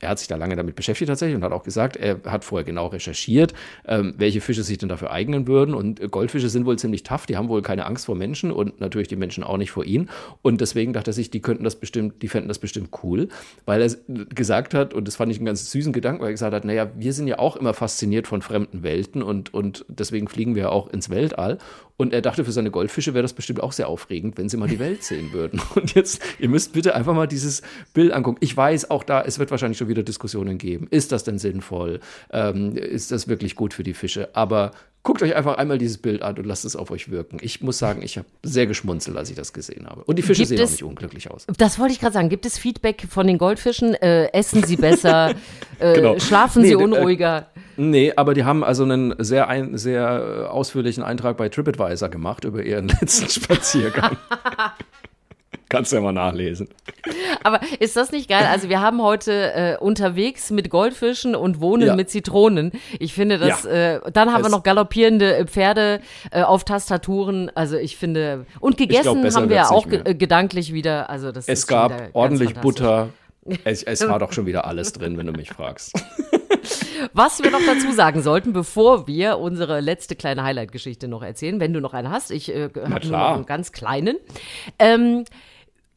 er 0.00 0.10
hat 0.10 0.18
sich 0.18 0.28
da 0.28 0.36
lange 0.36 0.56
damit 0.56 0.76
beschäftigt 0.76 1.08
tatsächlich 1.08 1.36
und 1.36 1.44
hat 1.44 1.52
auch 1.52 1.62
gesagt, 1.62 1.96
er 1.96 2.20
hat 2.24 2.44
vorher 2.44 2.64
genau 2.64 2.86
recherchiert, 2.88 3.54
ähm, 3.86 4.14
welche 4.16 4.40
Fische 4.40 4.62
sich 4.62 4.78
denn 4.78 4.88
dafür 4.88 5.10
eignen 5.10 5.46
würden. 5.46 5.74
Und 5.74 6.00
äh, 6.00 6.08
Goldfische 6.08 6.48
sind 6.48 6.66
wohl 6.66 6.78
ziemlich 6.78 7.02
tough, 7.02 7.26
die 7.26 7.36
haben 7.36 7.48
wohl 7.48 7.62
keine 7.62 7.86
Angst 7.86 8.06
vor 8.06 8.14
Menschen 8.14 8.52
und 8.52 8.80
natürlich 8.80 9.08
die 9.08 9.16
Menschen 9.16 9.44
auch 9.44 9.56
nicht 9.56 9.70
vor 9.70 9.84
ihnen. 9.84 10.08
Und 10.42 10.60
deswegen 10.60 10.92
dachte 10.92 11.10
er 11.10 11.14
sich, 11.14 11.30
die 11.30 11.40
könnten 11.40 11.64
das 11.64 11.76
bestimmt, 11.76 12.22
die 12.22 12.28
fänden 12.28 12.48
das 12.48 12.58
bestimmt 12.58 12.90
cool, 13.02 13.28
weil 13.66 13.80
er 13.80 13.86
s- 13.86 14.02
gesagt 14.34 14.74
hat, 14.74 14.94
und 14.94 15.06
das 15.08 15.16
fand 15.16 15.30
ich 15.32 15.38
einen 15.38 15.46
ganz 15.46 15.70
süßen 15.70 15.92
Gedanken, 15.92 16.20
weil 16.22 16.28
er 16.28 16.32
gesagt 16.32 16.54
hat, 16.54 16.64
naja, 16.64 16.90
wir 16.96 17.12
sind 17.12 17.26
ja 17.28 17.38
auch 17.38 17.56
immer 17.56 17.74
fasziniert 17.74 18.26
von 18.26 18.42
fremden 18.42 18.82
Welten 18.82 19.22
und, 19.22 19.52
und 19.54 19.84
deswegen 19.88 20.28
fliegen 20.28 20.54
wir 20.54 20.72
auch 20.72 20.88
ins 20.88 21.10
Weltall. 21.10 21.58
Und 22.00 22.14
er 22.14 22.22
dachte, 22.22 22.46
für 22.46 22.52
seine 22.52 22.70
Goldfische 22.70 23.12
wäre 23.12 23.20
das 23.20 23.34
bestimmt 23.34 23.62
auch 23.62 23.72
sehr 23.72 23.86
aufregend, 23.86 24.38
wenn 24.38 24.48
sie 24.48 24.56
mal 24.56 24.70
die 24.70 24.78
Welt 24.78 25.04
sehen 25.04 25.34
würden. 25.34 25.60
Und 25.74 25.94
jetzt, 25.94 26.22
ihr 26.38 26.48
müsst 26.48 26.72
bitte 26.72 26.94
einfach 26.94 27.12
mal 27.12 27.26
dieses 27.26 27.60
Bild 27.92 28.12
angucken. 28.12 28.38
Ich 28.40 28.56
weiß, 28.56 28.90
auch 28.90 29.04
da, 29.04 29.20
es 29.20 29.38
wird 29.38 29.50
wahrscheinlich 29.50 29.76
schon 29.76 29.88
wieder 29.88 30.02
Diskussionen 30.02 30.56
geben. 30.56 30.88
Ist 30.90 31.12
das 31.12 31.24
denn 31.24 31.36
sinnvoll? 31.36 32.00
Ähm, 32.32 32.74
ist 32.74 33.12
das 33.12 33.28
wirklich 33.28 33.54
gut 33.54 33.74
für 33.74 33.82
die 33.82 33.92
Fische? 33.92 34.30
Aber 34.32 34.70
guckt 35.02 35.22
euch 35.22 35.34
einfach 35.34 35.56
einmal 35.56 35.78
dieses 35.78 35.98
Bild 35.98 36.22
an 36.22 36.36
und 36.36 36.44
lasst 36.46 36.64
es 36.64 36.76
auf 36.76 36.90
euch 36.90 37.10
wirken. 37.10 37.38
Ich 37.40 37.62
muss 37.62 37.78
sagen, 37.78 38.02
ich 38.02 38.18
habe 38.18 38.26
sehr 38.42 38.66
geschmunzelt, 38.66 39.16
als 39.16 39.30
ich 39.30 39.36
das 39.36 39.52
gesehen 39.52 39.86
habe. 39.88 40.02
Und 40.04 40.16
die 40.16 40.22
Fische 40.22 40.40
Gibt 40.42 40.48
sehen 40.50 40.58
auch 40.60 40.64
es- 40.64 40.70
nicht 40.72 40.84
unglücklich 40.84 41.30
aus. 41.30 41.46
Das 41.56 41.78
wollte 41.78 41.94
ich 41.94 42.00
gerade 42.00 42.12
sagen. 42.12 42.28
Gibt 42.28 42.44
es 42.46 42.58
Feedback 42.58 43.04
von 43.08 43.26
den 43.26 43.38
Goldfischen? 43.38 43.94
Äh, 43.94 44.26
essen 44.32 44.62
sie 44.62 44.76
besser? 44.76 45.30
äh, 45.78 45.94
Genau. 45.94 46.18
Schlafen 46.18 46.62
Nee, 46.62 46.68
sie 46.68 46.74
äh, 46.74 46.76
unruhiger? 46.76 47.46
Nee, 47.76 48.12
aber 48.14 48.34
die 48.34 48.44
haben 48.44 48.62
also 48.62 48.82
einen 48.82 49.14
sehr, 49.18 49.48
ein, 49.48 49.78
sehr 49.78 50.44
äh, 50.44 50.46
ausführlichen 50.48 51.02
Eintrag 51.02 51.36
bei 51.38 51.48
TripAdvisor 51.48 52.10
gemacht 52.10 52.44
über 52.44 52.62
ihren 52.62 52.88
letzten 53.00 53.28
Spaziergang. 53.30 54.16
Kannst 55.70 55.92
du 55.92 55.96
ja 55.96 56.02
mal 56.02 56.12
nachlesen. 56.12 56.68
Aber 57.44 57.60
ist 57.78 57.96
das 57.96 58.12
nicht 58.12 58.28
geil? 58.28 58.44
Also 58.50 58.68
wir 58.68 58.80
haben 58.80 59.00
heute 59.00 59.52
äh, 59.54 59.76
unterwegs 59.78 60.50
mit 60.50 60.68
Goldfischen 60.68 61.34
und 61.34 61.60
Wohnen 61.60 61.86
Ja. 61.86 61.96
mit 61.96 62.10
Zitronen. 62.10 62.72
Ich 62.98 63.14
finde 63.14 63.38
das, 63.38 63.62
Ja. 63.64 63.70
äh, 63.94 64.00
dann 64.12 64.32
haben 64.32 64.42
wir 64.42 64.46
Es- 64.48 64.52
noch 64.52 64.62
galoppierende 64.64 65.36
äh, 65.36 65.46
Pferde 65.46 66.00
äh, 66.32 66.42
auf 66.42 66.64
Tastaturen. 66.64 67.50
Also 67.54 67.76
ich 67.78 67.96
finde, 67.96 68.44
und 68.60 68.76
gegessen 68.76 69.22
glaub, 69.22 69.34
haben 69.34 69.48
wir 69.48 69.70
auch 69.70 69.86
gedanklich 69.88 70.72
wieder. 70.74 71.08
Also 71.08 71.32
das 71.32 71.48
Es 71.48 71.66
gab 71.66 72.10
ordentlich. 72.12 72.54
Butter. 72.54 73.08
Es, 73.64 73.82
es 73.82 74.06
war 74.06 74.18
doch 74.18 74.34
schon 74.34 74.44
wieder 74.44 74.66
alles 74.66 74.92
drin, 74.92 75.16
wenn 75.16 75.26
du 75.26 75.32
mich 75.32 75.48
fragst. 75.50 75.94
Was 77.14 77.42
wir 77.42 77.50
noch 77.50 77.60
dazu 77.66 77.90
sagen 77.90 78.22
sollten, 78.22 78.52
bevor 78.52 79.06
wir 79.06 79.38
unsere 79.38 79.80
letzte 79.80 80.14
kleine 80.14 80.42
Highlight-Geschichte 80.44 81.08
noch 81.08 81.22
erzählen, 81.22 81.58
wenn 81.58 81.72
du 81.72 81.80
noch 81.80 81.94
eine 81.94 82.10
hast, 82.10 82.30
ich 82.30 82.54
äh, 82.54 82.64
habe 82.90 83.06
nur 83.08 83.18
noch 83.18 83.34
einen 83.36 83.46
ganz 83.46 83.72
kleinen. 83.72 84.18
Ähm, 84.78 85.24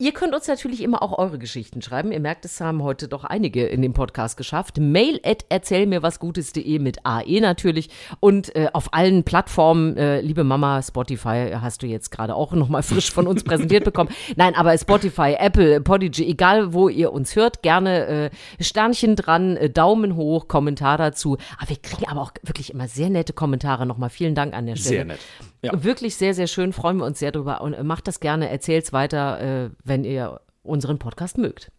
Ihr 0.03 0.11
könnt 0.11 0.35
uns 0.35 0.49
natürlich 0.49 0.81
immer 0.83 1.01
auch 1.01 1.17
eure 1.17 1.39
Geschichten 1.39 1.81
schreiben. 1.81 2.11
Ihr 2.11 2.19
merkt, 2.19 2.43
es 2.43 2.59
haben 2.59 2.83
heute 2.83 3.07
doch 3.07 3.23
einige 3.23 3.65
in 3.65 3.81
dem 3.81 3.93
Podcast 3.93 4.35
geschafft. 4.35 4.77
Mail 4.77 5.21
at 5.23 5.45
erzähl 5.47 5.85
mir 5.85 6.03
was 6.03 6.19
Gutes.de 6.19 6.77
mit 6.79 7.05
AE 7.05 7.39
natürlich. 7.39 7.89
Und 8.19 8.53
äh, 8.53 8.67
auf 8.73 8.93
allen 8.93 9.23
Plattformen, 9.23 9.95
äh, 9.95 10.19
liebe 10.19 10.43
Mama, 10.43 10.81
Spotify 10.81 11.53
hast 11.53 11.83
du 11.83 11.87
jetzt 11.87 12.11
gerade 12.11 12.35
auch 12.35 12.51
nochmal 12.51 12.83
frisch 12.83 13.13
von 13.13 13.27
uns 13.27 13.43
präsentiert 13.45 13.85
bekommen. 13.85 14.09
Nein, 14.35 14.55
aber 14.55 14.77
Spotify, 14.77 15.37
Apple, 15.39 15.79
Podigy, 15.79 16.29
egal 16.29 16.73
wo 16.73 16.89
ihr 16.89 17.13
uns 17.13 17.37
hört, 17.37 17.61
gerne 17.61 18.05
äh, 18.07 18.29
Sternchen 18.61 19.15
dran, 19.15 19.55
äh, 19.55 19.69
Daumen 19.69 20.17
hoch, 20.17 20.49
Kommentar 20.49 20.97
dazu. 20.97 21.37
Aber 21.57 21.69
wir 21.69 21.77
kriegen 21.77 22.09
aber 22.09 22.23
auch 22.23 22.33
wirklich 22.41 22.73
immer 22.73 22.89
sehr 22.89 23.09
nette 23.09 23.31
Kommentare. 23.31 23.85
Nochmal 23.85 24.09
vielen 24.09 24.35
Dank 24.35 24.53
an 24.53 24.65
der 24.65 24.75
Stelle. 24.75 24.95
Sehr 24.95 25.05
nett. 25.05 25.19
Ja. 25.63 25.83
Wirklich 25.83 26.15
sehr, 26.15 26.33
sehr 26.33 26.47
schön, 26.47 26.73
freuen 26.73 26.97
wir 26.97 27.05
uns 27.05 27.19
sehr 27.19 27.31
drüber 27.31 27.61
und 27.61 27.73
äh, 27.73 27.83
macht 27.83 28.07
das 28.07 28.19
gerne, 28.19 28.49
erzählt's 28.49 28.91
weiter, 28.91 29.39
äh, 29.41 29.69
wenn 29.83 30.03
ihr 30.03 30.41
unseren 30.61 30.99
Podcast 30.99 31.37
mögt. 31.37 31.71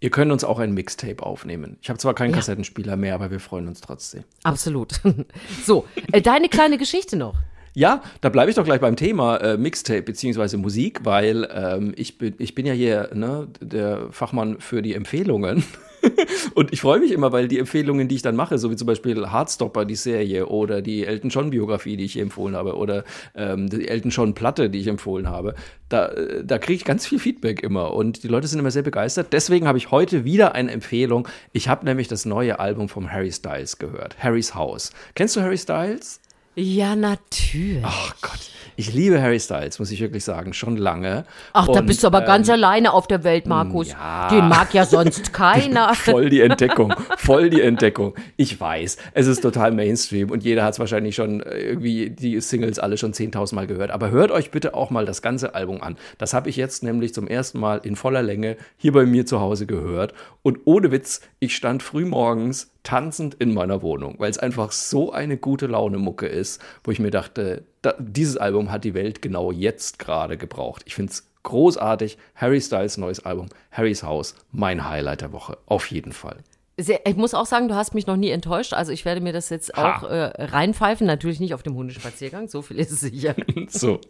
Ihr 0.00 0.10
könnt 0.10 0.32
uns 0.32 0.44
auch 0.44 0.58
ein 0.58 0.72
Mixtape 0.72 1.22
aufnehmen. 1.22 1.76
Ich 1.82 1.90
habe 1.90 1.98
zwar 1.98 2.14
keinen 2.14 2.32
Kassettenspieler 2.32 2.96
mehr, 2.96 3.14
aber 3.14 3.30
wir 3.30 3.40
freuen 3.40 3.68
uns 3.68 3.80
trotzdem. 3.80 4.24
Absolut. 4.44 5.00
so, 5.64 5.86
äh, 6.12 6.22
deine 6.22 6.48
kleine 6.48 6.78
Geschichte 6.78 7.16
noch. 7.16 7.34
Ja, 7.74 8.02
da 8.22 8.28
bleibe 8.28 8.50
ich 8.50 8.56
doch 8.56 8.64
gleich 8.64 8.80
beim 8.80 8.96
Thema 8.96 9.36
äh, 9.36 9.56
Mixtape 9.56 10.02
beziehungsweise 10.02 10.56
Musik, 10.56 11.00
weil 11.04 11.48
ähm, 11.52 11.92
ich, 11.96 12.16
bin, 12.16 12.34
ich 12.38 12.54
bin 12.54 12.64
ja 12.64 12.72
hier 12.72 13.10
ne, 13.12 13.48
der 13.60 14.08
Fachmann 14.10 14.60
für 14.60 14.82
die 14.82 14.94
Empfehlungen. 14.94 15.64
Und 16.54 16.72
ich 16.72 16.80
freue 16.80 17.00
mich 17.00 17.12
immer, 17.12 17.32
weil 17.32 17.48
die 17.48 17.58
Empfehlungen, 17.58 18.08
die 18.08 18.16
ich 18.16 18.22
dann 18.22 18.36
mache, 18.36 18.58
so 18.58 18.70
wie 18.70 18.76
zum 18.76 18.86
Beispiel 18.86 19.28
Hardstopper, 19.28 19.84
die 19.84 19.94
Serie, 19.94 20.46
oder 20.46 20.82
die 20.82 21.04
Elton 21.04 21.30
John-Biografie, 21.30 21.96
die 21.96 22.04
ich 22.04 22.18
empfohlen 22.18 22.56
habe, 22.56 22.76
oder 22.76 23.04
ähm, 23.34 23.68
die 23.68 23.88
Elton 23.88 24.10
John-Platte, 24.10 24.70
die 24.70 24.78
ich 24.78 24.86
empfohlen 24.86 25.28
habe, 25.28 25.54
da, 25.88 26.08
äh, 26.08 26.44
da 26.44 26.58
kriege 26.58 26.76
ich 26.76 26.84
ganz 26.84 27.06
viel 27.06 27.18
Feedback 27.18 27.62
immer. 27.62 27.94
Und 27.94 28.22
die 28.22 28.28
Leute 28.28 28.46
sind 28.46 28.58
immer 28.58 28.70
sehr 28.70 28.82
begeistert. 28.82 29.32
Deswegen 29.32 29.66
habe 29.66 29.78
ich 29.78 29.90
heute 29.90 30.24
wieder 30.24 30.54
eine 30.54 30.70
Empfehlung. 30.70 31.28
Ich 31.52 31.68
habe 31.68 31.84
nämlich 31.84 32.08
das 32.08 32.24
neue 32.24 32.58
Album 32.58 32.88
von 32.88 33.12
Harry 33.12 33.32
Styles 33.32 33.78
gehört, 33.78 34.16
Harry's 34.18 34.54
House. 34.54 34.92
Kennst 35.14 35.36
du 35.36 35.40
Harry 35.40 35.58
Styles? 35.58 36.20
Ja, 36.58 36.96
natürlich. 36.96 37.84
Ach 37.84 38.16
Gott, 38.20 38.40
ich 38.74 38.92
liebe 38.92 39.22
Harry 39.22 39.38
Styles, 39.38 39.78
muss 39.78 39.92
ich 39.92 40.00
wirklich 40.00 40.24
sagen, 40.24 40.52
schon 40.52 40.76
lange. 40.76 41.24
Ach, 41.52 41.68
da 41.68 41.82
bist 41.82 42.02
du 42.02 42.08
aber 42.08 42.22
ähm, 42.22 42.26
ganz 42.26 42.50
alleine 42.50 42.92
auf 42.92 43.06
der 43.06 43.22
Welt, 43.22 43.46
Markus. 43.46 43.92
ja. 43.92 44.28
Den 44.28 44.48
mag 44.48 44.74
ja 44.74 44.84
sonst 44.84 45.32
keiner. 45.32 45.94
Voll 45.94 46.30
die 46.30 46.40
Entdeckung, 46.40 46.92
voll 47.16 47.48
die 47.48 47.60
Entdeckung. 47.60 48.14
Ich 48.36 48.60
weiß, 48.60 48.96
es 49.14 49.26
ist 49.28 49.40
total 49.40 49.70
Mainstream 49.70 50.32
und 50.32 50.42
jeder 50.42 50.64
hat 50.64 50.72
es 50.72 50.80
wahrscheinlich 50.80 51.14
schon 51.14 51.44
äh, 51.44 51.60
irgendwie 51.60 52.10
die 52.10 52.40
Singles 52.40 52.80
alle 52.80 52.98
schon 52.98 53.12
10.000 53.12 53.54
Mal 53.54 53.68
gehört. 53.68 53.92
Aber 53.92 54.10
hört 54.10 54.32
euch 54.32 54.50
bitte 54.50 54.74
auch 54.74 54.90
mal 54.90 55.06
das 55.06 55.22
ganze 55.22 55.54
Album 55.54 55.80
an. 55.80 55.96
Das 56.18 56.34
habe 56.34 56.48
ich 56.48 56.56
jetzt 56.56 56.82
nämlich 56.82 57.14
zum 57.14 57.28
ersten 57.28 57.60
Mal 57.60 57.82
in 57.84 57.94
voller 57.94 58.22
Länge 58.22 58.56
hier 58.76 58.90
bei 58.90 59.06
mir 59.06 59.26
zu 59.26 59.38
Hause 59.38 59.66
gehört. 59.66 60.12
Und 60.42 60.58
ohne 60.64 60.90
Witz, 60.90 61.20
ich 61.38 61.54
stand 61.54 61.84
früh 61.84 62.04
morgens 62.04 62.72
tanzend 62.88 63.34
in 63.34 63.52
meiner 63.52 63.82
Wohnung, 63.82 64.14
weil 64.16 64.30
es 64.30 64.38
einfach 64.38 64.72
so 64.72 65.12
eine 65.12 65.36
gute 65.36 65.66
Laune 65.66 65.98
Mucke 65.98 66.26
ist, 66.26 66.58
wo 66.84 66.90
ich 66.90 66.98
mir 66.98 67.10
dachte, 67.10 67.64
da, 67.82 67.94
dieses 67.98 68.38
Album 68.38 68.72
hat 68.72 68.84
die 68.84 68.94
Welt 68.94 69.20
genau 69.20 69.52
jetzt 69.52 69.98
gerade 69.98 70.38
gebraucht. 70.38 70.84
Ich 70.86 70.94
finde 70.94 71.12
es 71.12 71.28
großartig. 71.42 72.16
Harry 72.34 72.62
Styles 72.62 72.96
neues 72.96 73.20
Album, 73.26 73.50
Harrys 73.70 74.02
Haus, 74.02 74.36
mein 74.52 74.88
Highlight 74.88 75.20
der 75.20 75.32
Woche, 75.32 75.58
auf 75.66 75.90
jeden 75.90 76.12
Fall. 76.12 76.38
Sehr, 76.78 77.06
ich 77.06 77.16
muss 77.16 77.34
auch 77.34 77.44
sagen, 77.44 77.68
du 77.68 77.74
hast 77.74 77.92
mich 77.92 78.06
noch 78.06 78.16
nie 78.16 78.30
enttäuscht. 78.30 78.72
Also 78.72 78.90
ich 78.90 79.04
werde 79.04 79.20
mir 79.20 79.34
das 79.34 79.50
jetzt 79.50 79.76
Ha. 79.76 79.98
auch 79.98 80.04
äh, 80.04 80.30
reinpfeifen. 80.42 81.06
Natürlich 81.06 81.40
nicht 81.40 81.52
auf 81.52 81.62
dem 81.62 81.74
Hundespaziergang, 81.74 82.48
so 82.48 82.62
viel 82.62 82.78
ist 82.78 82.90
es 82.90 83.00
sicher. 83.00 83.34
So. 83.68 84.00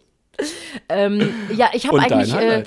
Ja, 0.89 1.69
ich 1.73 1.85
habe 1.85 1.99
eigentlich 1.99 2.33
äh? 2.33 2.63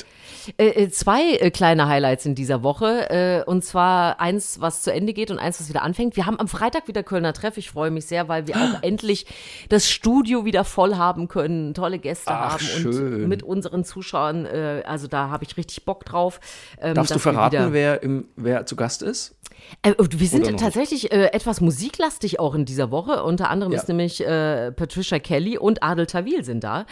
Äh, 0.57 0.67
äh, 0.69 0.91
zwei 0.91 1.35
äh, 1.37 1.51
kleine 1.51 1.89
Highlights 1.89 2.27
in 2.27 2.35
dieser 2.35 2.63
Woche. 2.63 3.11
Äh, 3.11 3.45
und 3.45 3.65
zwar 3.65 4.21
eins, 4.21 4.61
was 4.61 4.83
zu 4.83 4.93
Ende 4.93 5.13
geht 5.13 5.31
und 5.31 5.39
eins, 5.39 5.61
was 5.61 5.69
wieder 5.69 5.83
anfängt. 5.83 6.17
Wir 6.17 6.27
haben 6.27 6.39
am 6.41 6.49
Freitag 6.49 6.89
wieder 6.89 7.03
Kölner 7.03 7.33
Treff. 7.33 7.57
Ich 7.57 7.71
freue 7.71 7.91
mich 7.91 8.07
sehr, 8.07 8.29
weil 8.29 8.47
wir 8.47 8.57
auch 8.57 8.79
endlich 8.83 9.27
das 9.69 9.89
Studio 9.89 10.45
wieder 10.45 10.65
voll 10.65 10.97
haben 10.97 11.29
können, 11.29 11.75
tolle 11.75 11.99
Gäste 11.99 12.31
Ach, 12.33 12.55
haben 12.55 12.65
schön. 12.65 12.87
und 13.15 13.29
mit 13.29 13.43
unseren 13.43 13.85
Zuschauern. 13.85 14.47
Äh, 14.47 14.83
also 14.87 15.07
da 15.07 15.29
habe 15.31 15.45
ich 15.45 15.57
richtig 15.57 15.85
Bock 15.85 16.05
drauf. 16.05 16.41
Ähm, 16.81 16.95
Darfst 16.95 17.15
du 17.15 17.19
verraten, 17.19 17.73
wer, 17.73 18.03
im, 18.03 18.27
wer 18.37 18.67
zu 18.67 18.77
Gast 18.77 19.03
ist? 19.03 19.35
äh, 19.83 19.93
und 19.95 20.19
wir 20.19 20.27
sind 20.27 20.59
tatsächlich 20.59 21.13
etwas 21.13 21.61
musiklastig 21.61 22.41
auch 22.41 22.55
in 22.55 22.65
dieser 22.65 22.91
Woche. 22.91 23.23
Unter 23.23 23.49
anderem 23.51 23.73
Ja. 23.73 23.79
ist 23.79 23.89
nämlich 23.89 24.19
Patricia 24.19 25.19
Kelly 25.19 25.57
und 25.59 25.83
Adel 25.83 26.07
Tawil 26.07 26.45
sind 26.45 26.65
da. 26.65 26.87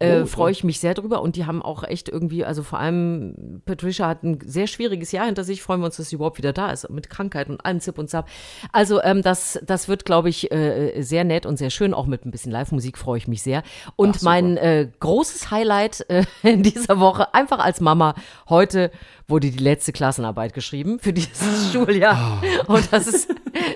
Oh, 0.00 0.26
Freue 0.26 0.52
ich 0.52 0.62
mich 0.64 0.78
sehr 0.80 0.94
drüber. 0.94 1.20
Und 1.22 1.36
die 1.36 1.46
haben 1.46 1.62
auch 1.62 1.82
echt 1.84 2.08
irgendwie, 2.08 2.44
also 2.44 2.62
vor 2.62 2.78
allem 2.78 2.91
Patricia 3.64 4.08
hat 4.08 4.22
ein 4.22 4.38
sehr 4.44 4.66
schwieriges 4.66 5.12
Jahr 5.12 5.26
hinter 5.26 5.44
sich. 5.44 5.62
Freuen 5.62 5.80
wir 5.80 5.86
uns, 5.86 5.96
dass 5.96 6.08
sie 6.08 6.16
überhaupt 6.16 6.38
wieder 6.38 6.52
da 6.52 6.70
ist. 6.70 6.88
Mit 6.90 7.10
Krankheit 7.10 7.48
und 7.48 7.64
allem 7.64 7.80
Zip 7.80 7.98
und 7.98 8.08
Zap. 8.08 8.28
Also 8.72 9.02
ähm, 9.02 9.22
das, 9.22 9.58
das 9.64 9.88
wird, 9.88 10.04
glaube 10.04 10.28
ich, 10.28 10.52
äh, 10.52 11.02
sehr 11.02 11.24
nett 11.24 11.46
und 11.46 11.56
sehr 11.56 11.70
schön. 11.70 11.94
Auch 11.94 12.06
mit 12.06 12.24
ein 12.24 12.30
bisschen 12.30 12.52
Live-Musik 12.52 12.98
freue 12.98 13.18
ich 13.18 13.28
mich 13.28 13.42
sehr. 13.42 13.62
Und 13.96 14.18
Ach, 14.18 14.22
mein 14.22 14.56
äh, 14.56 14.88
großes 15.00 15.50
Highlight 15.50 16.04
äh, 16.08 16.24
in 16.42 16.62
dieser 16.62 17.00
Woche, 17.00 17.34
einfach 17.34 17.58
als 17.58 17.80
Mama, 17.80 18.14
heute 18.48 18.90
wurde 19.32 19.50
die 19.50 19.58
letzte 19.58 19.92
Klassenarbeit 19.92 20.54
geschrieben 20.54 20.98
für 21.00 21.12
dieses 21.12 21.72
Schuljahr. 21.72 22.40
Und 22.66 22.92
das 22.92 23.06
ist 23.08 23.28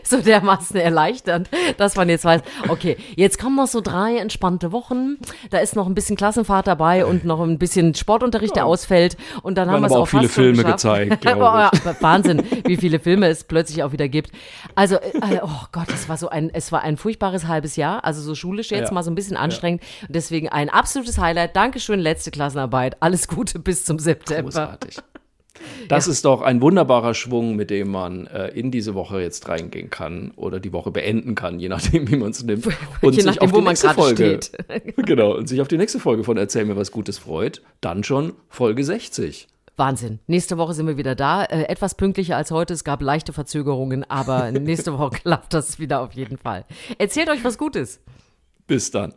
so 0.04 0.20
dermaßen 0.20 0.76
erleichternd, 0.76 1.48
dass 1.78 1.96
man 1.96 2.08
jetzt 2.08 2.24
weiß, 2.24 2.42
okay, 2.68 2.96
jetzt 3.16 3.38
kommen 3.38 3.56
noch 3.56 3.66
so 3.66 3.80
drei 3.80 4.18
entspannte 4.18 4.70
Wochen. 4.70 5.16
Da 5.50 5.58
ist 5.58 5.74
noch 5.74 5.86
ein 5.86 5.94
bisschen 5.94 6.16
Klassenfahrt 6.16 6.66
dabei 6.66 7.04
und 7.04 7.24
noch 7.24 7.40
ein 7.40 7.58
bisschen 7.58 7.94
Sportunterricht, 7.94 8.54
der 8.54 8.66
ausfällt. 8.66 9.16
Und 9.42 9.58
dann 9.58 9.70
haben 9.70 9.82
wir 9.82 9.86
es 9.86 9.92
auch 9.92 10.02
auch 10.02 10.08
viele 10.08 10.28
Filme 10.28 10.62
geschafft. 10.62 10.74
gezeigt, 10.84 11.24
ja, 11.24 11.70
Wahnsinn, 12.00 12.42
wie 12.64 12.76
viele 12.76 13.00
Filme 13.00 13.28
es 13.28 13.44
plötzlich 13.44 13.82
auch 13.82 13.92
wieder 13.92 14.08
gibt. 14.08 14.30
Also, 14.74 14.96
äh, 14.96 15.40
oh 15.42 15.64
Gott, 15.72 15.88
es 15.88 16.08
war 16.08 16.16
so 16.16 16.28
ein, 16.28 16.50
es 16.52 16.70
war 16.70 16.82
ein 16.82 16.96
furchtbares 16.96 17.46
halbes 17.46 17.76
Jahr. 17.76 18.04
Also 18.04 18.20
so 18.20 18.34
schulisch 18.34 18.70
jetzt 18.70 18.88
Ja. 18.88 18.94
mal 18.94 19.02
so 19.02 19.10
ein 19.10 19.14
bisschen 19.14 19.36
anstrengend. 19.36 19.82
Und 20.06 20.14
deswegen 20.14 20.48
ein 20.50 20.68
absolutes 20.68 21.18
Highlight. 21.18 21.56
Dankeschön, 21.56 21.98
letzte 21.98 22.30
Klassenarbeit. 22.30 22.96
Alles 23.00 23.26
Gute 23.26 23.58
bis 23.58 23.84
zum 23.84 23.98
September. 23.98 24.42
Großartig. 24.42 24.98
Das 25.88 26.08
ist 26.08 26.24
doch 26.24 26.42
ein 26.42 26.60
wunderbarer 26.60 27.14
Schwung, 27.14 27.56
mit 27.56 27.70
dem 27.70 27.90
man 27.90 28.26
äh, 28.26 28.48
in 28.48 28.70
diese 28.70 28.94
Woche 28.94 29.20
jetzt 29.20 29.48
reingehen 29.48 29.90
kann 29.90 30.32
oder 30.36 30.60
die 30.60 30.72
Woche 30.72 30.90
beenden 30.90 31.34
kann, 31.34 31.60
je 31.60 31.68
nachdem, 31.68 32.10
wie 32.10 32.16
man 32.16 32.30
es 32.30 32.42
nimmt. 32.42 32.66
Und 32.66 33.14
Je 33.14 33.20
sich 33.20 33.24
nachdem, 33.24 33.42
auf 33.42 33.52
wo 33.52 33.58
die 33.58 33.62
man 33.62 33.72
nächste 33.72 33.86
gerade 33.88 34.00
Folge, 34.00 34.40
steht. 34.42 34.96
genau, 35.06 35.36
und 35.36 35.48
sich 35.48 35.60
auf 35.60 35.68
die 35.68 35.76
nächste 35.76 36.00
Folge 36.00 36.24
von 36.24 36.36
Erzähl 36.36 36.64
mir 36.64 36.76
was 36.76 36.90
Gutes 36.90 37.18
freut. 37.18 37.62
Dann 37.80 38.04
schon 38.04 38.32
Folge 38.48 38.84
60. 38.84 39.48
Wahnsinn. 39.76 40.20
Nächste 40.26 40.56
Woche 40.56 40.74
sind 40.74 40.86
wir 40.86 40.96
wieder 40.96 41.14
da. 41.14 41.44
Äh, 41.44 41.64
etwas 41.64 41.94
pünktlicher 41.94 42.36
als 42.36 42.50
heute. 42.50 42.72
Es 42.74 42.84
gab 42.84 43.02
leichte 43.02 43.32
Verzögerungen, 43.32 44.04
aber 44.08 44.50
nächste 44.52 44.98
Woche 44.98 45.18
klappt 45.22 45.52
das 45.52 45.78
wieder 45.78 46.00
auf 46.00 46.12
jeden 46.12 46.38
Fall. 46.38 46.64
Erzählt 46.98 47.28
euch 47.28 47.44
was 47.44 47.58
Gutes. 47.58 48.00
Bis 48.66 48.90
dann. 48.90 49.14